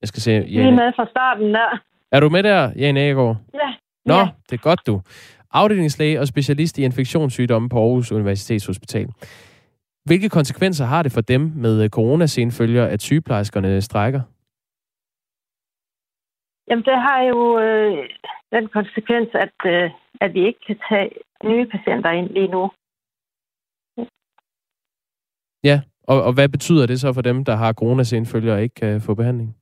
Jeg 0.02 0.08
skal 0.08 0.22
se, 0.22 0.32
Jane. 0.32 0.68
Er 0.68 0.72
med 0.72 0.94
fra 0.96 1.06
starten 1.10 1.54
der. 1.54 1.82
Er 2.12 2.20
du 2.20 2.30
med 2.30 2.44
der, 2.44 2.74
Jane 2.76 3.00
Agergaard? 3.00 3.38
Ja. 3.54 3.70
Nå, 4.06 4.14
ja. 4.14 4.28
det 4.50 4.58
er 4.58 4.62
godt 4.62 4.88
du. 4.88 5.02
Afdelingslæge 5.54 6.20
og 6.20 6.28
specialist 6.28 6.78
i 6.78 6.84
infektionssygdomme 6.84 7.70
på 7.70 7.78
Aarhus 7.80 8.12
Universitetshospital. 8.12 9.08
Hvilke 10.06 10.30
konsekvenser 10.30 10.86
har 10.86 11.04
det 11.04 11.12
for 11.12 11.22
dem 11.22 11.42
med 11.56 11.90
coronasenfølger, 11.90 12.86
at 12.86 13.02
sygeplejerskerne 13.02 13.82
strækker? 13.82 14.22
Jamen, 16.68 16.86
det 16.86 16.98
har 17.08 17.22
jo 17.22 17.60
øh, 17.60 18.10
den 18.52 18.68
konsekvens, 18.68 19.30
at, 19.34 19.58
øh, 19.66 19.90
at 20.22 20.34
vi 20.34 20.46
ikke 20.48 20.60
kan 20.68 20.80
tage 20.90 21.10
nye 21.44 21.66
patienter 21.66 22.12
ind 22.12 22.30
lige 22.30 22.48
nu. 22.48 22.72
Ja, 25.64 25.82
og, 26.04 26.24
og 26.24 26.34
hvad 26.34 26.50
betyder 26.50 26.86
det 26.86 27.00
så 27.00 27.14
for 27.14 27.22
dem, 27.22 27.46
der 27.46 27.56
har 27.56 27.74
coronasenfølger 27.74 28.54
og 28.54 28.62
ikke 28.62 28.76
kan 28.76 29.02
få 29.02 29.14
behandling? 29.14 29.61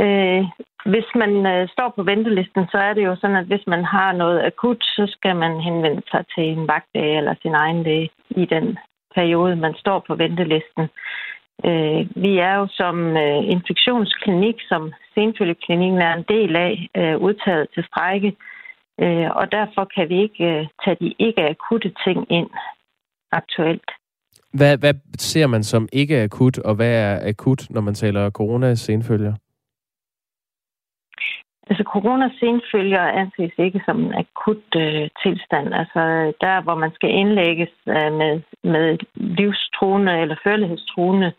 Øh, 0.00 0.44
hvis 0.92 1.08
man 1.14 1.46
øh, 1.46 1.68
står 1.68 1.92
på 1.96 2.02
ventelisten, 2.02 2.64
så 2.72 2.78
er 2.78 2.92
det 2.94 3.04
jo 3.04 3.16
sådan, 3.16 3.36
at 3.36 3.46
hvis 3.46 3.66
man 3.66 3.84
har 3.84 4.12
noget 4.12 4.44
akut, 4.46 4.84
så 4.84 5.04
skal 5.16 5.36
man 5.36 5.60
henvende 5.60 6.02
sig 6.10 6.24
til 6.34 6.44
en 6.44 6.68
vagtlæge 6.68 7.16
eller 7.16 7.34
sin 7.42 7.54
egen 7.54 7.82
læge 7.82 8.10
i 8.30 8.44
den 8.44 8.78
periode, 9.14 9.56
man 9.56 9.74
står 9.74 10.04
på 10.06 10.14
ventelisten. 10.14 10.84
Øh, 11.68 12.00
vi 12.24 12.38
er 12.38 12.54
jo 12.60 12.66
som 12.70 13.16
øh, 13.16 13.40
infektionsklinik, 13.54 14.56
som 14.68 14.92
senfølgeklinikken 15.14 16.00
er 16.00 16.14
en 16.14 16.24
del 16.28 16.56
af, 16.56 16.88
øh, 16.96 17.16
udtaget 17.18 17.66
til 17.74 17.84
strække, 17.84 18.36
øh, 19.00 19.30
og 19.30 19.52
derfor 19.52 19.84
kan 19.94 20.08
vi 20.08 20.22
ikke 20.22 20.44
øh, 20.44 20.66
tage 20.84 20.96
de 21.00 21.14
ikke 21.18 21.48
akutte 21.48 21.92
ting 22.04 22.26
ind 22.30 22.50
aktuelt. 23.32 23.90
Hvad, 24.52 24.78
hvad 24.78 24.94
ser 25.18 25.46
man 25.46 25.64
som 25.64 25.88
ikke 25.92 26.22
akut, 26.22 26.58
og 26.58 26.74
hvad 26.74 26.94
er 27.04 27.28
akut, 27.28 27.70
når 27.70 27.80
man 27.80 27.94
taler 27.94 28.30
corona-senfølger? 28.30 29.34
Altså 31.66 31.84
coronasenfølger 31.92 33.00
anses 33.20 33.52
ikke 33.58 33.80
som 33.86 34.00
en 34.04 34.14
akut 34.14 34.68
øh, 34.76 35.08
tilstand. 35.22 35.74
Altså 35.74 36.00
øh, 36.00 36.32
der, 36.40 36.62
hvor 36.62 36.74
man 36.74 36.92
skal 36.94 37.10
indlægges 37.10 37.74
øh, 37.88 38.12
med, 38.20 38.42
med 38.64 38.98
livstruende 39.14 40.20
eller 40.20 40.36
førlighedstruende 40.44 41.32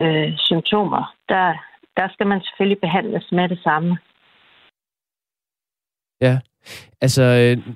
øh, 0.00 0.32
symptomer, 0.36 1.14
der, 1.28 1.46
der 1.96 2.08
skal 2.12 2.26
man 2.26 2.40
selvfølgelig 2.40 2.80
behandles 2.80 3.32
med 3.32 3.48
det 3.48 3.60
samme. 3.62 3.98
Ja, 6.20 6.38
altså 7.00 7.22
øh, 7.22 7.74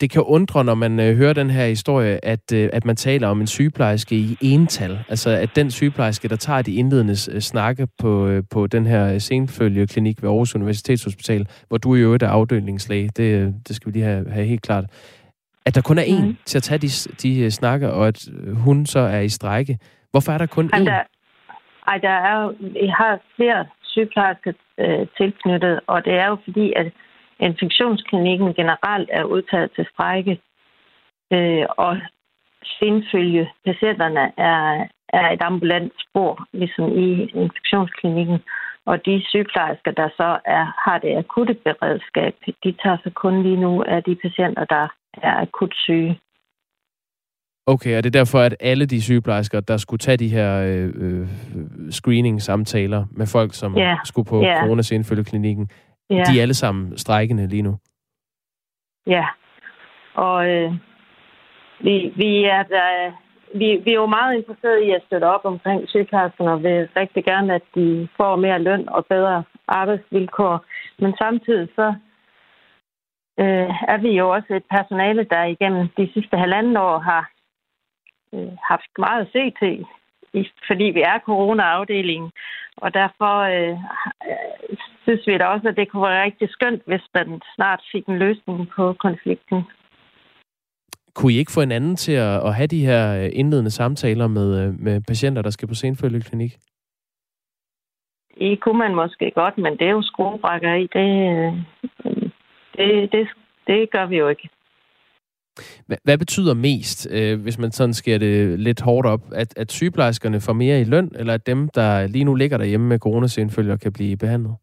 det 0.00 0.10
kan 0.10 0.22
undre, 0.22 0.64
når 0.64 0.74
man 0.74 1.00
øh, 1.00 1.16
hører 1.16 1.32
den 1.32 1.50
her 1.50 1.66
historie, 1.66 2.24
at, 2.24 2.52
øh, 2.54 2.70
at 2.72 2.84
man 2.84 2.96
taler 2.96 3.28
om 3.28 3.40
en 3.40 3.46
sygeplejerske 3.46 4.14
i 4.14 4.38
ental. 4.40 4.98
Altså, 5.08 5.30
at 5.30 5.56
den 5.56 5.70
sygeplejerske, 5.70 6.28
der 6.28 6.36
tager 6.36 6.62
de 6.62 6.74
indledende 6.74 7.12
øh, 7.12 7.40
snakke 7.40 7.88
på, 7.98 8.26
øh, 8.26 8.42
på 8.50 8.66
den 8.66 8.86
her 8.86 9.18
senfølgeklinik 9.18 10.22
ved 10.22 10.28
Aarhus 10.28 10.54
Universitetshospital, 10.54 11.46
hvor 11.68 11.78
du 11.78 11.94
jo 11.94 12.14
er 12.14 12.28
afdelingslæge, 12.28 13.08
det, 13.16 13.42
øh, 13.42 13.52
det 13.68 13.76
skal 13.76 13.86
vi 13.86 13.98
lige 13.98 14.04
have, 14.04 14.30
have 14.30 14.46
helt 14.46 14.62
klart, 14.62 14.84
at 15.66 15.74
der 15.74 15.80
kun 15.80 15.98
er 15.98 16.02
én 16.02 16.26
mm. 16.26 16.36
til 16.44 16.58
at 16.58 16.62
tage 16.62 16.78
de, 16.78 16.88
de 17.22 17.40
øh, 17.40 17.50
snakker, 17.50 17.88
og 17.88 18.06
at 18.08 18.28
hun 18.54 18.86
så 18.86 18.98
er 18.98 19.20
i 19.20 19.28
strække. 19.28 19.78
Hvorfor 20.10 20.32
er 20.32 20.38
der 20.38 20.46
kun 20.46 20.70
én? 20.74 20.84
Der, 20.84 21.02
ej, 21.86 21.98
der 21.98 22.08
er 22.10 22.52
vi 22.58 22.86
har 22.98 23.20
flere 23.36 23.66
sygeplejersker 23.82 24.52
øh, 24.78 25.06
tilknyttet, 25.16 25.80
og 25.86 26.04
det 26.04 26.12
er 26.12 26.26
jo 26.26 26.36
fordi, 26.44 26.72
at 26.76 26.92
infektionsklinikken 27.40 28.54
generelt 28.54 29.10
er 29.12 29.24
udtaget 29.24 29.70
til 29.76 29.86
strække, 29.92 30.40
øh, 31.32 31.66
og 31.68 32.00
senfølge 32.78 33.50
patienterne 33.64 34.32
er, 34.36 34.86
er 35.08 35.30
et 35.30 35.42
ambulant 35.42 35.92
spor, 36.04 36.46
ligesom 36.52 36.98
i 36.98 37.08
infektionsklinikken. 37.34 38.38
Og 38.86 39.06
de 39.06 39.24
sygeplejersker, 39.28 39.90
der 39.90 40.08
så 40.16 40.38
er, 40.44 40.64
har 40.84 40.98
det 40.98 41.16
akutte 41.16 41.54
beredskab, 41.54 42.34
de 42.64 42.72
tager 42.82 42.96
sig 43.02 43.14
kun 43.14 43.42
lige 43.42 43.60
nu 43.60 43.82
af 43.82 44.02
de 44.02 44.14
patienter, 44.14 44.64
der 44.64 44.88
er 45.22 45.34
akut 45.40 45.74
syge. 45.74 46.20
Okay, 47.66 47.96
og 47.96 48.04
det 48.04 48.16
er 48.16 48.20
derfor, 48.20 48.38
at 48.38 48.56
alle 48.60 48.86
de 48.86 49.02
sygeplejersker, 49.02 49.60
der 49.60 49.76
skulle 49.76 49.98
tage 49.98 50.16
de 50.16 50.28
her 50.28 50.62
øh, 50.62 50.90
øh 50.96 51.28
screening-samtaler 51.90 53.04
med 53.10 53.26
folk, 53.26 53.54
som 53.54 53.76
ja. 53.76 53.96
skulle 54.04 54.28
på 54.28 54.42
yeah. 54.42 54.60
coronasenfølgeklinikken, 54.60 55.68
Ja. 56.10 56.24
De 56.24 56.38
er 56.38 56.42
alle 56.42 56.54
sammen 56.54 56.98
strækkende 56.98 57.46
lige 57.46 57.62
nu. 57.62 57.78
Ja, 59.06 59.26
og 60.14 60.48
øh, 60.50 60.72
vi, 61.80 62.12
vi, 62.16 62.44
er 62.44 62.62
der, 62.62 63.12
vi, 63.54 63.80
vi 63.84 63.90
er 63.90 64.00
jo 64.02 64.06
meget 64.06 64.36
interesserede 64.36 64.84
i 64.84 64.90
at 64.90 65.02
støtte 65.06 65.24
op 65.24 65.44
omkring 65.44 65.88
sygeplejerskerne, 65.88 66.52
og 66.52 66.62
vil 66.62 66.88
rigtig 66.96 67.24
gerne, 67.24 67.54
at 67.54 67.62
de 67.74 68.08
får 68.16 68.36
mere 68.36 68.58
løn 68.58 68.88
og 68.88 69.06
bedre 69.06 69.42
arbejdsvilkår. 69.68 70.64
Men 70.98 71.14
samtidig 71.18 71.68
så 71.76 71.94
øh, 73.40 73.70
er 73.92 73.98
vi 74.00 74.10
jo 74.10 74.30
også 74.30 74.54
et 74.54 74.64
personale, 74.70 75.24
der 75.24 75.44
igennem 75.44 75.88
de 75.96 76.10
sidste 76.14 76.36
halvanden 76.36 76.76
år 76.76 76.98
har 76.98 77.30
øh, 78.34 78.52
haft 78.70 78.90
meget 78.98 79.20
at 79.20 79.32
se 79.32 79.52
til, 79.60 79.86
fordi 80.66 80.84
vi 80.84 81.00
er 81.00 81.18
corona-afdelingen. 81.18 82.30
Og 82.76 82.94
derfor 82.94 83.34
øh, 83.38 83.78
synes 85.08 85.26
vi 85.26 85.38
da 85.38 85.44
også, 85.44 85.68
at 85.68 85.76
det 85.76 85.90
kunne 85.90 86.02
være 86.02 86.24
rigtig 86.24 86.48
skønt, 86.50 86.82
hvis 86.86 87.04
man 87.14 87.40
snart 87.56 87.80
fik 87.92 88.06
en 88.06 88.18
løsning 88.18 88.68
på 88.76 88.92
konflikten. 88.92 89.62
Kunne 91.14 91.32
I 91.32 91.38
ikke 91.38 91.52
få 91.52 91.60
en 91.60 91.72
anden 91.72 91.96
til 91.96 92.12
at, 92.12 92.46
at 92.46 92.54
have 92.54 92.66
de 92.66 92.86
her 92.86 93.22
øh, 93.22 93.30
indledende 93.32 93.70
samtaler 93.70 94.26
med, 94.26 94.48
øh, 94.62 94.80
med 94.80 95.00
patienter, 95.00 95.42
der 95.42 95.50
skal 95.50 95.68
på 95.68 95.74
senfølgeklinik? 95.74 96.52
Det 98.38 98.60
kunne 98.60 98.78
man 98.78 98.94
måske 98.94 99.32
godt, 99.34 99.58
men 99.58 99.72
det 99.72 99.86
er 99.86 99.90
jo 99.90 100.02
skruebrækker 100.02 100.74
i. 100.74 100.86
Det, 100.96 101.08
øh, 101.36 102.30
det, 102.76 103.12
det, 103.12 103.28
det 103.66 103.90
gør 103.90 104.06
vi 104.06 104.16
jo 104.16 104.28
ikke. 104.28 104.48
Hvad 106.04 106.18
betyder 106.18 106.54
mest, 106.54 107.10
hvis 107.42 107.58
man 107.58 107.72
sådan 107.72 107.94
skærer 107.94 108.18
det 108.18 108.60
lidt 108.60 108.80
hårdt 108.80 109.06
op, 109.06 109.20
at, 109.32 109.58
at 109.58 109.72
sygeplejerskerne 109.72 110.40
får 110.40 110.52
mere 110.52 110.80
i 110.80 110.84
løn, 110.84 111.12
eller 111.14 111.34
at 111.34 111.46
dem, 111.46 111.68
der 111.68 112.06
lige 112.06 112.24
nu 112.24 112.34
ligger 112.34 112.58
derhjemme 112.58 112.86
med 112.86 112.98
coronasenfølger, 112.98 113.76
kan 113.76 113.92
blive 113.92 114.16
behandlet? 114.16 114.56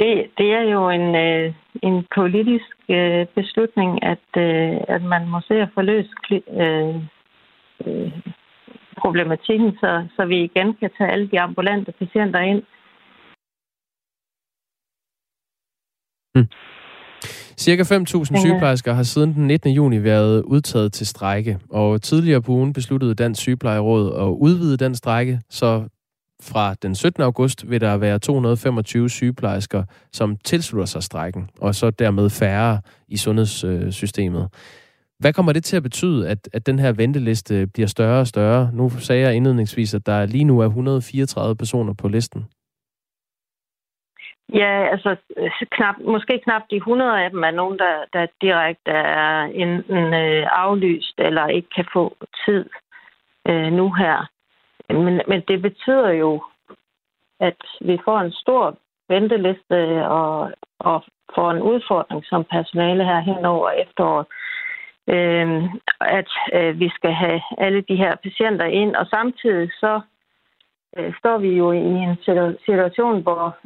Det, 0.00 0.12
det 0.38 0.48
er 0.58 0.64
jo 0.74 0.90
en, 0.90 1.14
øh, 1.26 1.54
en 1.82 2.06
politisk 2.16 2.76
øh, 2.88 3.26
beslutning, 3.38 3.90
at, 4.12 4.28
øh, 4.36 4.76
at 4.88 5.02
man 5.02 5.28
må 5.28 5.40
se 5.40 5.54
at 5.54 5.70
få 5.74 5.82
løst 5.82 6.24
øh, 6.32 6.94
øh, 7.86 8.12
problematikken, 8.98 9.70
så, 9.80 10.06
så 10.16 10.24
vi 10.24 10.44
igen 10.44 10.74
kan 10.80 10.90
tage 10.98 11.10
alle 11.10 11.28
de 11.30 11.40
ambulante 11.40 11.92
patienter 11.92 12.40
ind. 12.40 12.62
Hmm. 16.34 16.48
Cirka 17.56 17.82
5.000 17.82 18.40
sygeplejersker 18.40 18.92
har 18.92 19.02
siden 19.02 19.34
den 19.34 19.46
19. 19.46 19.70
juni 19.70 20.04
været 20.04 20.42
udtaget 20.42 20.92
til 20.92 21.06
strække, 21.06 21.58
og 21.70 22.02
tidligere 22.02 22.42
på 22.42 22.52
ugen 22.52 22.72
besluttede 22.72 23.14
Dansk 23.14 23.40
Sygeplejeråd 23.40 24.06
at 24.24 24.30
udvide 24.46 24.76
den 24.76 24.94
strække, 24.94 25.40
så 25.50 25.88
fra 26.42 26.74
den 26.74 26.94
17. 26.94 27.22
august 27.22 27.70
vil 27.70 27.80
der 27.80 27.96
være 27.96 28.18
225 28.18 29.10
sygeplejersker, 29.10 29.84
som 30.12 30.36
tilslutter 30.36 30.86
sig 30.86 31.02
strækken, 31.02 31.50
og 31.60 31.74
så 31.74 31.90
dermed 31.90 32.30
færre 32.30 32.80
i 33.08 33.16
sundhedssystemet. 33.16 34.48
Hvad 35.18 35.32
kommer 35.32 35.52
det 35.52 35.64
til 35.64 35.76
at 35.76 35.82
betyde, 35.82 36.28
at, 36.28 36.48
at 36.52 36.66
den 36.66 36.78
her 36.78 36.92
venteliste 36.92 37.66
bliver 37.66 37.86
større 37.86 38.20
og 38.20 38.26
større? 38.26 38.70
Nu 38.72 38.90
sagde 38.90 39.22
jeg 39.22 39.34
indledningsvis, 39.34 39.94
at 39.94 40.06
der 40.06 40.26
lige 40.26 40.44
nu 40.44 40.60
er 40.60 40.66
134 40.66 41.56
personer 41.56 41.94
på 41.94 42.08
listen. 42.08 42.44
Ja, 44.54 44.88
altså 44.92 45.16
øh, 45.36 45.50
knap, 45.70 45.94
måske 46.04 46.40
knap 46.44 46.62
de 46.70 46.76
100 46.76 47.24
af 47.24 47.30
dem 47.30 47.42
er 47.42 47.50
nogen, 47.50 47.78
der, 47.78 48.04
der 48.12 48.26
direkte 48.40 48.90
er 48.90 49.42
enten 49.42 50.14
øh, 50.14 50.46
aflyst 50.52 51.14
eller 51.18 51.46
ikke 51.46 51.68
kan 51.76 51.86
få 51.92 52.16
tid 52.46 52.64
øh, 53.48 53.72
nu 53.72 53.92
her. 53.92 54.30
Men, 54.94 55.22
men 55.28 55.42
det 55.48 55.62
betyder 55.62 56.10
jo, 56.10 56.42
at 57.40 57.62
vi 57.80 57.98
får 58.04 58.18
en 58.18 58.32
stor 58.32 58.76
venteliste 59.08 60.06
og, 60.06 60.52
og 60.78 61.04
får 61.34 61.50
en 61.50 61.62
udfordring 61.62 62.24
som 62.24 62.44
personale 62.44 63.04
her 63.04 63.20
hen 63.20 63.44
over 63.44 63.70
efteråret. 63.70 64.26
Øh, 65.08 65.64
at 66.00 66.30
øh, 66.52 66.80
vi 66.80 66.88
skal 66.88 67.12
have 67.12 67.40
alle 67.58 67.80
de 67.80 67.96
her 67.96 68.16
patienter 68.16 68.64
ind, 68.64 68.96
og 68.96 69.06
samtidig 69.06 69.70
så 69.72 70.00
øh, 70.96 71.14
står 71.18 71.38
vi 71.38 71.48
jo 71.48 71.72
i 71.72 71.78
en 71.78 72.16
situation, 72.66 73.22
hvor 73.22 73.56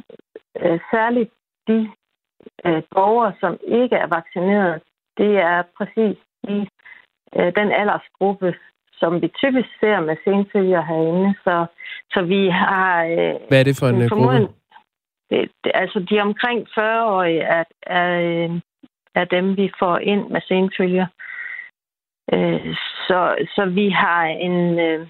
øh, 0.61 0.79
særligt 0.91 1.31
de 1.67 1.91
øh, 2.65 2.83
borgere, 2.95 3.33
som 3.39 3.57
ikke 3.67 3.95
er 3.95 4.07
vaccineret, 4.07 4.81
det 5.17 5.37
er 5.37 5.63
præcis 5.77 6.17
i 6.43 6.69
øh, 7.35 7.51
den 7.55 7.71
aldersgruppe, 7.71 8.55
som 8.99 9.21
vi 9.21 9.27
typisk 9.27 9.69
ser 9.79 9.99
med 9.99 10.15
senfølger 10.23 10.81
herinde. 10.81 11.35
Så, 11.43 11.65
så 12.13 12.21
vi 12.21 12.49
har... 12.49 13.03
Øh, 13.03 13.35
Hvad 13.47 13.59
er 13.59 13.63
det 13.63 13.77
for 13.79 13.87
en, 13.87 13.95
en 13.95 14.01
øh, 14.01 14.09
gruppe? 14.09 14.47
Det, 15.29 15.51
det, 15.63 15.71
altså, 15.73 15.99
de 16.09 16.19
omkring 16.19 16.67
40-årige 16.79 17.41
er, 17.41 17.63
er, 17.81 18.21
øh, 18.21 18.61
er 19.15 19.25
dem, 19.25 19.57
vi 19.57 19.71
får 19.79 19.97
ind 19.97 20.29
med 20.29 20.41
senfølger. 20.47 21.07
Øh, 22.33 22.75
så, 23.07 23.35
så 23.55 23.65
vi 23.65 23.89
har 23.89 24.23
en... 24.25 24.79
Øh, 24.79 25.07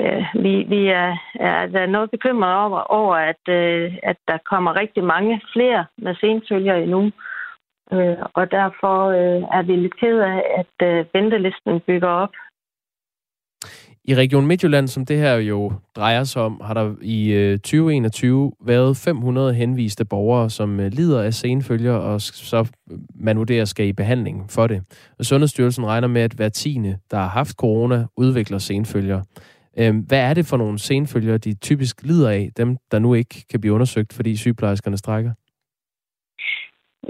øh, 0.00 0.24
vi, 0.34 0.62
vi 0.62 0.88
er, 0.88 1.16
er, 1.34 1.78
er 1.82 1.86
noget 1.86 2.10
bekymret 2.10 2.54
over, 2.54 2.80
over 2.80 3.16
at, 3.16 3.42
øh, 3.48 3.98
at 4.02 4.16
der 4.28 4.38
kommer 4.50 4.76
rigtig 4.76 5.04
mange 5.04 5.40
flere 5.52 5.86
med 5.98 6.14
senfølger 6.14 6.74
endnu. 6.74 7.12
Øh, 7.92 8.16
og 8.34 8.50
derfor 8.50 9.06
øh, 9.06 9.42
er 9.42 9.62
vi 9.62 9.76
lidt 9.76 10.00
ked 10.00 10.18
af, 10.18 10.42
at 10.60 10.88
øh, 10.88 11.04
ventelisten 11.14 11.80
bygger 11.86 12.08
op. 12.08 12.34
I 14.04 14.14
Region 14.14 14.46
Midtjylland, 14.46 14.88
som 14.88 15.06
det 15.06 15.18
her 15.18 15.34
jo 15.34 15.72
drejer 15.96 16.24
sig 16.24 16.42
om, 16.42 16.60
har 16.64 16.74
der 16.74 16.94
i 17.02 17.32
øh, 17.32 17.58
2021 17.58 18.52
været 18.60 18.96
500 18.96 19.54
henviste 19.54 20.04
borgere, 20.04 20.50
som 20.50 20.80
øh, 20.80 20.92
lider 20.92 21.22
af 21.22 21.34
senfølger, 21.34 21.92
og 21.92 22.20
så 22.20 22.70
man 23.14 23.38
vurderer 23.38 23.64
skal 23.64 23.86
i 23.86 23.92
behandling 23.92 24.50
for 24.50 24.66
det. 24.66 24.82
Og 25.18 25.24
Sundhedsstyrelsen 25.24 25.86
regner 25.86 26.08
med, 26.08 26.22
at 26.22 26.32
hver 26.32 26.48
tiende, 26.48 26.98
der 27.10 27.16
har 27.16 27.28
haft 27.28 27.56
corona, 27.56 28.06
udvikler 28.16 28.58
senfølger. 28.58 29.22
Øhm, 29.78 29.98
hvad 29.98 30.20
er 30.20 30.34
det 30.34 30.46
for 30.46 30.56
nogle 30.56 30.78
senfølger, 30.78 31.38
de 31.38 31.54
typisk 31.54 32.02
lider 32.02 32.30
af, 32.30 32.50
dem 32.56 32.76
der 32.90 32.98
nu 32.98 33.14
ikke 33.14 33.44
kan 33.50 33.60
blive 33.60 33.74
undersøgt, 33.74 34.12
fordi 34.12 34.36
sygeplejerskerne 34.36 34.96
strækker? 34.96 35.32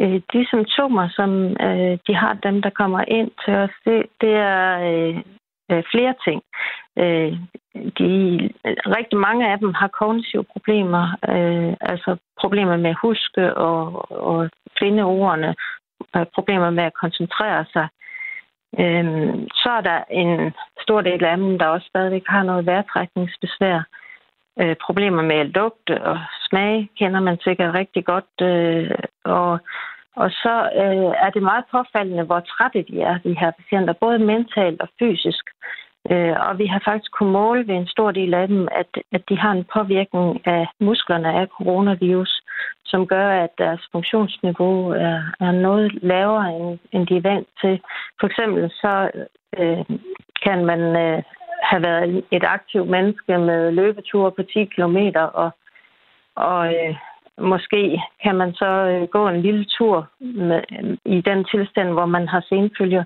Øh, 0.00 0.20
de 0.32 0.46
symptomer, 0.46 1.08
som 1.08 1.30
øh, 1.66 1.98
de 2.06 2.14
har, 2.14 2.34
dem 2.42 2.62
der 2.62 2.70
kommer 2.70 3.04
ind 3.08 3.30
til 3.44 3.54
os, 3.54 3.74
det, 3.84 4.06
det 4.20 4.34
er 4.34 4.78
øh, 4.90 5.16
øh 5.70 5.82
flere 5.92 6.14
ting. 6.26 6.42
Øh, 6.98 7.32
de, 7.98 8.10
rigtig 8.96 9.18
mange 9.18 9.52
af 9.52 9.58
dem 9.58 9.74
har 9.74 9.88
kognitive 9.88 10.44
problemer, 10.44 11.04
øh, 11.28 11.76
altså 11.80 12.16
problemer 12.40 12.76
med 12.76 12.90
at 12.90 13.02
huske 13.02 13.54
og, 13.54 14.10
og 14.10 14.50
finde 14.78 15.02
ordene, 15.02 15.54
problemer 16.34 16.70
med 16.70 16.84
at 16.84 16.98
koncentrere 17.02 17.64
sig. 17.72 17.88
Øhm, 18.80 19.48
så 19.48 19.68
er 19.78 19.80
der 19.80 20.00
en 20.10 20.52
stor 20.82 21.00
del 21.00 21.24
af 21.24 21.36
dem, 21.36 21.58
der 21.58 21.66
også 21.66 21.86
stadigvæk 21.86 22.22
har 22.26 22.42
noget 22.42 22.66
vejrtrækningsbesvær. 22.66 23.82
Øh, 24.60 24.76
problemer 24.86 25.22
med 25.22 25.44
lugt 25.44 25.90
og 25.90 26.18
smag 26.48 26.90
kender 26.98 27.20
man 27.20 27.38
sikkert 27.40 27.74
rigtig 27.74 28.04
godt. 28.04 28.34
Øh, 28.42 28.90
og, 29.24 29.58
og 30.16 30.30
så 30.30 30.54
øh, 30.82 31.12
er 31.24 31.30
det 31.34 31.42
meget 31.42 31.64
påfaldende, 31.70 32.24
hvor 32.24 32.40
trætte 32.40 32.82
de 32.82 33.00
er, 33.00 33.18
de 33.18 33.38
her 33.40 33.50
patienter, 33.50 33.92
både 33.92 34.18
mentalt 34.18 34.80
og 34.80 34.88
fysisk. 34.98 35.44
Øh, 36.10 36.36
og 36.48 36.58
vi 36.58 36.66
har 36.66 36.82
faktisk 36.84 37.10
kunnet 37.12 37.32
måle 37.32 37.68
ved 37.68 37.74
en 37.74 37.86
stor 37.86 38.10
del 38.10 38.34
af 38.34 38.48
dem, 38.48 38.68
at, 38.72 38.90
at 39.12 39.22
de 39.28 39.38
har 39.38 39.52
en 39.52 39.66
påvirkning 39.74 40.46
af 40.46 40.66
musklerne 40.80 41.32
af 41.40 41.46
coronavirus, 41.46 42.42
som 42.84 43.06
gør, 43.06 43.28
at 43.44 43.50
deres 43.58 43.82
funktionsniveau 43.92 44.90
er, 44.90 45.20
er 45.40 45.52
noget 45.52 46.02
lavere, 46.02 46.56
end, 46.56 46.78
end 46.92 47.06
de 47.06 47.16
er 47.16 47.28
vant 47.30 47.48
til. 47.60 47.80
For 48.20 48.26
eksempel 48.26 48.70
så 48.70 49.10
øh, 49.58 49.84
kan 50.44 50.64
man 50.64 50.80
øh, 50.80 51.22
have 51.62 51.82
været 51.82 52.24
et 52.30 52.44
aktivt 52.44 52.88
menneske 52.88 53.38
med 53.38 53.70
løbeture 53.70 54.32
på 54.32 54.42
10 54.42 54.64
km, 54.64 54.98
og, 55.34 55.50
og 56.36 56.74
øh, 56.74 56.94
måske 57.38 58.02
kan 58.22 58.34
man 58.34 58.54
så 58.54 58.66
øh, 58.66 59.08
gå 59.08 59.28
en 59.28 59.42
lille 59.42 59.64
tur 59.64 60.08
med, 60.20 60.62
i 61.04 61.20
den 61.20 61.44
tilstand, 61.44 61.88
hvor 61.92 62.06
man 62.06 62.28
har 62.28 62.44
senfølger. 62.48 63.04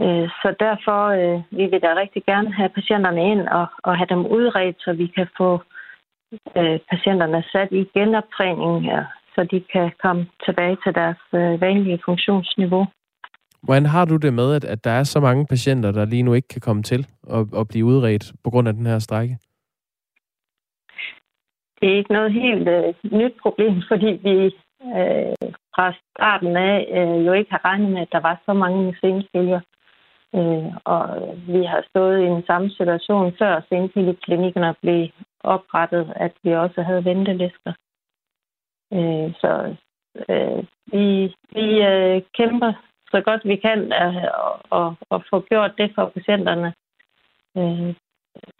Øh, 0.00 0.28
så 0.42 0.54
derfor 0.60 1.00
øh, 1.18 1.42
vil 1.50 1.72
vi 1.72 1.78
da 1.78 1.94
rigtig 1.94 2.22
gerne 2.24 2.52
have 2.52 2.68
patienterne 2.68 3.30
ind 3.30 3.48
og, 3.48 3.66
og 3.82 3.96
have 3.96 4.06
dem 4.10 4.26
udredt, 4.26 4.76
så 4.80 4.92
vi 4.92 5.06
kan 5.06 5.28
få 5.36 5.62
øh, 6.56 6.78
patienterne 6.90 7.44
sat 7.52 7.68
i 7.72 7.88
genoptræning, 7.94 8.84
ja, 8.84 9.04
så 9.34 9.44
de 9.44 9.60
kan 9.72 9.92
komme 10.02 10.26
tilbage 10.44 10.76
til 10.84 10.94
deres 10.94 11.22
øh, 11.34 11.60
vanlige 11.60 12.00
funktionsniveau. 12.04 12.86
Hvordan 13.62 13.86
har 13.86 14.04
du 14.04 14.16
det 14.16 14.34
med, 14.34 14.54
at, 14.54 14.64
at 14.64 14.84
der 14.84 14.90
er 14.90 15.04
så 15.04 15.20
mange 15.20 15.46
patienter, 15.46 15.92
der 15.92 16.04
lige 16.04 16.22
nu 16.22 16.34
ikke 16.34 16.48
kan 16.48 16.60
komme 16.60 16.82
til 16.82 17.06
at, 17.30 17.46
at 17.56 17.68
blive 17.68 17.84
udredt 17.84 18.32
på 18.44 18.50
grund 18.50 18.68
af 18.68 18.74
den 18.74 18.86
her 18.86 18.98
strække? 18.98 19.38
Det 21.80 21.92
er 21.92 21.96
ikke 21.96 22.12
noget 22.12 22.32
helt 22.32 22.68
øh, 22.68 22.94
nyt 23.12 23.34
problem, 23.42 23.74
fordi 23.90 24.06
vi 24.06 24.34
øh, 24.98 25.50
fra 25.74 25.92
starten 25.92 26.56
af 26.56 26.76
øh, 26.98 27.26
jo 27.26 27.32
ikke 27.32 27.50
har 27.50 27.64
regnet 27.64 27.90
med, 27.90 28.00
at 28.00 28.12
der 28.12 28.20
var 28.20 28.42
så 28.46 28.52
mange 28.52 28.96
senfølger. 29.00 29.60
Øh, 30.34 30.72
og 30.84 31.04
vi 31.46 31.64
har 31.64 31.84
stået 31.90 32.20
i 32.22 32.26
en 32.26 32.44
samme 32.46 32.70
situation 32.70 33.32
før 33.38 33.60
senfølgeklinikkerne 33.68 34.74
blev 34.82 35.08
oprettet, 35.40 36.12
at 36.16 36.32
vi 36.42 36.54
også 36.54 36.82
havde 36.82 37.04
ventelister. 37.04 37.72
Øh, 38.92 39.34
så 39.40 39.74
øh, 40.28 40.64
vi, 40.92 41.34
vi 41.54 41.66
øh, 41.92 42.22
kæmper 42.38 42.72
så 43.10 43.20
godt 43.20 43.42
vi 43.44 43.56
kan 43.56 43.92
øh, 44.02 44.24
og, 44.70 44.94
og 45.10 45.22
få 45.30 45.40
gjort 45.40 45.72
det 45.78 45.92
for 45.94 46.12
patienterne. 46.16 46.72
Øh, 47.56 47.94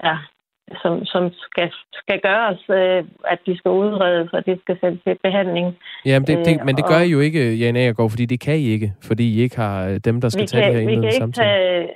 ja, 0.04 0.16
som, 0.82 1.04
som 1.04 1.32
skal, 1.32 1.70
skal 1.92 2.20
gøres, 2.20 2.60
øh, 2.70 3.04
at 3.32 3.38
de 3.46 3.58
skal 3.58 3.70
udredes, 3.70 4.32
og 4.32 4.46
det 4.46 4.60
skal 4.60 4.78
sættes 4.80 5.00
til 5.06 5.16
behandling. 5.22 5.76
Jamen, 6.04 6.26
det, 6.26 6.46
det, 6.46 6.64
men 6.64 6.76
det 6.76 6.84
gør 6.86 7.00
I 7.00 7.10
jo 7.10 7.20
ikke, 7.20 7.54
Jan 7.54 7.76
Agergaard, 7.76 8.10
fordi 8.10 8.26
det 8.26 8.40
kan 8.40 8.56
I 8.58 8.66
ikke, 8.66 8.92
fordi 9.02 9.34
I 9.34 9.42
ikke 9.42 9.56
har 9.56 9.88
øh, 9.88 9.96
dem, 10.04 10.20
der 10.20 10.28
skal 10.28 10.46
tage 10.46 10.62
kan, 10.62 10.72
det 10.72 10.80
her 10.80 10.88
Vi 10.88 10.94
kan 10.94 11.04
ikke 11.04 11.32
tage, 11.32 11.88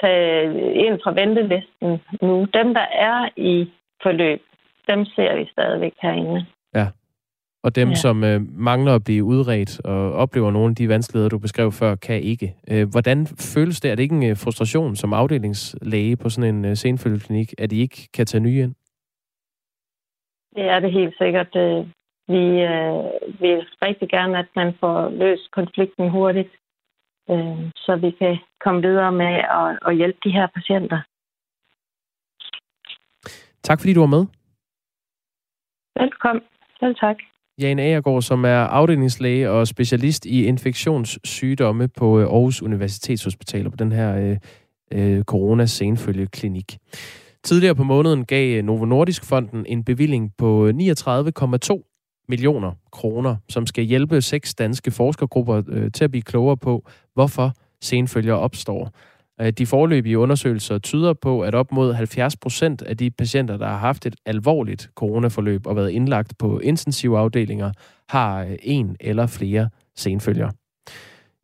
tage 0.00 0.74
ind 0.74 1.00
fra 1.04 1.12
ventelisten 1.12 2.00
nu. 2.22 2.46
Dem, 2.54 2.74
der 2.74 2.86
er 3.10 3.28
i 3.36 3.70
forløb, 4.02 4.42
dem 4.88 5.04
ser 5.04 5.36
vi 5.36 5.44
stadigvæk 5.52 5.92
herinde. 6.02 6.46
Og 7.64 7.76
dem, 7.76 7.88
ja. 7.88 7.94
som 7.94 8.24
øh, 8.24 8.40
mangler 8.70 8.94
at 8.94 9.04
blive 9.04 9.24
udredt 9.24 9.80
og 9.84 10.12
oplever 10.12 10.50
nogle 10.50 10.70
af 10.70 10.76
de 10.76 10.88
vanskeligheder, 10.88 11.28
du 11.28 11.38
beskrev 11.38 11.72
før, 11.72 11.94
kan 11.94 12.20
ikke. 12.22 12.54
Øh, 12.70 12.88
hvordan 12.90 13.26
føles 13.54 13.80
det? 13.80 13.90
Er 13.90 13.94
det 13.94 14.02
ikke 14.02 14.14
en 14.14 14.30
øh, 14.30 14.36
frustration 14.36 14.96
som 14.96 15.12
afdelingslæge 15.12 16.16
på 16.16 16.28
sådan 16.28 16.54
en 16.54 16.64
øh, 16.64 16.76
senfølgeklinik, 16.76 17.54
at 17.58 17.72
I 17.72 17.80
ikke 17.80 18.08
kan 18.14 18.26
tage 18.26 18.42
nye 18.42 18.62
ind? 18.62 18.74
Det 20.56 20.64
er 20.64 20.80
det 20.80 20.92
helt 20.92 21.14
sikkert. 21.18 21.56
Øh, 21.56 21.86
vi 22.28 22.44
øh, 22.72 23.04
vil 23.40 23.66
rigtig 23.86 24.08
gerne, 24.08 24.38
at 24.38 24.48
man 24.56 24.74
får 24.80 25.10
løst 25.10 25.50
konflikten 25.50 26.10
hurtigt, 26.10 26.52
øh, 27.30 27.70
så 27.76 27.96
vi 27.96 28.10
kan 28.10 28.38
komme 28.64 28.82
videre 28.82 29.12
med 29.12 29.34
at, 29.60 29.78
at 29.86 29.96
hjælpe 29.96 30.18
de 30.24 30.30
her 30.30 30.46
patienter. 30.54 31.00
Tak 33.62 33.80
fordi 33.80 33.92
du 33.94 34.00
var 34.00 34.14
med. 34.16 34.26
Velkommen. 36.00 36.44
Selv 36.80 36.94
tak. 36.94 37.16
Jan 37.58 37.78
Agergaard, 37.78 38.22
som 38.22 38.44
er 38.44 38.58
afdelingslæge 38.58 39.50
og 39.50 39.68
specialist 39.68 40.26
i 40.26 40.46
infektionssygdomme 40.46 41.88
på 41.88 42.18
øh, 42.18 42.24
Aarhus 42.24 42.62
Universitetshospital 42.62 43.70
på 43.70 43.76
den 43.76 43.92
her 43.92 44.16
øh, 44.16 44.36
øh, 44.92 45.24
corona-senfølgeklinik. 45.24 46.78
Tidligere 47.44 47.74
på 47.74 47.84
måneden 47.84 48.24
gav 48.24 48.58
øh, 48.58 48.64
Novo 48.64 48.84
Nordisk 48.84 49.24
Fonden 49.24 49.66
en 49.66 49.84
bevilling 49.84 50.32
på 50.38 50.66
øh, 50.66 50.74
39,2 50.74 52.24
millioner 52.28 52.72
kroner, 52.92 53.36
som 53.48 53.66
skal 53.66 53.84
hjælpe 53.84 54.22
seks 54.22 54.54
danske 54.54 54.90
forskergrupper 54.90 55.62
øh, 55.68 55.92
til 55.92 56.04
at 56.04 56.10
blive 56.10 56.22
klogere 56.22 56.56
på, 56.56 56.84
hvorfor 57.14 57.52
senfølger 57.82 58.34
opstår. 58.34 58.90
De 59.58 59.66
forløbige 59.66 60.18
undersøgelser 60.18 60.78
tyder 60.78 61.12
på, 61.12 61.40
at 61.40 61.54
op 61.54 61.72
mod 61.72 61.92
70 61.92 62.36
procent 62.36 62.82
af 62.82 62.96
de 62.96 63.10
patienter, 63.10 63.56
der 63.56 63.66
har 63.66 63.78
haft 63.78 64.06
et 64.06 64.16
alvorligt 64.26 64.90
coronaforløb 64.94 65.66
og 65.66 65.76
været 65.76 65.90
indlagt 65.90 66.38
på 66.38 66.58
intensive 66.58 67.18
afdelinger, 67.18 67.72
har 68.08 68.42
øh, 68.44 68.56
en 68.62 68.96
eller 69.00 69.26
flere 69.26 69.68
senfølger. 69.96 70.50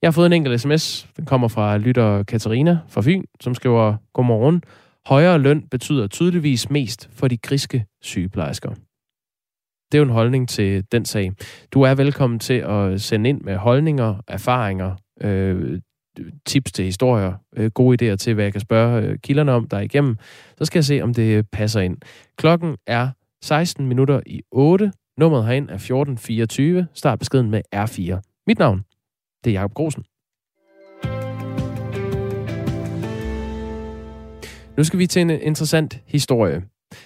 Jeg 0.03 0.09
har 0.09 0.13
fået 0.13 0.27
en 0.27 0.33
enkelt 0.33 0.61
sms. 0.61 1.09
Den 1.17 1.25
kommer 1.25 1.49
fra 1.49 1.79
lytter 1.79 2.23
Katarina 2.23 2.79
fra 2.89 3.03
Fyn, 3.03 3.25
som 3.41 3.55
skriver, 3.55 3.97
Godmorgen. 4.13 4.63
Højere 5.07 5.39
løn 5.39 5.69
betyder 5.71 6.07
tydeligvis 6.07 6.71
mest 6.71 7.09
for 7.13 7.29
de 7.29 7.37
griske 7.37 7.87
sygeplejersker. 8.03 8.71
Det 9.93 9.99
er 9.99 9.99
jo 9.99 10.05
en 10.05 10.11
holdning 10.11 10.49
til 10.49 10.85
den 10.93 11.05
sag. 11.05 11.33
Du 11.73 11.83
er 11.83 11.95
velkommen 11.95 12.39
til 12.39 12.55
at 12.55 13.01
sende 13.01 13.29
ind 13.29 13.41
med 13.41 13.57
holdninger, 13.57 14.23
erfaringer, 14.29 14.97
øh, 15.21 15.81
tips 16.47 16.73
til 16.73 16.85
historier, 16.85 17.33
øh, 17.57 17.71
gode 17.71 18.13
idéer 18.13 18.17
til, 18.17 18.35
hvad 18.35 18.45
jeg 18.45 18.53
kan 18.53 18.61
spørge 18.61 19.03
øh, 19.03 19.19
kilderne 19.19 19.53
om 19.53 19.69
der 19.69 19.77
er 19.77 19.81
igennem, 19.81 20.17
så 20.59 20.65
skal 20.65 20.79
jeg 20.79 20.85
se, 20.85 21.01
om 21.03 21.15
det 21.15 21.51
passer 21.51 21.81
ind. 21.81 21.97
Klokken 22.37 22.77
er 22.87 23.09
16 23.43 23.87
minutter 23.87 24.21
i 24.27 24.43
8. 24.51 24.93
Nummeret 25.19 25.47
herind 25.47 25.69
er 25.69 25.75
1424. 25.75 26.87
Start 26.95 27.19
beskeden 27.19 27.51
med 27.51 27.63
R4. 27.77 28.43
Mit 28.47 28.59
navn, 28.59 28.85
det 29.45 29.51
er 29.51 29.55
Jacob 29.55 29.75
Grosen. 29.75 30.05
Nu 34.77 34.85
skal 34.85 34.99
vi 34.99 35.07
til 35.07 35.23
en 35.23 35.31
interessant 35.31 36.01
historie. 36.07 36.63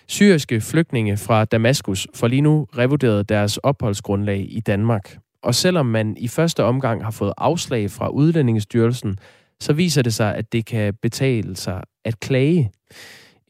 Syriske 0.08 0.60
flygtninge 0.60 1.16
fra 1.16 1.44
Damaskus 1.44 2.08
får 2.14 2.28
lige 2.28 2.40
nu 2.40 2.66
revurderet 2.78 3.28
deres 3.28 3.56
opholdsgrundlag 3.56 4.46
i 4.48 4.60
Danmark. 4.60 5.18
Og 5.44 5.54
selvom 5.54 5.86
man 5.86 6.16
i 6.16 6.28
første 6.28 6.64
omgang 6.64 7.04
har 7.04 7.10
fået 7.10 7.32
afslag 7.38 7.90
fra 7.90 8.08
Udlændingestyrelsen, 8.08 9.18
så 9.60 9.72
viser 9.72 10.02
det 10.02 10.14
sig, 10.14 10.34
at 10.34 10.52
det 10.52 10.66
kan 10.66 10.94
betale 11.02 11.56
sig 11.56 11.82
at 12.04 12.20
klage. 12.20 12.72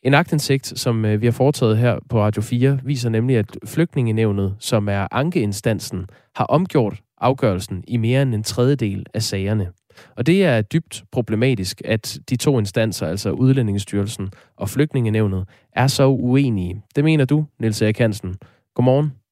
En 0.02 0.14
aktindsigt, 0.14 0.78
som 0.78 1.04
øh, 1.04 1.20
vi 1.20 1.26
har 1.26 1.32
foretaget 1.32 1.78
her 1.78 1.98
på 2.08 2.20
Radio 2.20 2.42
4, 2.42 2.78
viser 2.84 3.08
nemlig, 3.08 3.36
at 3.36 3.56
flygtningenevnet, 3.66 4.56
som 4.58 4.88
er 4.88 5.06
ankeinstansen, 5.10 6.06
har 6.36 6.44
omgjort 6.44 7.00
afgørelsen 7.20 7.84
i 7.88 7.96
mere 7.96 8.22
end 8.22 8.34
en 8.34 8.42
tredjedel 8.42 9.06
af 9.14 9.22
sagerne. 9.22 9.70
Og 10.16 10.26
det 10.26 10.44
er 10.44 10.62
dybt 10.62 11.04
problematisk, 11.12 11.82
at 11.84 12.18
de 12.30 12.36
to 12.36 12.58
instanser, 12.58 13.06
altså 13.06 13.30
Udlændingestyrelsen 13.30 14.30
og 14.56 14.68
Flygtningenevnet, 14.68 15.48
er 15.72 15.86
så 15.86 16.06
uenige. 16.06 16.82
Det 16.96 17.04
mener 17.04 17.24
du, 17.24 17.44
Niels 17.60 17.82
Erik 17.82 17.98
Hansen. 17.98 18.34
Godmorgen. 18.74 19.23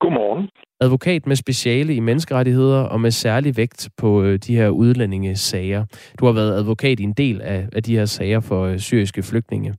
Godmorgen. 0.00 0.48
Advokat 0.80 1.26
med 1.26 1.36
speciale 1.36 1.94
i 1.94 2.00
menneskerettigheder 2.00 2.82
og 2.82 3.00
med 3.00 3.10
særlig 3.10 3.56
vægt 3.56 3.88
på 3.98 4.22
øh, 4.22 4.38
de 4.38 4.56
her 4.56 4.68
udlændingesager. 4.68 5.84
Du 6.20 6.26
har 6.26 6.32
været 6.32 6.58
advokat 6.58 7.00
i 7.00 7.02
en 7.02 7.12
del 7.12 7.40
af, 7.42 7.68
af 7.72 7.82
de 7.82 7.98
her 7.98 8.04
sager 8.04 8.40
for 8.40 8.64
øh, 8.64 8.78
syriske 8.78 9.22
flygtninge. 9.22 9.74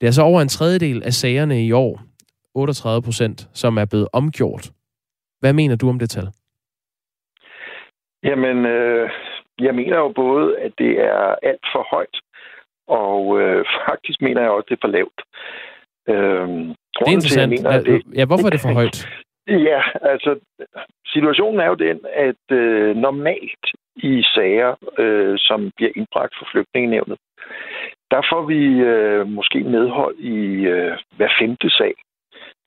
Det 0.00 0.06
er 0.06 0.10
så 0.10 0.22
over 0.22 0.40
en 0.40 0.48
tredjedel 0.48 1.02
af 1.02 1.12
sagerne 1.12 1.64
i 1.66 1.72
år, 1.72 2.00
38 2.54 3.02
procent, 3.02 3.48
som 3.54 3.76
er 3.76 3.84
blevet 3.90 4.08
omgjort. 4.12 4.70
Hvad 5.40 5.52
mener 5.52 5.76
du 5.76 5.88
om 5.88 5.98
det 5.98 6.10
tal? 6.10 6.28
Jamen, 8.22 8.66
øh, 8.66 9.10
jeg 9.58 9.74
mener 9.74 9.96
jo 9.96 10.12
både, 10.16 10.58
at 10.58 10.72
det 10.78 10.92
er 11.00 11.34
alt 11.42 11.66
for 11.72 11.86
højt, 11.94 12.16
og 12.88 13.40
øh, 13.40 13.64
faktisk 13.88 14.22
mener 14.22 14.40
jeg 14.40 14.50
også, 14.50 14.64
at 14.64 14.68
det 14.68 14.76
er 14.76 14.86
for 14.86 14.92
lavt. 14.98 15.20
Øh, 16.08 16.48
det 16.98 17.06
er 17.06 17.10
interessant. 17.10 17.52
Til, 17.52 17.64
mener, 17.64 17.82
det... 17.82 18.02
Ja, 18.16 18.24
hvorfor 18.24 18.46
er 18.46 18.50
det 18.50 18.60
for 18.60 18.72
højt? 18.72 19.08
Ja, 19.50 19.82
altså, 20.02 20.38
situationen 21.06 21.60
er 21.60 21.66
jo 21.66 21.74
den, 21.74 22.00
at 22.12 22.56
øh, 22.56 22.96
normalt 22.96 23.66
i 23.96 24.22
sager, 24.34 24.74
øh, 24.98 25.38
som 25.38 25.70
bliver 25.76 25.92
indbragt 25.96 26.34
for 26.38 26.46
flygtningenevnet, 26.52 27.18
der 28.10 28.22
får 28.32 28.42
vi 28.42 28.62
øh, 28.66 29.26
måske 29.26 29.58
medhold 29.60 30.16
i 30.18 30.64
øh, 30.66 30.98
hver 31.16 31.30
femte 31.40 31.70
sag. 31.70 31.94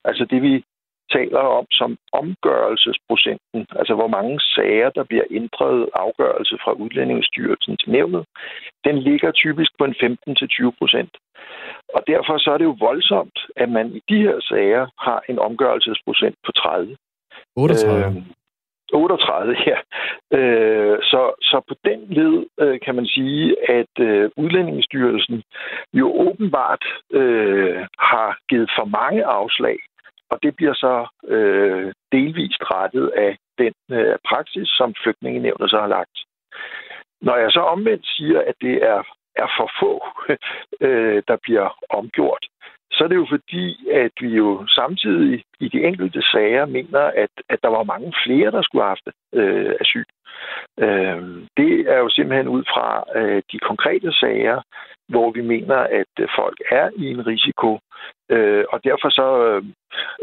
Altså 0.05 0.25
det, 0.25 0.41
vi 0.41 0.63
taler 1.17 1.43
om 1.59 1.65
som 1.71 1.97
omgørelsesprocenten, 2.21 3.61
altså 3.79 3.93
hvor 3.95 4.07
mange 4.07 4.39
sager, 4.55 4.89
der 4.89 5.03
bliver 5.03 5.27
ændret 5.31 5.89
afgørelse 5.93 6.55
fra 6.63 6.71
Udlændingsstyrelsen 6.71 7.77
til 7.77 7.89
nævnet, 7.91 8.23
den 8.85 8.97
ligger 8.97 9.31
typisk 9.31 9.71
på 9.77 9.83
en 9.85 9.95
15-20 10.03 10.71
procent. 10.79 11.13
Og 11.95 12.01
derfor 12.07 12.37
så 12.37 12.49
er 12.51 12.57
det 12.57 12.65
jo 12.65 12.77
voldsomt, 12.79 13.37
at 13.55 13.69
man 13.69 13.87
i 13.97 14.01
de 14.09 14.17
her 14.27 14.39
sager 14.41 14.87
har 14.99 15.23
en 15.29 15.39
omgørelsesprocent 15.39 16.35
på 16.45 16.51
30. 16.51 16.97
38? 17.55 18.05
Øh, 18.05 18.23
38, 18.93 19.55
ja. 19.71 19.77
Øh, 20.37 20.97
så, 21.01 21.21
så 21.41 21.61
på 21.67 21.75
den 21.85 21.99
led 22.09 22.45
øh, 22.59 22.79
kan 22.85 22.95
man 22.95 23.05
sige, 23.05 23.69
at 23.69 23.93
øh, 23.99 24.29
Udlændingsstyrelsen 24.37 25.43
jo 25.93 26.05
åbenbart 26.27 26.85
øh, 27.11 27.79
har 27.99 28.37
givet 28.49 28.69
for 28.77 28.85
mange 28.85 29.25
afslag 29.25 29.77
og 30.31 30.39
det 30.43 30.55
bliver 30.55 30.73
så 30.73 31.07
øh, 31.27 31.93
delvist 32.11 32.61
rettet 32.61 33.07
af 33.07 33.37
den 33.57 33.73
øh, 33.91 34.17
praksis, 34.29 34.67
som 34.67 34.93
flygtningenevnet 35.03 35.69
så 35.69 35.79
har 35.79 35.87
lagt. 35.87 36.17
Når 37.21 37.35
jeg 37.35 37.51
så 37.51 37.59
omvendt 37.59 38.05
siger, 38.07 38.39
at 38.39 38.55
det 38.61 38.75
er, 38.83 38.99
er 39.35 39.49
for 39.57 39.69
få, 39.79 39.93
øh, 40.87 41.23
der 41.27 41.37
bliver 41.43 41.77
omgjort, 41.89 42.45
så 42.93 43.03
er 43.03 43.07
det 43.07 43.15
jo 43.15 43.27
fordi, 43.29 43.89
at 43.91 44.11
vi 44.21 44.27
jo 44.27 44.67
samtidig 44.67 45.43
i 45.59 45.67
de 45.67 45.83
enkelte 45.83 46.21
sager 46.21 46.65
mener, 46.65 46.99
at, 47.23 47.33
at 47.49 47.59
der 47.63 47.69
var 47.69 47.83
mange 47.83 48.13
flere, 48.25 48.51
der 48.51 48.61
skulle 48.61 48.83
have 48.83 48.95
haft 48.95 49.07
øh, 49.33 49.73
asyl. 49.81 50.05
Øh, 50.79 51.21
det 51.59 51.73
er 51.93 51.97
jo 52.03 52.09
simpelthen 52.09 52.47
ud 52.47 52.63
fra 52.73 53.03
øh, 53.19 53.41
de 53.51 53.59
konkrete 53.59 54.11
sager, 54.13 54.61
hvor 55.07 55.31
vi 55.31 55.41
mener, 55.41 55.79
at 55.99 56.13
folk 56.39 56.57
er 56.71 56.89
i 56.95 57.05
en 57.15 57.27
risiko. 57.27 57.79
Øh, 58.29 58.63
og 58.73 58.83
derfor 58.83 59.09
så 59.09 59.27
øh, 59.47 59.63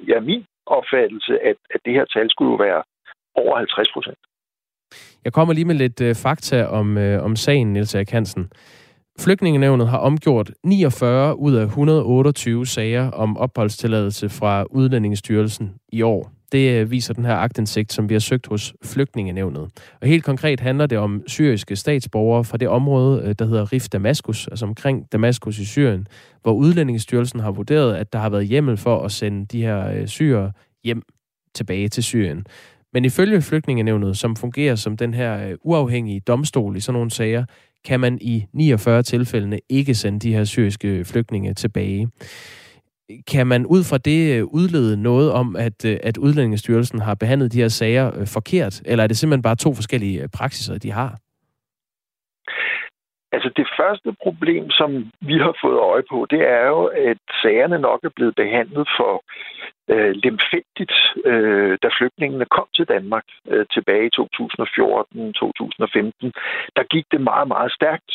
ja, 0.08 0.20
min 0.20 0.44
opfattelse, 0.66 1.32
at, 1.48 1.56
at 1.74 1.80
det 1.84 1.92
her 1.92 2.04
tal 2.04 2.30
skulle 2.30 2.50
jo 2.50 2.56
være 2.56 2.82
over 3.34 3.56
50 3.56 3.92
procent. 3.92 4.18
Jeg 5.24 5.32
kommer 5.32 5.54
lige 5.54 5.64
med 5.64 5.74
lidt 5.74 6.00
øh, 6.00 6.14
fakta 6.14 6.66
om, 6.66 6.98
øh, 6.98 7.24
om 7.24 7.36
sagen, 7.36 7.72
Niels 7.72 7.94
Erik 7.94 8.10
Hansen. 8.10 8.50
Flygtningenævnet 9.20 9.88
har 9.88 9.98
omgjort 9.98 10.50
49 10.64 11.38
ud 11.38 11.54
af 11.54 11.64
128 11.64 12.66
sager 12.66 13.10
om 13.10 13.36
opholdstilladelse 13.36 14.28
fra 14.28 14.64
Udlændingsstyrelsen 14.70 15.70
i 15.92 16.02
år. 16.02 16.32
Det 16.52 16.80
øh, 16.80 16.90
viser 16.90 17.14
den 17.14 17.24
her 17.24 17.34
agtindsigt, 17.34 17.92
som 17.92 18.08
vi 18.08 18.14
har 18.14 18.18
søgt 18.18 18.46
hos 18.46 18.74
Flygtningenævnet. 18.84 19.68
Og 20.00 20.08
helt 20.08 20.24
konkret 20.24 20.60
handler 20.60 20.86
det 20.86 20.98
om 20.98 21.22
syriske 21.26 21.76
statsborgere 21.76 22.44
fra 22.44 22.56
det 22.56 22.68
område, 22.68 23.22
øh, 23.24 23.34
der 23.38 23.44
hedder 23.44 23.72
Rif 23.72 23.88
Damaskus, 23.88 24.48
altså 24.48 24.66
omkring 24.66 25.12
Damaskus 25.12 25.58
i 25.58 25.64
Syrien, 25.64 26.06
hvor 26.42 26.52
Udlændingsstyrelsen 26.52 27.40
har 27.40 27.50
vurderet, 27.50 27.96
at 27.96 28.12
der 28.12 28.18
har 28.18 28.30
været 28.30 28.46
hjemmel 28.46 28.76
for 28.76 29.02
at 29.02 29.12
sende 29.12 29.46
de 29.46 29.62
her 29.62 29.90
øh, 29.92 30.06
syre 30.06 30.52
hjem 30.84 31.02
tilbage 31.54 31.88
til 31.88 32.02
Syrien. 32.02 32.46
Men 32.92 33.04
ifølge 33.04 33.42
Flygtningenævnet, 33.42 34.16
som 34.16 34.36
fungerer 34.36 34.74
som 34.74 34.96
den 34.96 35.14
her 35.14 35.48
øh, 35.48 35.56
uafhængige 35.62 36.20
domstol 36.20 36.76
i 36.76 36.80
sådan 36.80 36.94
nogle 36.94 37.10
sager, 37.10 37.44
kan 37.84 38.00
man 38.00 38.18
i 38.20 38.46
49 38.52 39.02
tilfældene 39.02 39.58
ikke 39.68 39.94
sende 39.94 40.18
de 40.18 40.34
her 40.34 40.44
syriske 40.44 41.04
flygtninge 41.04 41.54
tilbage. 41.54 42.08
Kan 43.32 43.46
man 43.46 43.66
ud 43.66 43.82
fra 43.90 43.98
det 43.98 44.36
øh, 44.36 44.44
udlede 44.44 45.02
noget 45.02 45.32
om, 45.32 45.56
at, 45.56 45.84
øh, 45.84 45.96
at 46.02 46.16
Udlændingestyrelsen 46.18 47.00
har 47.00 47.14
behandlet 47.14 47.52
de 47.52 47.60
her 47.60 47.68
sager 47.68 48.06
øh, 48.18 48.26
forkert, 48.34 48.82
eller 48.86 49.04
er 49.04 49.08
det 49.08 49.16
simpelthen 49.16 49.42
bare 49.42 49.56
to 49.56 49.74
forskellige 49.74 50.28
praksiser, 50.38 50.78
de 50.78 50.90
har? 50.90 51.18
Altså 53.32 53.50
det 53.56 53.68
første 53.78 54.10
problem, 54.22 54.70
som 54.70 54.90
vi 55.20 55.36
har 55.44 55.54
fået 55.62 55.78
øje 55.78 56.02
på, 56.10 56.26
det 56.30 56.40
er 56.40 56.66
jo, 56.66 56.84
at 56.84 57.18
sagerne 57.42 57.78
nok 57.78 58.00
er 58.04 58.12
blevet 58.16 58.34
behandlet 58.34 58.88
for 58.98 59.24
øh, 59.92 60.12
lemfældigt, 60.24 60.94
øh, 61.30 61.78
da 61.82 61.88
flygtningene 61.98 62.46
kom 62.56 62.68
til 62.76 62.86
Danmark 62.94 63.26
øh, 63.50 63.66
tilbage 63.74 64.06
i 64.06 64.16
2014-2015. 64.16 64.22
Der 66.76 66.84
gik 66.94 67.06
det 67.12 67.20
meget, 67.20 67.48
meget 67.48 67.72
stærkt. 67.72 68.12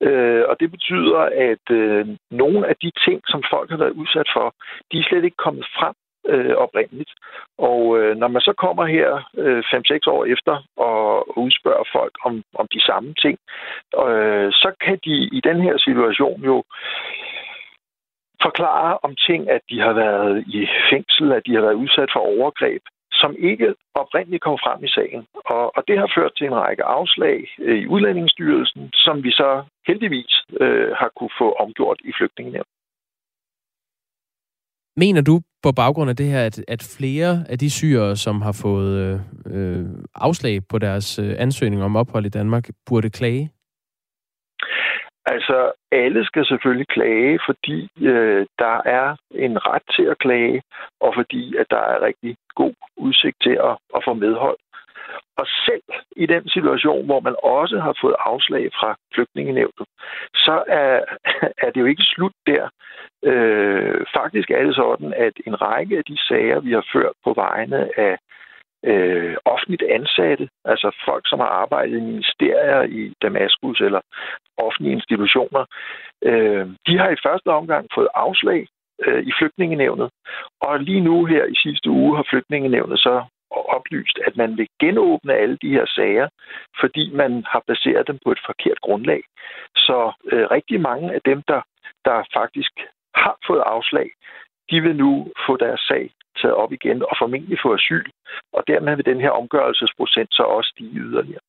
Øh, 0.00 0.44
og 0.48 0.54
det 0.60 0.70
betyder, 0.70 1.20
at 1.50 1.66
øh, 1.70 2.06
nogle 2.30 2.68
af 2.70 2.76
de 2.82 2.90
ting, 3.06 3.20
som 3.26 3.42
folk 3.50 3.70
har 3.70 3.76
været 3.76 3.98
udsat 4.02 4.28
for, 4.36 4.54
de 4.92 4.98
er 4.98 5.06
slet 5.08 5.24
ikke 5.24 5.44
kommet 5.44 5.66
frem 5.78 5.94
øh, 6.28 6.54
oprindeligt. 6.56 7.12
Og 7.58 7.98
øh, 7.98 8.16
når 8.16 8.28
man 8.28 8.42
så 8.42 8.52
kommer 8.52 8.84
her 8.86 9.08
øh, 9.38 9.58
5-6 9.58 10.10
år 10.14 10.24
efter 10.24 10.54
og 10.76 11.38
udspørger 11.38 11.84
folk 11.92 12.14
om, 12.24 12.42
om 12.54 12.66
de 12.72 12.80
samme 12.80 13.14
ting, 13.22 13.38
øh, 14.06 14.52
så 14.52 14.72
kan 14.84 14.98
de 15.04 15.14
i 15.38 15.40
den 15.44 15.60
her 15.60 15.76
situation 15.78 16.40
jo 16.44 16.64
forklare 18.46 18.98
om 19.06 19.12
ting, 19.28 19.50
at 19.56 19.62
de 19.70 19.78
har 19.86 19.94
været 20.04 20.44
i 20.58 20.60
fængsel, 20.90 21.32
at 21.32 21.42
de 21.46 21.54
har 21.54 21.62
været 21.66 21.80
udsat 21.82 22.10
for 22.14 22.22
overgreb, 22.34 22.82
som 23.12 23.36
ikke 23.38 23.74
oprindeligt 23.94 24.42
kom 24.42 24.58
frem 24.64 24.84
i 24.84 24.88
sagen. 24.88 25.22
Og, 25.54 25.64
og 25.76 25.82
det 25.88 25.98
har 25.98 26.12
ført 26.16 26.32
til 26.36 26.46
en 26.46 26.54
række 26.54 26.84
afslag 26.84 27.36
øh, 27.58 27.78
i 27.82 27.86
Udlændingsstyrelsen, 27.86 28.90
som 28.94 29.24
vi 29.24 29.30
så 29.30 29.50
heldigvis 29.86 30.32
øh, 30.60 30.90
har 31.00 31.10
kunne 31.16 31.34
få 31.38 31.48
omgjort 31.52 32.00
i 32.04 32.12
flygtningenævn. 32.18 32.70
Mener 34.96 35.22
du 35.22 35.40
på 35.62 35.72
baggrund 35.72 36.10
af 36.10 36.16
det 36.16 36.26
her, 36.26 36.46
at, 36.46 36.64
at 36.68 36.82
flere 36.98 37.44
af 37.48 37.58
de 37.58 37.70
syrere, 37.70 38.16
som 38.16 38.42
har 38.42 38.58
fået 38.62 38.92
øh, 39.04 39.20
øh, 39.56 39.86
afslag 40.14 40.60
på 40.68 40.78
deres 40.78 41.18
øh, 41.18 41.34
ansøgning 41.38 41.82
om 41.82 41.96
ophold 41.96 42.26
i 42.26 42.28
Danmark, 42.38 42.64
burde 42.86 43.10
klage? 43.10 43.50
Altså, 45.26 45.72
alle 45.92 46.24
skal 46.24 46.46
selvfølgelig 46.46 46.88
klage, 46.88 47.40
fordi 47.46 47.88
øh, 48.00 48.46
der 48.58 48.80
er 48.84 49.16
en 49.30 49.66
ret 49.66 49.82
til 49.96 50.02
at 50.02 50.18
klage, 50.18 50.62
og 51.00 51.14
fordi 51.14 51.56
at 51.56 51.66
der 51.70 51.82
er 51.92 52.02
rigtig 52.02 52.36
god 52.54 52.74
udsigt 52.96 53.36
til 53.42 53.58
at, 53.68 53.76
at 53.96 54.04
få 54.04 54.14
medhold. 54.14 54.58
Og 55.36 55.46
selv 55.66 55.82
i 56.16 56.26
den 56.26 56.48
situation, 56.48 57.06
hvor 57.06 57.20
man 57.20 57.36
også 57.42 57.78
har 57.78 57.94
fået 58.00 58.16
afslag 58.18 58.70
fra 58.80 58.96
flygtningenævnet, 59.14 59.86
så 60.34 60.64
er, 60.66 61.00
er 61.64 61.70
det 61.70 61.80
jo 61.80 61.86
ikke 61.86 62.02
slut 62.02 62.32
der. 62.46 62.68
Øh, 63.24 64.06
faktisk 64.14 64.50
er 64.50 64.62
det 64.64 64.74
sådan, 64.74 65.14
at 65.16 65.32
en 65.46 65.62
række 65.62 65.98
af 65.98 66.04
de 66.04 66.18
sager, 66.28 66.60
vi 66.60 66.72
har 66.72 66.86
ført 66.92 67.16
på 67.24 67.32
vegne 67.32 67.98
af 67.98 68.18
øh, 68.84 69.36
offentligt 69.44 69.82
ansatte, 69.82 70.48
altså 70.64 70.96
folk, 71.04 71.24
som 71.28 71.38
har 71.38 71.52
arbejdet 71.62 71.98
i 71.98 72.08
ministerier 72.10 72.82
i 72.82 73.12
Damaskus 73.22 73.80
eller 73.80 74.00
offentlige 74.56 74.92
institutioner, 74.92 75.64
øh, 76.22 76.66
de 76.86 76.98
har 76.98 77.10
i 77.10 77.22
første 77.26 77.48
omgang 77.48 77.86
fået 77.94 78.08
afslag 78.14 78.66
øh, 79.04 79.22
i 79.22 79.32
flygtningenevnet. 79.38 80.10
Og 80.60 80.80
lige 80.80 81.00
nu 81.00 81.24
her 81.24 81.44
i 81.44 81.56
sidste 81.64 81.90
uge 81.90 82.16
har 82.16 82.26
flygtningenevnet 82.30 82.98
så 82.98 83.24
oplyst, 83.50 84.18
at 84.26 84.36
man 84.36 84.56
vil 84.56 84.68
genåbne 84.80 85.34
alle 85.34 85.58
de 85.62 85.68
her 85.68 85.86
sager, 85.86 86.28
fordi 86.80 87.10
man 87.14 87.44
har 87.46 87.62
baseret 87.66 88.06
dem 88.08 88.18
på 88.24 88.32
et 88.32 88.40
forkert 88.46 88.80
grundlag. 88.80 89.22
Så 89.76 90.12
øh, 90.32 90.46
rigtig 90.50 90.80
mange 90.80 91.14
af 91.14 91.20
dem, 91.24 91.42
der, 91.48 91.60
der 92.04 92.24
faktisk 92.34 92.72
har 93.14 93.36
fået 93.46 93.62
afslag, 93.66 94.10
de 94.70 94.80
vil 94.80 94.96
nu 94.96 95.32
få 95.46 95.56
deres 95.56 95.80
sag 95.80 96.10
taget 96.40 96.54
op 96.54 96.72
igen 96.72 97.02
og 97.02 97.14
formentlig 97.22 97.58
få 97.64 97.74
asyl. 97.74 98.06
Og 98.52 98.62
dermed 98.66 98.96
vil 98.96 99.04
den 99.04 99.20
her 99.20 99.30
omgørelsesprocent 99.30 100.30
så 100.32 100.42
også 100.42 100.70
stige 100.74 100.98
yderligere. 101.06 101.44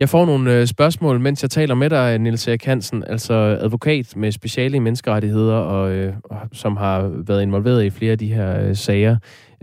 Jeg 0.00 0.08
får 0.08 0.24
nogle 0.26 0.60
øh, 0.60 0.66
spørgsmål, 0.66 1.20
mens 1.20 1.42
jeg 1.42 1.50
taler 1.50 1.74
med 1.74 1.90
dig, 1.90 2.18
Nils 2.18 2.48
Erik 2.48 2.64
Hansen, 2.64 3.04
altså 3.04 3.34
advokat 3.34 4.16
med 4.16 4.32
speciale 4.32 4.76
i 4.76 4.80
menneskerettigheder, 4.80 5.58
og, 5.58 5.92
øh, 5.96 6.12
som 6.52 6.76
har 6.76 6.98
været 7.28 7.42
involveret 7.42 7.84
i 7.84 7.90
flere 7.90 8.12
af 8.12 8.18
de 8.18 8.34
her 8.34 8.68
øh, 8.68 8.74
sager. 8.74 9.16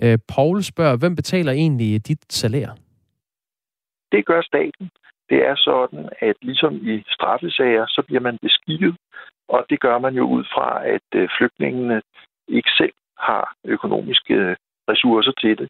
Øh, 0.04 0.18
Paul 0.36 0.64
spørger, 0.64 0.98
hvem 0.98 1.16
betaler 1.16 1.52
egentlig 1.52 2.08
dit 2.08 2.34
salær? 2.34 2.70
det 4.14 4.26
gør 4.26 4.42
staten. 4.42 4.86
Det 5.30 5.40
er 5.50 5.56
sådan, 5.56 6.10
at 6.20 6.36
ligesom 6.42 6.74
i 6.94 7.04
straffesager, 7.16 7.86
så 7.88 8.02
bliver 8.08 8.24
man 8.28 8.38
beskikket, 8.42 8.96
og 9.48 9.66
det 9.70 9.80
gør 9.80 9.98
man 10.06 10.14
jo 10.16 10.26
ud 10.36 10.44
fra, 10.54 10.70
at 10.96 11.08
øh, 11.16 11.30
flygtningene 11.38 12.02
ikke 12.48 12.72
selv 12.78 12.94
har 13.18 13.56
økonomiske 13.66 14.56
ressourcer 14.90 15.32
til 15.32 15.58
det. 15.58 15.70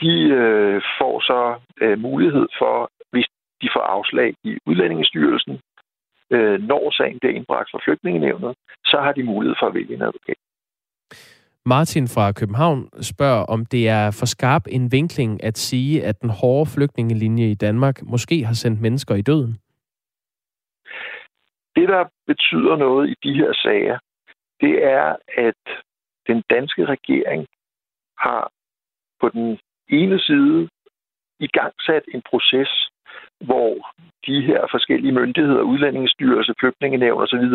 De 0.00 0.14
øh, 0.40 0.82
får 0.98 1.20
så 1.20 1.40
øh, 1.80 1.98
mulighed 1.98 2.46
for, 2.58 2.90
hvis 3.12 3.26
de 3.62 3.68
får 3.74 3.80
afslag 3.80 4.34
i 4.44 4.58
Udlændingestyrelsen, 4.66 5.60
øh, 6.30 6.60
når 6.62 6.90
sagen 6.90 7.18
bliver 7.18 7.34
indbragt 7.34 7.70
fra 7.70 7.80
flygtningenevnet, 7.84 8.54
så 8.84 8.96
har 9.00 9.12
de 9.12 9.22
mulighed 9.22 9.56
for 9.60 9.66
at 9.66 9.74
vælge 9.74 9.94
en 9.94 10.02
advokat. 10.02 10.36
Martin 11.66 12.08
fra 12.08 12.32
København 12.32 12.88
spørger, 13.02 13.44
om 13.54 13.66
det 13.66 13.88
er 13.88 14.10
for 14.18 14.26
skarp 14.26 14.64
en 14.70 14.92
vinkling 14.92 15.44
at 15.44 15.58
sige, 15.58 16.04
at 16.04 16.20
den 16.22 16.30
hårde 16.30 16.70
flygtningelinje 16.74 17.50
i 17.50 17.54
Danmark 17.54 18.02
måske 18.02 18.44
har 18.44 18.52
sendt 18.52 18.80
mennesker 18.80 19.14
i 19.14 19.22
døden. 19.22 19.52
Det, 21.76 21.88
der 21.88 22.04
betyder 22.26 22.76
noget 22.76 23.10
i 23.10 23.14
de 23.22 23.34
her 23.34 23.52
sager, 23.52 23.98
det 24.60 24.84
er, 24.84 25.16
at 25.36 25.62
den 26.28 26.42
danske 26.50 26.84
regering 26.84 27.46
har 28.18 28.50
på 29.20 29.28
den 29.28 29.58
ene 29.88 30.20
side 30.20 30.68
i 31.40 31.46
gang 31.46 31.72
sat 31.86 32.04
en 32.14 32.22
proces, 32.30 32.88
hvor 33.40 33.72
de 34.26 34.40
her 34.42 34.66
forskellige 34.70 35.12
myndigheder, 35.12 35.62
udlændingsstyrelse, 35.62 36.54
flygtningenævn 36.60 37.22
osv., 37.22 37.46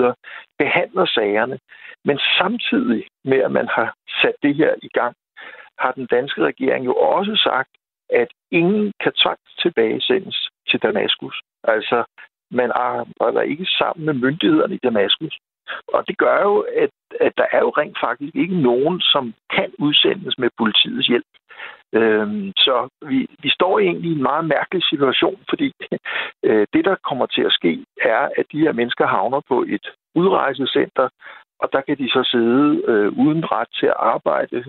behandler 0.58 1.06
sagerne. 1.06 1.60
Men 2.06 2.20
samtidig 2.38 3.08
med, 3.24 3.38
at 3.38 3.52
man 3.52 3.68
har 3.68 3.96
sat 4.22 4.36
det 4.44 4.56
her 4.56 4.74
i 4.82 4.90
gang, 4.94 5.16
har 5.80 5.92
den 5.92 6.06
danske 6.06 6.42
regering 6.44 6.86
jo 6.86 6.96
også 6.96 7.36
sagt, 7.44 7.70
at 8.10 8.28
ingen 8.52 8.92
kan 9.04 9.14
tvangs 9.14 9.56
tilbagesendes 9.62 10.50
til 10.70 10.80
Damaskus. 10.80 11.42
Altså, 11.64 12.04
man 12.52 12.72
arbejder 12.76 13.42
ikke 13.42 13.66
sammen 13.66 14.06
med 14.06 14.14
myndighederne 14.14 14.76
i 14.76 14.84
Damaskus. 14.84 15.38
Og 15.88 16.07
det 16.07 16.18
gør 16.18 16.41
jo, 16.41 16.66
at, 16.84 16.89
at 17.20 17.34
der 17.38 17.45
er 17.51 17.59
jo 17.59 17.70
rent 17.70 17.97
faktisk 18.05 18.36
ikke 18.36 18.61
nogen, 18.61 19.01
som 19.01 19.34
kan 19.55 19.72
udsendes 19.80 20.38
med 20.38 20.49
politiets 20.57 21.07
hjælp. 21.07 21.32
Øhm, 21.93 22.51
så 22.57 22.89
vi, 23.09 23.28
vi 23.43 23.49
står 23.49 23.80
egentlig 23.80 24.11
i 24.11 24.16
en 24.16 24.24
meget 24.24 24.45
mærkelig 24.45 24.84
situation, 24.84 25.39
fordi 25.49 25.72
øh, 26.47 26.68
det, 26.74 26.86
der 26.86 26.95
kommer 27.09 27.26
til 27.26 27.41
at 27.41 27.51
ske, 27.51 27.86
er, 28.01 28.30
at 28.38 28.45
de 28.51 28.59
her 28.59 28.72
mennesker 28.72 29.07
havner 29.07 29.41
på 29.47 29.66
et 29.68 29.86
udrejsecenter, 30.16 31.09
og 31.59 31.70
der 31.74 31.82
kan 31.82 31.97
de 31.97 32.09
så 32.09 32.22
sidde 32.32 32.84
øh, 32.88 33.09
uden 33.24 33.51
ret 33.51 33.68
til 33.80 33.86
at 33.86 33.99
arbejde, 34.14 34.64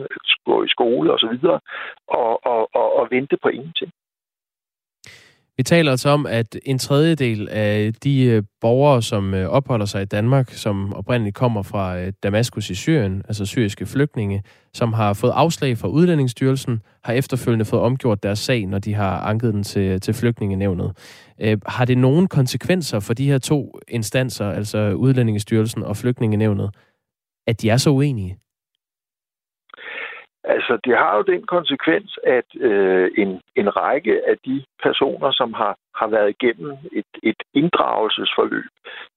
gå 0.46 0.64
i 0.64 0.68
skole 0.68 1.12
osv., 1.12 1.38
og, 1.44 1.60
og, 2.08 2.46
og, 2.46 2.68
og, 2.74 2.96
og 2.98 3.08
vente 3.10 3.36
på 3.42 3.48
ingenting. 3.48 3.92
Vi 5.56 5.62
taler 5.62 5.90
altså 5.90 6.08
om, 6.08 6.26
at 6.26 6.56
en 6.64 6.78
tredjedel 6.78 7.48
af 7.48 7.92
de 8.04 8.24
øh, 8.24 8.42
borgere, 8.60 9.02
som 9.02 9.34
øh, 9.34 9.48
opholder 9.48 9.86
sig 9.86 10.02
i 10.02 10.04
Danmark, 10.04 10.50
som 10.50 10.94
oprindeligt 10.94 11.36
kommer 11.36 11.62
fra 11.62 11.98
øh, 11.98 12.12
Damaskus 12.22 12.70
i 12.70 12.74
Syrien, 12.74 13.22
altså 13.28 13.46
syriske 13.46 13.86
flygtninge, 13.86 14.42
som 14.74 14.92
har 14.92 15.12
fået 15.12 15.30
afslag 15.30 15.78
fra 15.78 15.88
Udlændingsstyrelsen, 15.88 16.82
har 17.04 17.12
efterfølgende 17.12 17.64
fået 17.64 17.82
omgjort 17.82 18.22
deres 18.22 18.38
sag, 18.38 18.66
når 18.66 18.78
de 18.78 18.94
har 18.94 19.18
anket 19.18 19.54
den 19.54 19.62
til, 19.62 20.00
til 20.00 20.14
flygtningenevnet. 20.14 20.92
Har 21.66 21.84
det 21.84 21.98
nogen 21.98 22.26
konsekvenser 22.26 23.00
for 23.00 23.14
de 23.14 23.26
her 23.26 23.38
to 23.38 23.78
instanser, 23.88 24.50
altså 24.50 24.92
Udlændingsstyrelsen 24.92 25.82
og 25.82 25.96
flygtningenevnet, 25.96 26.70
at 27.46 27.62
de 27.62 27.70
er 27.70 27.76
så 27.76 27.90
uenige? 27.90 28.38
Altså, 30.44 30.78
det 30.84 30.96
har 30.96 31.16
jo 31.16 31.22
den 31.22 31.46
konsekvens, 31.46 32.18
at 32.24 32.44
øh, 32.56 33.10
en, 33.18 33.40
en 33.56 33.76
række 33.76 34.28
af 34.28 34.36
de 34.46 34.64
personer, 34.82 35.30
som 35.32 35.52
har, 35.52 35.76
har 35.94 36.06
været 36.06 36.30
igennem 36.30 36.72
et, 36.92 37.12
et 37.22 37.40
inddragelsesforløb, 37.54 38.70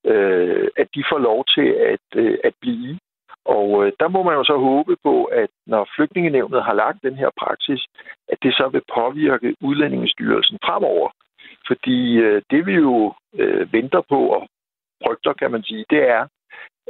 øh, 0.05 0.67
at 0.77 0.87
de 0.95 1.03
får 1.11 1.17
lov 1.17 1.45
til 1.55 1.67
at, 1.93 2.07
øh, 2.15 2.37
at 2.43 2.53
blive. 2.61 2.99
Og 3.45 3.85
øh, 3.85 3.91
der 3.99 4.07
må 4.07 4.23
man 4.23 4.33
jo 4.33 4.43
så 4.43 4.57
håbe 4.57 4.95
på, 5.03 5.23
at 5.23 5.49
når 5.65 5.89
flygtningenevnet 5.95 6.63
har 6.63 6.73
lagt 6.73 7.03
den 7.03 7.15
her 7.15 7.29
praksis, 7.39 7.85
at 8.27 8.37
det 8.43 8.53
så 8.53 8.69
vil 8.71 8.81
påvirke 8.95 9.55
udlændingestyrelsen 9.61 10.59
fremover. 10.65 11.09
Fordi 11.67 12.17
øh, 12.17 12.41
det 12.51 12.65
vi 12.65 12.73
jo 12.73 13.13
øh, 13.37 13.73
venter 13.73 14.01
på 14.09 14.19
og 14.27 14.47
frygter, 15.03 15.33
kan 15.33 15.51
man 15.51 15.63
sige, 15.63 15.85
det 15.89 16.09
er, 16.09 16.27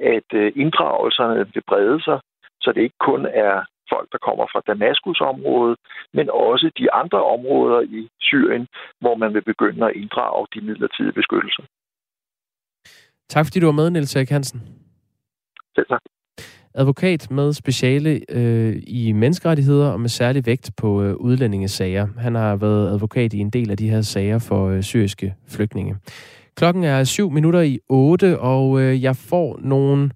at 0.01 0.29
øh, 0.33 0.51
inddragelserne 0.55 1.53
vil 1.53 1.63
brede 1.67 2.03
sig, 2.03 2.19
så 2.61 2.71
det 2.71 2.81
ikke 2.81 2.99
kun 2.99 3.25
er 3.25 3.63
folk, 3.93 4.07
der 4.13 4.19
kommer 4.27 4.45
fra 4.51 4.61
Damaskus-området, 4.71 5.77
men 6.17 6.29
også 6.29 6.67
de 6.79 6.93
andre 7.01 7.21
områder 7.35 7.79
i 7.99 8.01
Syrien, 8.27 8.67
hvor 9.01 9.15
man 9.15 9.33
vil 9.33 9.45
begynde 9.51 9.85
at 9.85 9.95
inddrage 10.01 10.47
de 10.53 10.61
midlertidige 10.67 11.17
beskyttelser. 11.19 11.63
Tak 13.29 13.45
fordi 13.45 13.59
du 13.59 13.65
var 13.65 13.79
med, 13.81 13.89
Niels 13.89 14.15
Erik 14.15 14.29
Hansen. 14.29 14.59
Selv 15.75 15.87
tak. 15.87 16.01
Advokat 16.75 17.31
med 17.31 17.53
speciale 17.53 18.21
øh, 18.29 18.75
i 18.87 19.11
menneskerettigheder 19.11 19.91
og 19.91 19.99
med 19.99 20.09
særlig 20.09 20.45
vægt 20.45 20.71
på 20.77 21.03
øh, 21.03 21.15
udlændingesager. 21.15 22.07
Han 22.17 22.35
har 22.35 22.55
været 22.55 22.89
advokat 22.89 23.33
i 23.33 23.39
en 23.39 23.49
del 23.49 23.71
af 23.71 23.77
de 23.77 23.89
her 23.89 24.01
sager 24.01 24.39
for 24.39 24.69
øh, 24.69 24.81
syriske 24.81 25.35
flygtninge. 25.47 25.95
Klokken 26.55 26.83
er 26.83 27.03
syv 27.03 27.31
minutter 27.31 27.61
i 27.61 27.79
otte, 27.89 28.39
og 28.39 28.81
øh, 28.81 29.03
jeg 29.03 29.15
får 29.15 29.59
nogle 29.61 30.11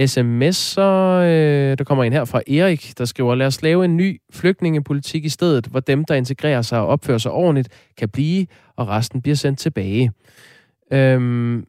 sms'er. 0.00 0.80
Øh, 0.80 1.78
der 1.78 1.84
kommer 1.84 2.04
en 2.04 2.12
her 2.12 2.24
fra 2.24 2.42
Erik, 2.46 2.92
der 2.98 3.04
skriver, 3.04 3.34
lad 3.34 3.46
os 3.46 3.62
lave 3.62 3.84
en 3.84 3.96
ny 3.96 4.20
flygtningepolitik 4.32 5.24
i 5.24 5.28
stedet, 5.28 5.66
hvor 5.66 5.80
dem, 5.80 6.04
der 6.04 6.14
integrerer 6.14 6.62
sig 6.62 6.78
og 6.78 6.86
opfører 6.86 7.18
sig 7.18 7.32
ordentligt, 7.32 7.68
kan 7.98 8.08
blive, 8.08 8.46
og 8.76 8.88
resten 8.88 9.22
bliver 9.22 9.36
sendt 9.36 9.58
tilbage. 9.58 10.12
Øhm, 10.92 11.64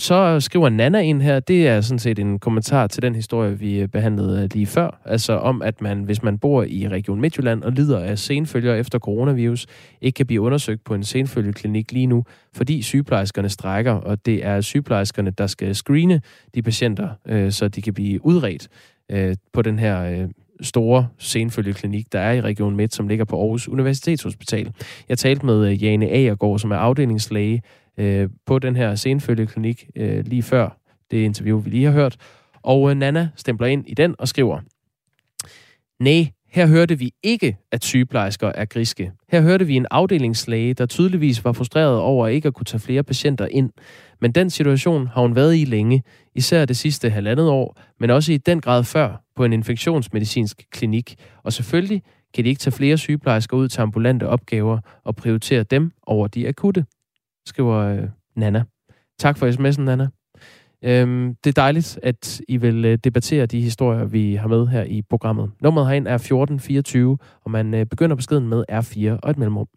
så 0.00 0.40
skriver 0.40 0.68
Nana 0.68 1.00
ind 1.00 1.22
her, 1.22 1.40
det 1.40 1.68
er 1.68 1.80
sådan 1.80 1.98
set 1.98 2.18
en 2.18 2.38
kommentar 2.38 2.86
til 2.86 3.02
den 3.02 3.14
historie, 3.14 3.58
vi 3.58 3.80
øh, 3.80 3.88
behandlede 3.88 4.42
øh, 4.42 4.48
lige 4.52 4.66
før. 4.66 5.00
Altså 5.04 5.32
om, 5.32 5.62
at 5.62 5.80
man, 5.80 6.02
hvis 6.02 6.22
man 6.22 6.38
bor 6.38 6.62
i 6.62 6.88
Region 6.88 7.20
Midtjylland 7.20 7.62
og 7.62 7.72
lider 7.72 8.00
af 8.00 8.18
senfølger 8.18 8.74
efter 8.74 8.98
coronavirus, 8.98 9.66
ikke 10.00 10.16
kan 10.16 10.26
blive 10.26 10.40
undersøgt 10.40 10.84
på 10.84 10.94
en 10.94 11.04
senfølgeklinik 11.04 11.92
lige 11.92 12.06
nu, 12.06 12.24
fordi 12.52 12.82
sygeplejerskerne 12.82 13.48
strækker, 13.48 13.92
og 13.92 14.26
det 14.26 14.44
er 14.44 14.60
sygeplejerskerne, 14.60 15.30
der 15.30 15.46
skal 15.46 15.74
screene 15.74 16.20
de 16.54 16.62
patienter, 16.62 17.08
øh, 17.26 17.52
så 17.52 17.68
de 17.68 17.82
kan 17.82 17.94
blive 17.94 18.26
udredt 18.26 18.68
øh, 19.10 19.36
på 19.52 19.62
den 19.62 19.78
her 19.78 20.02
øh, 20.02 20.28
store 20.60 21.08
senfølgeklinik, 21.18 22.12
der 22.12 22.20
er 22.20 22.32
i 22.32 22.40
Region 22.40 22.76
Midt, 22.76 22.94
som 22.94 23.08
ligger 23.08 23.24
på 23.24 23.40
Aarhus 23.40 23.68
Universitetshospital. 23.68 24.72
Jeg 25.08 25.18
talte 25.18 25.46
med 25.46 25.70
øh, 25.70 25.82
Jane 25.82 26.08
Agergaard, 26.08 26.58
som 26.58 26.70
er 26.70 26.76
afdelingslæge 26.76 27.62
øh, 27.98 28.28
på 28.46 28.58
den 28.58 28.76
her 28.76 28.94
senfølgeklinik 28.94 29.86
øh, 29.96 30.24
lige 30.24 30.42
før 30.42 30.78
det 31.10 31.16
interview, 31.16 31.60
vi 31.60 31.70
lige 31.70 31.84
har 31.84 31.92
hørt. 31.92 32.16
Og 32.62 32.90
øh, 32.90 32.96
Nana 32.96 33.28
stempler 33.36 33.66
ind 33.66 33.84
i 33.88 33.94
den 33.94 34.14
og 34.18 34.28
skriver, 34.28 34.60
Nej, 36.00 36.30
her 36.48 36.66
hørte 36.66 36.98
vi 36.98 37.12
ikke, 37.22 37.56
at 37.72 37.84
sygeplejersker 37.84 38.52
er 38.54 38.64
griske. 38.64 39.12
Her 39.28 39.40
hørte 39.40 39.66
vi 39.66 39.76
en 39.76 39.86
afdelingslæge, 39.90 40.74
der 40.74 40.86
tydeligvis 40.86 41.44
var 41.44 41.52
frustreret 41.52 41.98
over 41.98 42.28
ikke 42.28 42.48
at 42.48 42.54
kunne 42.54 42.64
tage 42.64 42.80
flere 42.80 43.02
patienter 43.02 43.46
ind. 43.50 43.70
Men 44.20 44.32
den 44.32 44.50
situation 44.50 45.06
har 45.06 45.22
hun 45.22 45.36
været 45.36 45.56
i 45.56 45.64
længe, 45.64 46.02
især 46.34 46.64
det 46.64 46.76
sidste 46.76 47.10
halvandet 47.10 47.48
år, 47.48 47.80
men 48.00 48.10
også 48.10 48.32
i 48.32 48.36
den 48.36 48.60
grad 48.60 48.84
før 48.84 49.22
på 49.36 49.44
en 49.44 49.52
infektionsmedicinsk 49.52 50.62
klinik. 50.70 51.14
Og 51.42 51.52
selvfølgelig 51.52 52.02
kan 52.34 52.44
de 52.44 52.48
ikke 52.48 52.58
tage 52.58 52.72
flere 52.72 52.98
sygeplejersker 52.98 53.56
ud 53.56 53.68
til 53.68 53.80
ambulante 53.80 54.28
opgaver 54.28 54.78
og 55.04 55.16
prioritere 55.16 55.62
dem 55.62 55.92
over 56.06 56.26
de 56.26 56.48
akutte 56.48 56.84
skriver 57.46 57.76
øh, 57.76 58.08
Nana. 58.36 58.64
Tak 59.18 59.38
for 59.38 59.50
sms'en, 59.50 59.82
Nana. 59.82 60.08
Øhm, 60.82 61.34
det 61.44 61.50
er 61.50 61.62
dejligt, 61.62 61.98
at 62.02 62.40
I 62.48 62.56
vil 62.56 62.84
øh, 62.84 62.98
debattere 63.04 63.46
de 63.46 63.60
historier, 63.60 64.04
vi 64.04 64.34
har 64.34 64.48
med 64.48 64.66
her 64.66 64.82
i 64.82 65.02
programmet. 65.02 65.50
Nummeret 65.60 65.88
herind 65.88 66.08
er 66.08 66.14
1424, 66.14 67.18
og 67.44 67.50
man 67.50 67.74
øh, 67.74 67.86
begynder 67.86 68.16
beskeden 68.16 68.48
med 68.48 68.64
R4 68.72 69.18
og 69.22 69.30
et 69.30 69.38
mellemrum. 69.38 69.68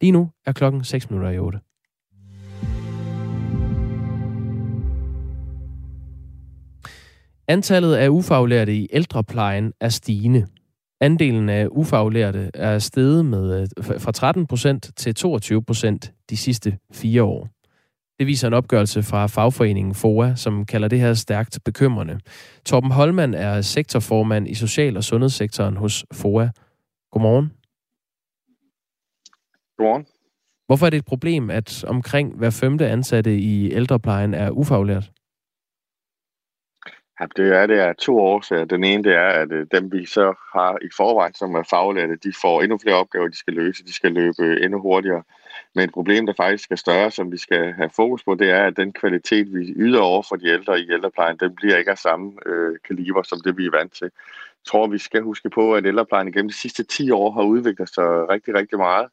Lige 0.00 0.12
nu 0.12 0.30
er 0.46 0.52
klokken 0.52 0.84
6 0.84 1.10
minutter 1.10 1.30
i 1.30 1.38
8. 1.38 1.58
Antallet 7.48 7.94
af 7.94 8.08
ufaglærte 8.08 8.74
i 8.74 8.88
ældreplejen 8.92 9.72
er 9.80 9.88
stigende. 9.88 10.46
Andelen 11.00 11.48
af 11.48 11.66
ufaglærte 11.70 12.50
er 12.54 12.78
steget 12.78 13.24
med, 13.24 13.68
øh, 13.78 14.00
fra 14.00 14.12
13 14.12 14.46
procent 14.46 14.90
til 14.96 15.14
22 15.14 15.62
procent 15.62 16.12
de 16.30 16.36
sidste 16.36 16.78
fire 16.92 17.22
år. 17.22 17.48
Det 18.18 18.26
viser 18.26 18.48
en 18.48 18.54
opgørelse 18.54 19.02
fra 19.02 19.26
fagforeningen 19.26 19.94
FOA, 19.94 20.34
som 20.34 20.66
kalder 20.66 20.88
det 20.88 21.00
her 21.00 21.14
stærkt 21.14 21.58
bekymrende. 21.64 22.20
Torben 22.64 22.90
Holman 22.90 23.34
er 23.34 23.60
sektorformand 23.60 24.48
i 24.48 24.54
social- 24.54 24.96
og 24.96 25.04
sundhedssektoren 25.04 25.76
hos 25.76 26.04
FOA. 26.12 26.48
Godmorgen. 27.12 27.52
Godmorgen. 29.76 30.06
Hvorfor 30.66 30.86
er 30.86 30.90
det 30.90 30.98
et 30.98 31.04
problem, 31.04 31.50
at 31.50 31.84
omkring 31.84 32.36
hver 32.36 32.50
femte 32.50 32.88
ansatte 32.88 33.38
i 33.38 33.72
ældreplejen 33.72 34.34
er 34.34 34.50
ufaglært? 34.50 35.10
Ja, 37.20 37.26
det 37.36 37.56
er 37.56 37.66
det 37.66 37.78
af 37.78 37.96
to 37.96 38.18
årsager. 38.18 38.64
Den 38.64 38.84
ene 38.84 39.04
det 39.04 39.14
er, 39.14 39.28
at 39.28 39.52
øh, 39.52 39.66
dem 39.72 39.92
vi 39.92 40.06
så 40.06 40.34
har 40.52 40.78
i 40.82 40.88
forvejen, 40.96 41.34
som 41.34 41.54
er 41.54 41.62
faglærte, 41.62 42.16
de 42.16 42.32
får 42.42 42.62
endnu 42.62 42.78
flere 42.78 42.96
opgaver, 42.96 43.28
de 43.28 43.36
skal 43.36 43.54
løse. 43.54 43.84
De 43.84 43.92
skal 43.94 44.12
løbe 44.12 44.42
øh, 44.42 44.64
endnu 44.64 44.80
hurtigere. 44.80 45.22
Men 45.74 45.84
et 45.84 45.92
problem, 45.92 46.26
der 46.26 46.32
faktisk 46.36 46.70
er 46.70 46.76
større, 46.76 47.10
som 47.10 47.32
vi 47.32 47.36
skal 47.36 47.72
have 47.72 47.90
fokus 47.96 48.24
på, 48.24 48.34
det 48.34 48.50
er, 48.50 48.66
at 48.66 48.76
den 48.76 48.92
kvalitet, 48.92 49.54
vi 49.54 49.72
yder 49.76 50.00
over 50.00 50.22
for 50.28 50.36
de 50.36 50.48
ældre 50.48 50.80
i 50.80 50.90
ældreplejen, 50.90 51.36
den 51.36 51.54
bliver 51.54 51.76
ikke 51.76 51.90
af 51.90 51.98
samme 51.98 52.32
øh, 52.46 52.76
kaliber, 52.88 53.22
som 53.22 53.40
det 53.44 53.58
vi 53.58 53.66
er 53.66 53.70
vant 53.70 53.92
til. 53.92 54.04
Jeg 54.04 54.66
tror, 54.66 54.86
vi 54.86 54.98
skal 54.98 55.22
huske 55.22 55.50
på, 55.50 55.74
at 55.74 55.86
ældreplejen 55.86 56.32
gennem 56.32 56.48
de 56.48 56.56
sidste 56.56 56.82
10 56.84 57.10
år 57.10 57.30
har 57.30 57.42
udviklet 57.42 57.88
sig 57.88 58.04
rigtig, 58.04 58.54
rigtig 58.54 58.78
meget. 58.78 59.08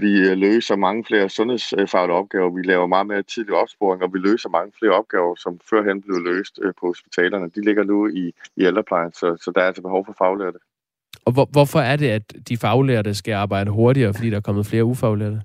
Vi 0.00 0.28
øh, 0.28 0.36
løser 0.38 0.76
mange 0.76 1.04
flere 1.04 1.28
sundhedsfaglige 1.28 2.16
opgaver, 2.16 2.50
vi 2.50 2.62
laver 2.62 2.86
meget 2.86 3.06
mere 3.06 3.22
tidlig 3.22 3.54
opsporing, 3.54 4.02
og 4.02 4.12
vi 4.12 4.18
løser 4.18 4.48
mange 4.48 4.72
flere 4.78 4.92
opgaver, 4.92 5.34
som 5.34 5.60
førhen 5.70 6.02
blev 6.02 6.18
løst 6.20 6.58
øh, 6.62 6.72
på 6.80 6.86
hospitalerne. 6.86 7.50
De 7.54 7.64
ligger 7.64 7.84
nu 7.84 8.08
i, 8.08 8.32
i 8.56 8.62
ældreplejen, 8.64 9.12
så, 9.12 9.36
så 9.44 9.52
der 9.54 9.60
er 9.60 9.66
altså 9.66 9.82
behov 9.82 10.06
for 10.06 10.14
faglærte. 10.18 10.58
Og 11.24 11.32
hvor, 11.32 11.48
hvorfor 11.52 11.78
er 11.78 11.96
det, 11.96 12.08
at 12.08 12.48
de 12.48 12.56
faglærte 12.56 13.14
skal 13.14 13.34
arbejde 13.34 13.70
hurtigere, 13.70 14.14
fordi 14.14 14.30
der 14.30 14.36
er 14.36 14.40
kommet 14.40 14.66
flere 14.66 14.84
ufaglærte? 14.84 15.42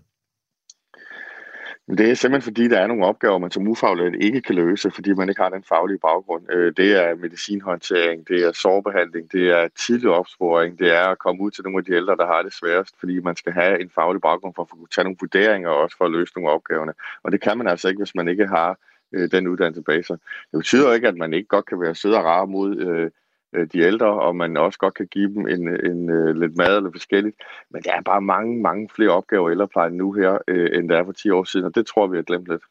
Det 1.90 2.10
er 2.10 2.14
simpelthen 2.14 2.42
fordi, 2.42 2.68
der 2.68 2.80
er 2.80 2.88
nogle 2.88 3.06
opgaver, 3.06 3.38
man 3.38 3.52
som 3.52 3.68
ufaglært 3.68 4.16
ikke 4.20 4.42
kan 4.42 4.56
løse, 4.56 4.92
fordi 4.92 5.14
man 5.14 5.30
ikke 5.30 5.42
har 5.42 5.50
den 5.50 5.64
faglige 5.64 6.00
baggrund. 6.00 6.52
Øh, 6.52 6.74
det 6.78 6.92
er 7.04 7.16
medicinhåndtering, 7.16 8.28
det 8.28 8.44
er 8.44 8.52
sårbehandling, 8.52 9.32
det 9.32 9.50
er 9.50 9.68
tidlig 9.68 10.10
opsporing, 10.10 10.80
det 10.80 10.92
er 10.96 11.08
at 11.08 11.20
komme 11.20 11.42
ud 11.42 11.52
til 11.52 11.64
nogle 11.64 11.78
af 11.78 11.86
de 11.86 11.94
ældre, 11.94 12.16
der 12.16 12.26
har 12.26 12.42
det 12.42 12.54
sværest, 12.54 13.00
fordi 13.00 13.20
man 13.20 13.36
skal 13.36 13.54
have 13.54 13.82
en 13.82 13.90
faglig 13.90 14.22
baggrund 14.22 14.54
for 14.56 14.62
at 14.62 14.70
kunne 14.70 14.88
tage 14.96 15.04
nogle 15.04 15.18
vurderinger 15.20 15.70
og 15.70 15.78
også 15.78 15.98
for 15.98 16.06
at 16.06 16.12
løse 16.12 16.34
nogle 16.36 16.52
opgaverne. 16.52 16.94
Og 17.24 17.32
det 17.32 17.42
kan 17.42 17.58
man 17.58 17.68
altså 17.68 17.88
ikke, 17.88 18.00
hvis 18.00 18.16
man 18.16 18.28
ikke 18.28 18.48
har 18.48 18.78
øh, 19.14 19.32
den 19.32 19.48
uddannelse 19.48 19.82
bag 19.82 20.06
sig. 20.06 20.18
Det 20.52 20.58
betyder 20.58 20.94
ikke, 20.94 21.08
at 21.08 21.18
man 21.18 21.34
ikke 21.34 21.48
godt 21.48 21.66
kan 21.66 21.82
være 21.82 21.96
sød 21.96 22.14
og 22.14 22.24
rar 22.24 22.46
mod 22.46 22.78
øh, 22.78 23.12
Øh, 23.56 23.68
de 23.74 23.80
ældre, 23.80 24.08
og 24.08 24.36
man 24.36 24.58
også 24.58 24.80
godt 24.80 24.94
kan 24.94 25.08
give 25.08 25.34
dem 25.34 25.48
en, 25.48 25.68
en, 25.68 26.10
en 26.10 26.40
lidt 26.40 26.58
mad 26.58 26.78
eller 26.78 26.92
forskelligt. 26.92 27.36
Men 27.72 27.82
der 27.82 27.92
er 27.94 28.02
bare 28.02 28.22
mange, 28.22 28.62
mange 28.62 28.90
flere 28.96 29.10
opgaver 29.10 29.50
i 29.50 29.52
ældreplejen 29.52 29.94
nu 29.94 30.12
her, 30.12 30.38
øh, 30.48 30.80
end 30.80 30.90
der 30.90 30.98
er 30.98 31.06
for 31.06 31.12
10 31.12 31.30
år 31.30 31.44
siden, 31.44 31.66
og 31.66 31.76
det 31.76 31.86
tror 31.86 32.08
vi 32.08 32.18
har 32.18 32.24
glemt 32.24 32.48
lidt. 32.48 32.62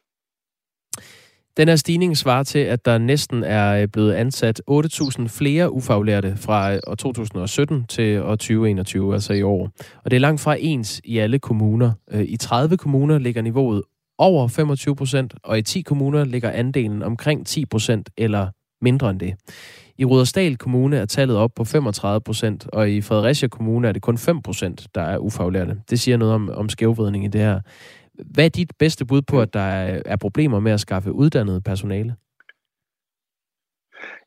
Den 1.57 1.69
her 1.69 1.77
stigning 1.77 2.17
svarer 2.17 2.43
til, 2.43 2.59
at 2.59 2.85
der 2.85 2.99
næsten 2.99 3.43
er 3.45 3.87
blevet 3.87 4.13
ansat 4.13 4.63
8.000 4.71 5.29
flere 5.29 5.73
ufaglærte 5.73 6.37
fra 6.37 6.79
år 6.87 6.95
2017 6.95 7.87
til 7.87 8.23
år 8.23 8.37
2021, 8.37 9.13
altså 9.13 9.33
i 9.33 9.43
år. 9.43 9.71
Og 10.05 10.11
det 10.11 10.17
er 10.17 10.21
langt 10.21 10.41
fra 10.41 10.57
ens 10.59 11.01
i 11.05 11.19
alle 11.19 11.39
kommuner. 11.39 11.93
I 12.13 12.37
30 12.37 12.77
kommuner 12.77 13.19
ligger 13.19 13.43
niveauet 13.43 13.83
over 14.19 14.49
25 14.49 14.97
procent, 14.97 15.35
og 15.43 15.59
i 15.59 15.63
10 15.63 15.81
kommuner 15.81 16.25
ligger 16.25 16.51
andelen 16.51 17.03
omkring 17.03 17.47
10 17.47 17.67
procent 17.67 18.11
eller 18.17 18.49
mindre 18.81 19.11
end 19.11 19.21
det. 19.21 19.35
I 19.99 20.05
Rudersdal 20.05 20.57
Kommune 20.57 20.97
er 20.97 21.05
tallet 21.05 21.37
op 21.37 21.51
på 21.57 21.65
35 21.65 22.21
procent, 22.21 22.67
og 22.73 22.91
i 22.91 23.01
Fredericia 23.01 23.49
Kommune 23.49 23.89
er 23.89 23.93
det 23.93 24.03
kun 24.03 24.19
5 24.19 24.43
procent, 24.43 24.87
der 24.95 25.01
er 25.01 25.19
ufaglærte. 25.19 25.81
Det 25.91 26.01
siger 26.01 26.17
noget 26.17 26.35
om, 26.35 26.51
om 26.51 26.69
skævvridning 26.69 27.25
i 27.25 27.29
det 27.29 27.41
her. 27.41 27.61
Hvad 28.15 28.45
er 28.45 28.49
dit 28.49 28.73
bedste 28.79 29.07
bud 29.07 29.23
på, 29.23 29.41
at 29.41 29.55
der 29.55 29.61
er, 29.61 30.03
er 30.07 30.17
problemer 30.17 30.61
med 30.61 30.73
at 30.73 30.81
skaffe 30.81 31.13
uddannet 31.13 31.65
personale? 31.65 32.15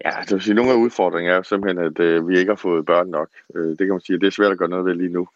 Ja, 0.06 0.20
altså 0.20 0.40
sige, 0.40 0.54
nogle 0.54 0.72
af 0.72 0.76
udfordringerne 0.76 1.34
er 1.34 1.38
jo 1.38 1.44
simpelthen, 1.44 1.86
at 1.86 2.00
øh, 2.00 2.28
vi 2.28 2.38
ikke 2.38 2.52
har 2.52 2.56
fået 2.56 2.86
børn 2.86 3.08
nok. 3.08 3.30
Øh, 3.56 3.70
det 3.70 3.78
kan 3.78 3.90
man 3.90 4.02
sige, 4.02 4.20
det 4.20 4.28
er 4.28 4.32
svært 4.32 4.52
at 4.52 4.58
gøre 4.58 4.70
noget 4.70 4.86
ved 4.86 4.96
lige 4.96 5.10
nu. 5.10 5.28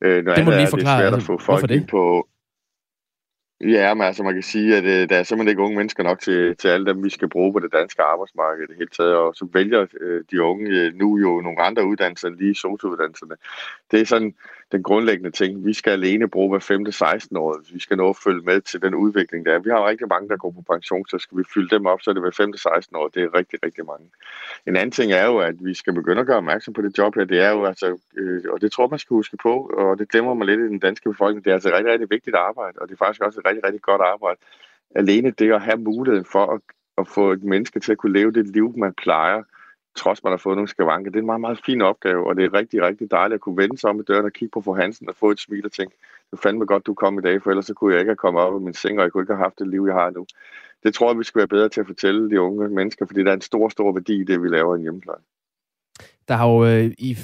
Øh, 0.00 0.24
noget 0.24 0.36
det 0.36 0.44
må 0.44 0.50
du 0.50 0.56
lige 0.56 0.68
forklare. 0.70 0.98
Det 0.98 1.06
er 1.06 1.10
svært 1.10 1.20
at 1.20 1.26
få 1.26 1.38
folk 1.38 1.70
ind 1.70 1.86
på, 1.86 2.28
Ja, 3.60 3.94
men 3.94 4.06
altså 4.06 4.22
man 4.22 4.34
kan 4.34 4.42
sige, 4.42 4.76
at 4.76 4.84
øh, 4.84 5.08
der 5.08 5.16
er 5.16 5.22
simpelthen 5.22 5.48
ikke 5.48 5.62
unge 5.62 5.76
mennesker 5.76 6.02
nok 6.02 6.20
til, 6.20 6.56
til 6.56 6.68
alle 6.68 6.86
dem, 6.86 7.04
vi 7.04 7.10
skal 7.10 7.28
bruge 7.28 7.52
på 7.52 7.58
det 7.58 7.72
danske 7.72 8.02
arbejdsmarked 8.02 8.64
i 8.64 8.66
det 8.66 8.76
hele 8.76 8.90
taget. 8.90 9.14
Og 9.14 9.34
så 9.34 9.48
vælger 9.52 9.86
øh, 10.00 10.24
de 10.30 10.42
unge 10.42 10.70
øh, 10.70 10.94
nu 10.94 11.18
jo 11.18 11.40
nogle 11.40 11.60
andre 11.60 11.86
uddannelser 11.86 12.28
end 12.28 12.36
lige 12.36 12.54
sosuddannelserne. 12.54 13.36
Det 13.90 14.00
er 14.00 14.04
sådan 14.04 14.34
den 14.72 14.82
grundlæggende 14.82 15.30
ting. 15.30 15.66
Vi 15.66 15.72
skal 15.72 15.90
alene 15.90 16.28
bruge 16.28 16.50
hver 16.50 16.58
5. 16.58 16.92
16 16.92 17.36
år, 17.36 17.58
hvis 17.58 17.74
vi 17.74 17.78
skal 17.80 17.96
nå 17.96 18.08
at 18.08 18.16
følge 18.24 18.42
med 18.42 18.60
til 18.60 18.82
den 18.82 18.94
udvikling, 18.94 19.46
der 19.46 19.52
er. 19.52 19.58
Vi 19.58 19.70
har 19.70 19.88
rigtig 19.88 20.08
mange, 20.08 20.28
der 20.28 20.36
går 20.36 20.50
på 20.50 20.62
pension, 20.72 21.06
så 21.08 21.18
skal 21.18 21.38
vi 21.38 21.44
fylde 21.54 21.76
dem 21.76 21.86
op, 21.86 22.02
så 22.02 22.10
er 22.10 22.14
det 22.14 22.22
hver 22.22 22.30
5. 22.30 22.56
16 22.56 22.96
år. 22.96 23.08
Det 23.08 23.22
er 23.22 23.34
rigtig, 23.34 23.58
rigtig 23.64 23.86
mange. 23.86 24.06
En 24.66 24.76
anden 24.76 24.90
ting 24.90 25.12
er 25.12 25.26
jo, 25.26 25.38
at 25.38 25.54
vi 25.64 25.74
skal 25.74 25.92
begynde 25.92 26.20
at 26.20 26.26
gøre 26.26 26.36
opmærksom 26.36 26.74
på 26.74 26.82
det 26.82 26.98
job 26.98 27.14
her. 27.14 27.24
Det 27.24 27.40
er 27.40 27.50
jo 27.50 27.64
altså, 27.64 27.98
øh, 28.16 28.42
og 28.52 28.60
det 28.60 28.72
tror 28.72 28.88
man 28.88 28.98
skal 28.98 29.14
huske 29.14 29.36
på, 29.42 29.70
og 29.78 29.98
det 29.98 30.08
glemmer 30.08 30.34
man 30.34 30.46
lidt 30.46 30.60
i 30.60 30.64
den 30.64 30.78
danske 30.78 31.10
befolkning. 31.10 31.44
Det 31.44 31.50
er 31.50 31.54
altså 31.54 31.68
rigtig, 31.68 31.92
rigtig 31.92 32.10
vigtigt 32.10 32.36
arbejde, 32.36 32.78
og 32.78 32.88
det 32.88 32.94
er 32.94 33.04
faktisk 33.04 33.22
også 33.22 33.40
et 33.40 33.46
rigtig, 33.46 33.64
rigtig 33.64 33.82
godt 33.82 34.00
arbejde. 34.00 34.40
Alene 34.94 35.30
det 35.30 35.52
at 35.52 35.62
have 35.62 35.78
muligheden 35.78 36.24
for 36.24 36.46
at, 36.54 36.60
at 36.98 37.08
få 37.08 37.32
et 37.32 37.42
menneske 37.42 37.80
til 37.80 37.92
at 37.92 37.98
kunne 37.98 38.12
leve 38.12 38.32
det 38.32 38.46
liv, 38.46 38.74
man 38.76 38.94
plejer, 38.94 39.42
trods 39.96 40.24
man 40.24 40.32
har 40.32 40.36
fået 40.36 40.56
nogle 40.56 40.68
skavanker. 40.68 41.10
Det 41.10 41.18
er 41.18 41.22
en 41.22 41.26
meget, 41.26 41.40
meget 41.40 41.60
fin 41.66 41.82
opgave, 41.82 42.26
og 42.26 42.36
det 42.36 42.44
er 42.44 42.54
rigtig, 42.54 42.82
rigtig 42.82 43.10
dejligt 43.10 43.34
at 43.34 43.40
kunne 43.40 43.56
vende 43.56 43.78
sig 43.78 43.90
om 43.90 44.00
i 44.00 44.02
døren 44.02 44.24
og 44.24 44.32
kigge 44.32 44.50
på 44.52 44.60
for 44.60 44.74
Hansen 44.74 45.08
og 45.08 45.16
få 45.16 45.30
et 45.30 45.40
smil 45.40 45.64
og 45.64 45.72
tænke, 45.72 45.96
det 46.30 46.38
fandme 46.38 46.66
godt, 46.66 46.86
du 46.86 46.94
kom 46.94 47.18
i 47.18 47.22
dag, 47.22 47.42
for 47.42 47.50
ellers 47.50 47.66
så 47.66 47.74
kunne 47.74 47.92
jeg 47.92 48.00
ikke 48.00 48.10
have 48.10 48.16
kommet 48.16 48.42
op 48.42 48.54
af 48.54 48.60
min 48.60 48.74
seng, 48.74 48.98
og 48.98 49.02
jeg 49.02 49.12
kunne 49.12 49.22
ikke 49.22 49.32
have 49.32 49.44
haft 49.44 49.58
det 49.58 49.68
liv, 49.68 49.84
jeg 49.86 49.94
har 49.94 50.10
nu. 50.10 50.26
Det 50.82 50.94
tror 50.94 51.10
jeg, 51.10 51.18
vi 51.18 51.24
skal 51.24 51.38
være 51.38 51.48
bedre 51.48 51.68
til 51.68 51.80
at 51.80 51.86
fortælle 51.86 52.30
de 52.30 52.40
unge 52.40 52.68
mennesker, 52.68 53.06
fordi 53.06 53.22
der 53.22 53.30
er 53.30 53.34
en 53.34 53.40
stor, 53.40 53.68
stor 53.68 53.92
værdi 53.92 54.20
i 54.20 54.24
det, 54.24 54.42
vi 54.42 54.48
laver 54.48 54.74
i 54.74 54.76
en 54.76 54.82
hjemmepleje. 54.82 55.20
Der 56.28 56.34
har 56.34 56.48
jo 56.48 56.64
øh, 56.64 56.90
i 56.98 57.14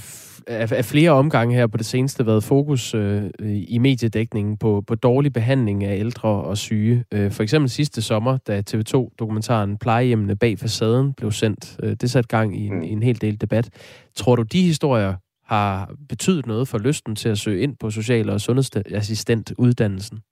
af 0.46 0.84
flere 0.84 1.10
omgange 1.10 1.54
her 1.54 1.66
på 1.66 1.76
det 1.76 1.86
seneste 1.86 2.26
været 2.26 2.44
fokus 2.44 2.94
øh, 2.94 3.30
i 3.68 3.78
mediedækningen 3.78 4.56
på, 4.56 4.84
på 4.86 4.94
dårlig 4.94 5.32
behandling 5.32 5.84
af 5.84 5.98
ældre 5.98 6.28
og 6.28 6.58
syge. 6.58 7.04
Øh, 7.14 7.30
for 7.30 7.42
eksempel 7.42 7.70
sidste 7.70 8.02
sommer, 8.02 8.36
da 8.36 8.62
TV2-dokumentaren 8.70 9.78
Plejehjemmene 9.78 10.36
bag 10.36 10.58
facaden 10.58 11.12
blev 11.12 11.30
sendt. 11.30 11.76
Øh, 11.82 11.96
det 12.00 12.10
satte 12.10 12.28
gang 12.28 12.56
i 12.56 12.66
en, 12.66 12.74
mm. 12.74 12.82
i 12.82 12.88
en 12.88 13.02
hel 13.02 13.20
del 13.20 13.40
debat. 13.40 13.70
Tror 14.14 14.36
du, 14.36 14.42
de 14.42 14.62
historier 14.62 15.14
har 15.44 15.94
betydet 16.08 16.46
noget 16.46 16.68
for 16.68 16.78
lysten 16.78 17.16
til 17.16 17.28
at 17.28 17.38
søge 17.38 17.60
ind 17.60 17.76
på 17.76 17.90
social- 17.90 18.30
og 18.30 18.40
sundhedsassistentuddannelsen? 18.40 20.22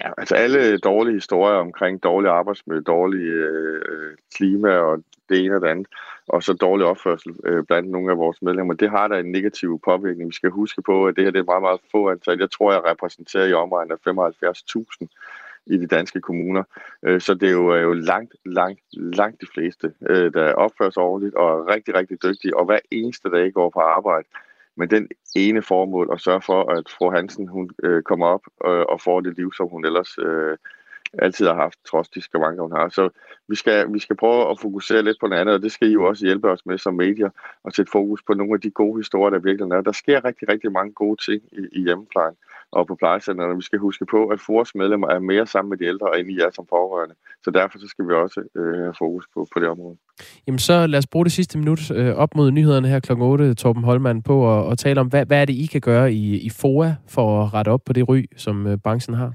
Ja, 0.00 0.10
altså 0.18 0.34
alle 0.34 0.78
dårlige 0.78 1.14
historier 1.14 1.56
omkring 1.56 2.02
dårlig 2.02 2.30
arbejdsmiljø, 2.30 2.82
dårlig 2.86 3.20
øh, 3.20 4.16
klima 4.34 4.68
og 4.68 4.98
det 5.28 5.44
ene 5.44 5.54
og 5.54 5.60
det 5.60 5.68
andet, 5.68 5.86
og 6.30 6.42
så 6.42 6.52
dårlig 6.52 6.86
opførsel 6.86 7.34
øh, 7.44 7.64
blandt 7.64 7.90
nogle 7.90 8.10
af 8.10 8.18
vores 8.18 8.42
medlemmer, 8.42 8.74
det 8.74 8.90
har 8.90 9.08
da 9.08 9.18
en 9.18 9.32
negativ 9.32 9.80
påvirkning. 9.84 10.28
Vi 10.28 10.34
skal 10.34 10.50
huske 10.50 10.82
på, 10.82 11.06
at 11.06 11.16
det 11.16 11.24
her 11.24 11.30
det 11.30 11.38
er 11.38 11.52
meget, 11.52 11.62
meget 11.62 11.80
få 11.92 12.10
antal. 12.10 12.38
Jeg 12.38 12.50
tror, 12.50 12.72
jeg 12.72 12.84
repræsenterer 12.84 13.46
i 13.46 13.52
omegnen 13.52 13.92
af 13.92 14.10
75.000 15.02 15.06
i 15.66 15.76
de 15.76 15.86
danske 15.86 16.20
kommuner. 16.20 16.62
Øh, 17.02 17.20
så 17.20 17.34
det 17.34 17.48
er 17.48 17.52
jo, 17.52 17.68
er 17.68 17.80
jo 17.80 17.92
langt, 17.92 18.34
langt, 18.46 18.80
langt 18.92 19.40
de 19.40 19.46
fleste, 19.54 19.92
øh, 20.08 20.32
der 20.32 20.52
opfører 20.52 20.90
sig 20.90 21.02
ordentligt 21.02 21.34
og 21.34 21.48
er 21.58 21.74
rigtig, 21.74 21.94
rigtig 21.94 22.22
dygtige, 22.22 22.56
og 22.56 22.64
hver 22.64 22.78
eneste 22.90 23.30
dag 23.30 23.52
går 23.52 23.70
på 23.70 23.80
arbejde 23.80 24.28
med 24.76 24.88
den 24.88 25.08
ene 25.36 25.62
formål 25.62 26.08
at 26.12 26.20
sørge 26.20 26.42
for, 26.42 26.72
at 26.72 26.84
fru 26.98 27.10
Hansen 27.10 27.48
hun 27.48 27.70
øh, 27.82 28.02
kommer 28.02 28.26
op 28.26 28.42
øh, 28.66 28.84
og 28.88 29.00
får 29.00 29.20
det 29.20 29.36
liv, 29.36 29.52
som 29.52 29.68
hun 29.68 29.84
ellers 29.84 30.18
øh, 30.18 30.56
altid 31.18 31.46
har 31.46 31.54
haft, 31.54 31.78
trods 31.90 32.08
de 32.08 32.20
skavanker, 32.20 32.62
hun 32.62 32.72
har. 32.72 32.88
Så 32.88 33.08
vi 33.48 33.56
skal, 33.56 33.92
vi 33.92 33.98
skal 33.98 34.16
prøve 34.16 34.50
at 34.50 34.60
fokusere 34.60 35.02
lidt 35.02 35.16
på 35.20 35.26
noget 35.26 35.40
andet, 35.40 35.54
og 35.54 35.62
det 35.62 35.72
skal 35.72 35.88
I 35.88 35.92
jo 35.92 36.04
også 36.04 36.26
hjælpe 36.26 36.50
os 36.50 36.66
med 36.66 36.78
som 36.78 36.94
medier, 36.94 37.30
og 37.64 37.72
sætte 37.72 37.90
fokus 37.92 38.22
på 38.26 38.34
nogle 38.34 38.54
af 38.54 38.60
de 38.60 38.70
gode 38.70 38.98
historier, 38.98 39.30
der 39.30 39.38
virkelig 39.38 39.72
er. 39.72 39.80
Der 39.80 39.92
sker 39.92 40.24
rigtig, 40.24 40.48
rigtig 40.48 40.72
mange 40.72 40.92
gode 40.92 41.24
ting 41.24 41.42
i, 41.52 41.78
i 41.78 41.82
hjemmeplejen 41.82 42.36
og 42.72 42.86
på 42.86 42.94
plejecenterne. 42.94 43.56
Vi 43.56 43.62
skal 43.62 43.78
huske 43.78 44.06
på, 44.06 44.26
at 44.26 44.40
FORS 44.40 44.74
medlemmer 44.74 45.08
er 45.08 45.18
mere 45.18 45.46
sammen 45.46 45.70
med 45.70 45.78
de 45.78 45.84
ældre, 45.84 46.20
end 46.20 46.30
I 46.30 46.38
er 46.38 46.50
som 46.54 46.66
pårørende. 46.70 47.14
Så 47.44 47.50
derfor 47.50 47.78
så 47.78 47.88
skal 47.88 48.08
vi 48.08 48.12
også 48.12 48.40
øh, 48.56 48.78
have 48.78 48.94
fokus 48.98 49.24
på, 49.34 49.46
på 49.52 49.60
det 49.60 49.68
område. 49.68 49.96
Jamen 50.46 50.58
så 50.58 50.86
lad 50.86 50.98
os 50.98 51.06
bruge 51.06 51.24
det 51.24 51.32
sidste 51.32 51.58
minut 51.58 51.90
øh, 51.90 52.14
op 52.14 52.34
mod 52.34 52.50
nyhederne 52.50 52.88
her 52.88 53.00
kl. 53.00 53.12
8, 53.12 53.54
Torben 53.54 53.84
Holmann, 53.84 54.22
på 54.22 54.36
at, 54.58 54.72
at 54.72 54.78
tale 54.78 55.00
om, 55.00 55.06
hvad, 55.06 55.26
hvad 55.26 55.40
er 55.40 55.44
det, 55.44 55.54
I 55.54 55.66
kan 55.66 55.80
gøre 55.80 56.12
i, 56.12 56.40
i 56.46 56.50
FOA 56.50 56.94
for 57.08 57.42
at 57.42 57.54
rette 57.54 57.68
op 57.68 57.80
på 57.86 57.92
det 57.92 58.08
ry, 58.08 58.24
som 58.36 58.66
øh, 58.66 58.78
branchen 58.78 59.14
har? 59.14 59.32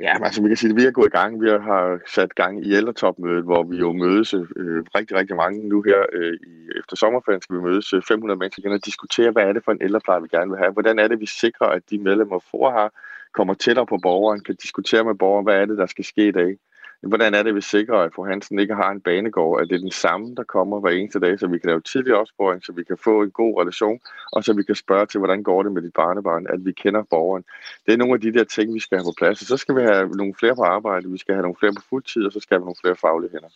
Ja, 0.00 0.14
men 0.14 0.24
altså 0.24 0.42
vi 0.42 0.48
kan 0.48 0.56
sige, 0.56 0.70
at 0.70 0.76
vi 0.76 0.84
er 0.84 0.90
gået 0.90 1.06
i 1.06 1.16
gang. 1.18 1.42
Vi 1.42 1.48
har 1.48 2.00
sat 2.06 2.34
gang 2.34 2.66
i 2.66 2.72
ældretopmødet, 2.72 3.44
hvor 3.44 3.62
vi 3.62 3.76
jo 3.76 3.92
mødes 3.92 4.34
øh, 4.34 4.84
rigtig, 4.94 5.16
rigtig 5.16 5.36
mange 5.36 5.68
nu 5.68 5.82
her 5.82 6.00
øh, 6.12 6.34
i, 6.34 6.78
efter 6.78 6.96
sommerferien. 6.96 7.42
Skal 7.42 7.56
vi 7.56 7.62
mødes 7.62 7.92
øh, 7.92 8.02
500 8.08 8.38
mennesker 8.38 8.62
igen 8.62 8.72
og 8.72 8.84
diskutere, 8.84 9.30
hvad 9.30 9.42
er 9.42 9.52
det 9.52 9.64
for 9.64 9.72
en 9.72 9.82
ældrepleje, 9.82 10.22
vi 10.22 10.28
gerne 10.28 10.50
vil 10.50 10.58
have. 10.58 10.72
Hvordan 10.72 10.98
er 10.98 11.08
det, 11.08 11.20
vi 11.20 11.26
sikrer, 11.26 11.66
at 11.66 11.82
de 11.90 11.98
medlemmer 11.98 12.38
for 12.50 12.70
har 12.70 12.92
kommer 13.32 13.54
tættere 13.54 13.86
på 13.86 13.98
borgeren, 14.02 14.40
kan 14.40 14.54
diskutere 14.54 15.04
med 15.04 15.14
borgeren, 15.14 15.44
hvad 15.44 15.54
er 15.60 15.66
det, 15.66 15.78
der 15.78 15.86
skal 15.86 16.04
ske 16.04 16.28
i 16.28 16.32
dag. 16.32 16.58
Hvordan 17.02 17.34
er 17.34 17.42
det, 17.42 17.54
vi 17.54 17.60
sikrer, 17.60 17.98
at 17.98 18.14
fru 18.14 18.24
Hansen 18.24 18.58
ikke 18.58 18.74
har 18.74 18.90
en 18.90 19.00
banegård, 19.00 19.62
at 19.62 19.68
det 19.68 19.74
er 19.76 19.80
den 19.80 19.90
samme, 19.90 20.34
der 20.34 20.42
kommer 20.42 20.80
hver 20.80 20.90
eneste 20.90 21.20
dag, 21.20 21.38
så 21.38 21.46
vi 21.46 21.58
kan 21.58 21.68
lave 21.68 21.80
tidlig 21.80 22.14
opsporing, 22.14 22.64
så 22.64 22.72
vi 22.72 22.84
kan 22.84 22.98
få 23.04 23.22
en 23.22 23.30
god 23.30 23.60
relation, 23.60 24.00
og 24.32 24.44
så 24.44 24.52
vi 24.52 24.62
kan 24.62 24.74
spørge 24.74 25.06
til, 25.06 25.18
hvordan 25.18 25.42
går 25.42 25.62
det 25.62 25.72
med 25.72 25.82
dit 25.82 25.92
barnebarn, 25.92 26.46
at 26.50 26.64
vi 26.64 26.72
kender 26.72 27.02
borgeren. 27.10 27.44
Det 27.86 27.92
er 27.92 27.96
nogle 27.96 28.14
af 28.14 28.20
de 28.20 28.32
der 28.32 28.44
ting, 28.44 28.74
vi 28.74 28.80
skal 28.80 28.98
have 28.98 29.04
på 29.04 29.14
plads, 29.18 29.40
og 29.40 29.46
så 29.46 29.56
skal 29.56 29.76
vi 29.76 29.80
have 29.80 30.08
nogle 30.08 30.34
flere 30.38 30.54
på 30.56 30.62
arbejde, 30.62 31.10
vi 31.10 31.18
skal 31.18 31.34
have 31.34 31.42
nogle 31.42 31.56
flere 31.60 31.72
på 31.72 31.82
fuldtid, 31.88 32.24
og 32.26 32.32
så 32.32 32.40
skal 32.40 32.54
vi 32.54 32.58
have 32.60 32.64
nogle 32.64 32.82
flere 32.82 32.96
faglige 32.96 33.30
hænder. 33.32 33.48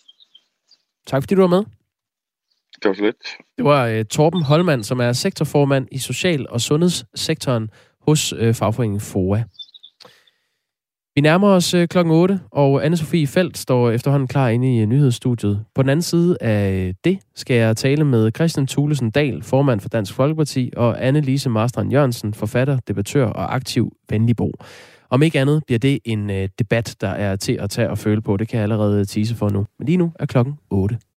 Tak 1.06 1.22
fordi 1.22 1.34
du 1.34 1.40
var 1.40 1.54
med. 1.56 1.64
Det 2.82 2.88
var 2.88 2.94
så 2.94 3.02
lidt. 3.02 3.22
Det 3.58 3.64
var 3.64 3.98
uh, 3.98 4.04
Torben 4.04 4.42
Holmand, 4.42 4.82
som 4.84 5.00
er 5.00 5.12
sektorformand 5.12 5.88
i 5.90 5.98
social- 5.98 6.48
og 6.48 6.60
sundhedssektoren 6.60 7.70
hos 8.00 8.32
uh, 8.32 8.54
fagforeningen 8.54 9.00
FOA. 9.00 9.42
Vi 11.14 11.20
nærmer 11.20 11.48
os 11.48 11.74
øh, 11.74 11.88
klokken 11.88 12.14
8, 12.14 12.40
og 12.50 12.84
Anne-Sophie 12.84 13.26
Felt 13.26 13.58
står 13.58 13.90
efterhånden 13.90 14.28
klar 14.28 14.48
inde 14.48 14.76
i 14.76 14.80
øh, 14.80 14.86
nyhedsstudiet. 14.86 15.64
På 15.74 15.82
den 15.82 15.90
anden 15.90 16.02
side 16.02 16.36
af 16.40 16.72
øh, 16.72 16.94
det 17.04 17.18
skal 17.34 17.56
jeg 17.56 17.76
tale 17.76 18.04
med 18.04 18.30
Christian 18.36 18.66
Thulesen 18.66 19.10
Dahl, 19.10 19.42
formand 19.42 19.80
for 19.80 19.88
Dansk 19.88 20.14
Folkeparti, 20.14 20.70
og 20.76 21.08
Anne-Lise 21.08 21.48
Marstrand 21.48 21.92
Jørgensen, 21.92 22.34
forfatter, 22.34 22.78
debattør 22.88 23.26
og 23.26 23.54
aktiv 23.54 23.92
venligbo. 24.10 24.52
Om 25.10 25.22
ikke 25.22 25.40
andet 25.40 25.62
bliver 25.66 25.78
det 25.78 25.98
en 26.04 26.28
debat, 26.58 26.96
der 27.00 27.08
er 27.08 27.36
til 27.36 27.52
at 27.52 27.70
tage 27.70 27.90
og 27.90 27.98
føle 27.98 28.22
på. 28.22 28.36
Det 28.36 28.48
kan 28.48 28.56
jeg 28.56 28.62
allerede 28.62 29.04
tease 29.04 29.34
for 29.34 29.48
nu. 29.48 29.66
Men 29.78 29.86
lige 29.86 29.96
nu 29.98 30.12
er 30.18 30.26
klokken 30.26 30.54
8. 30.70 30.98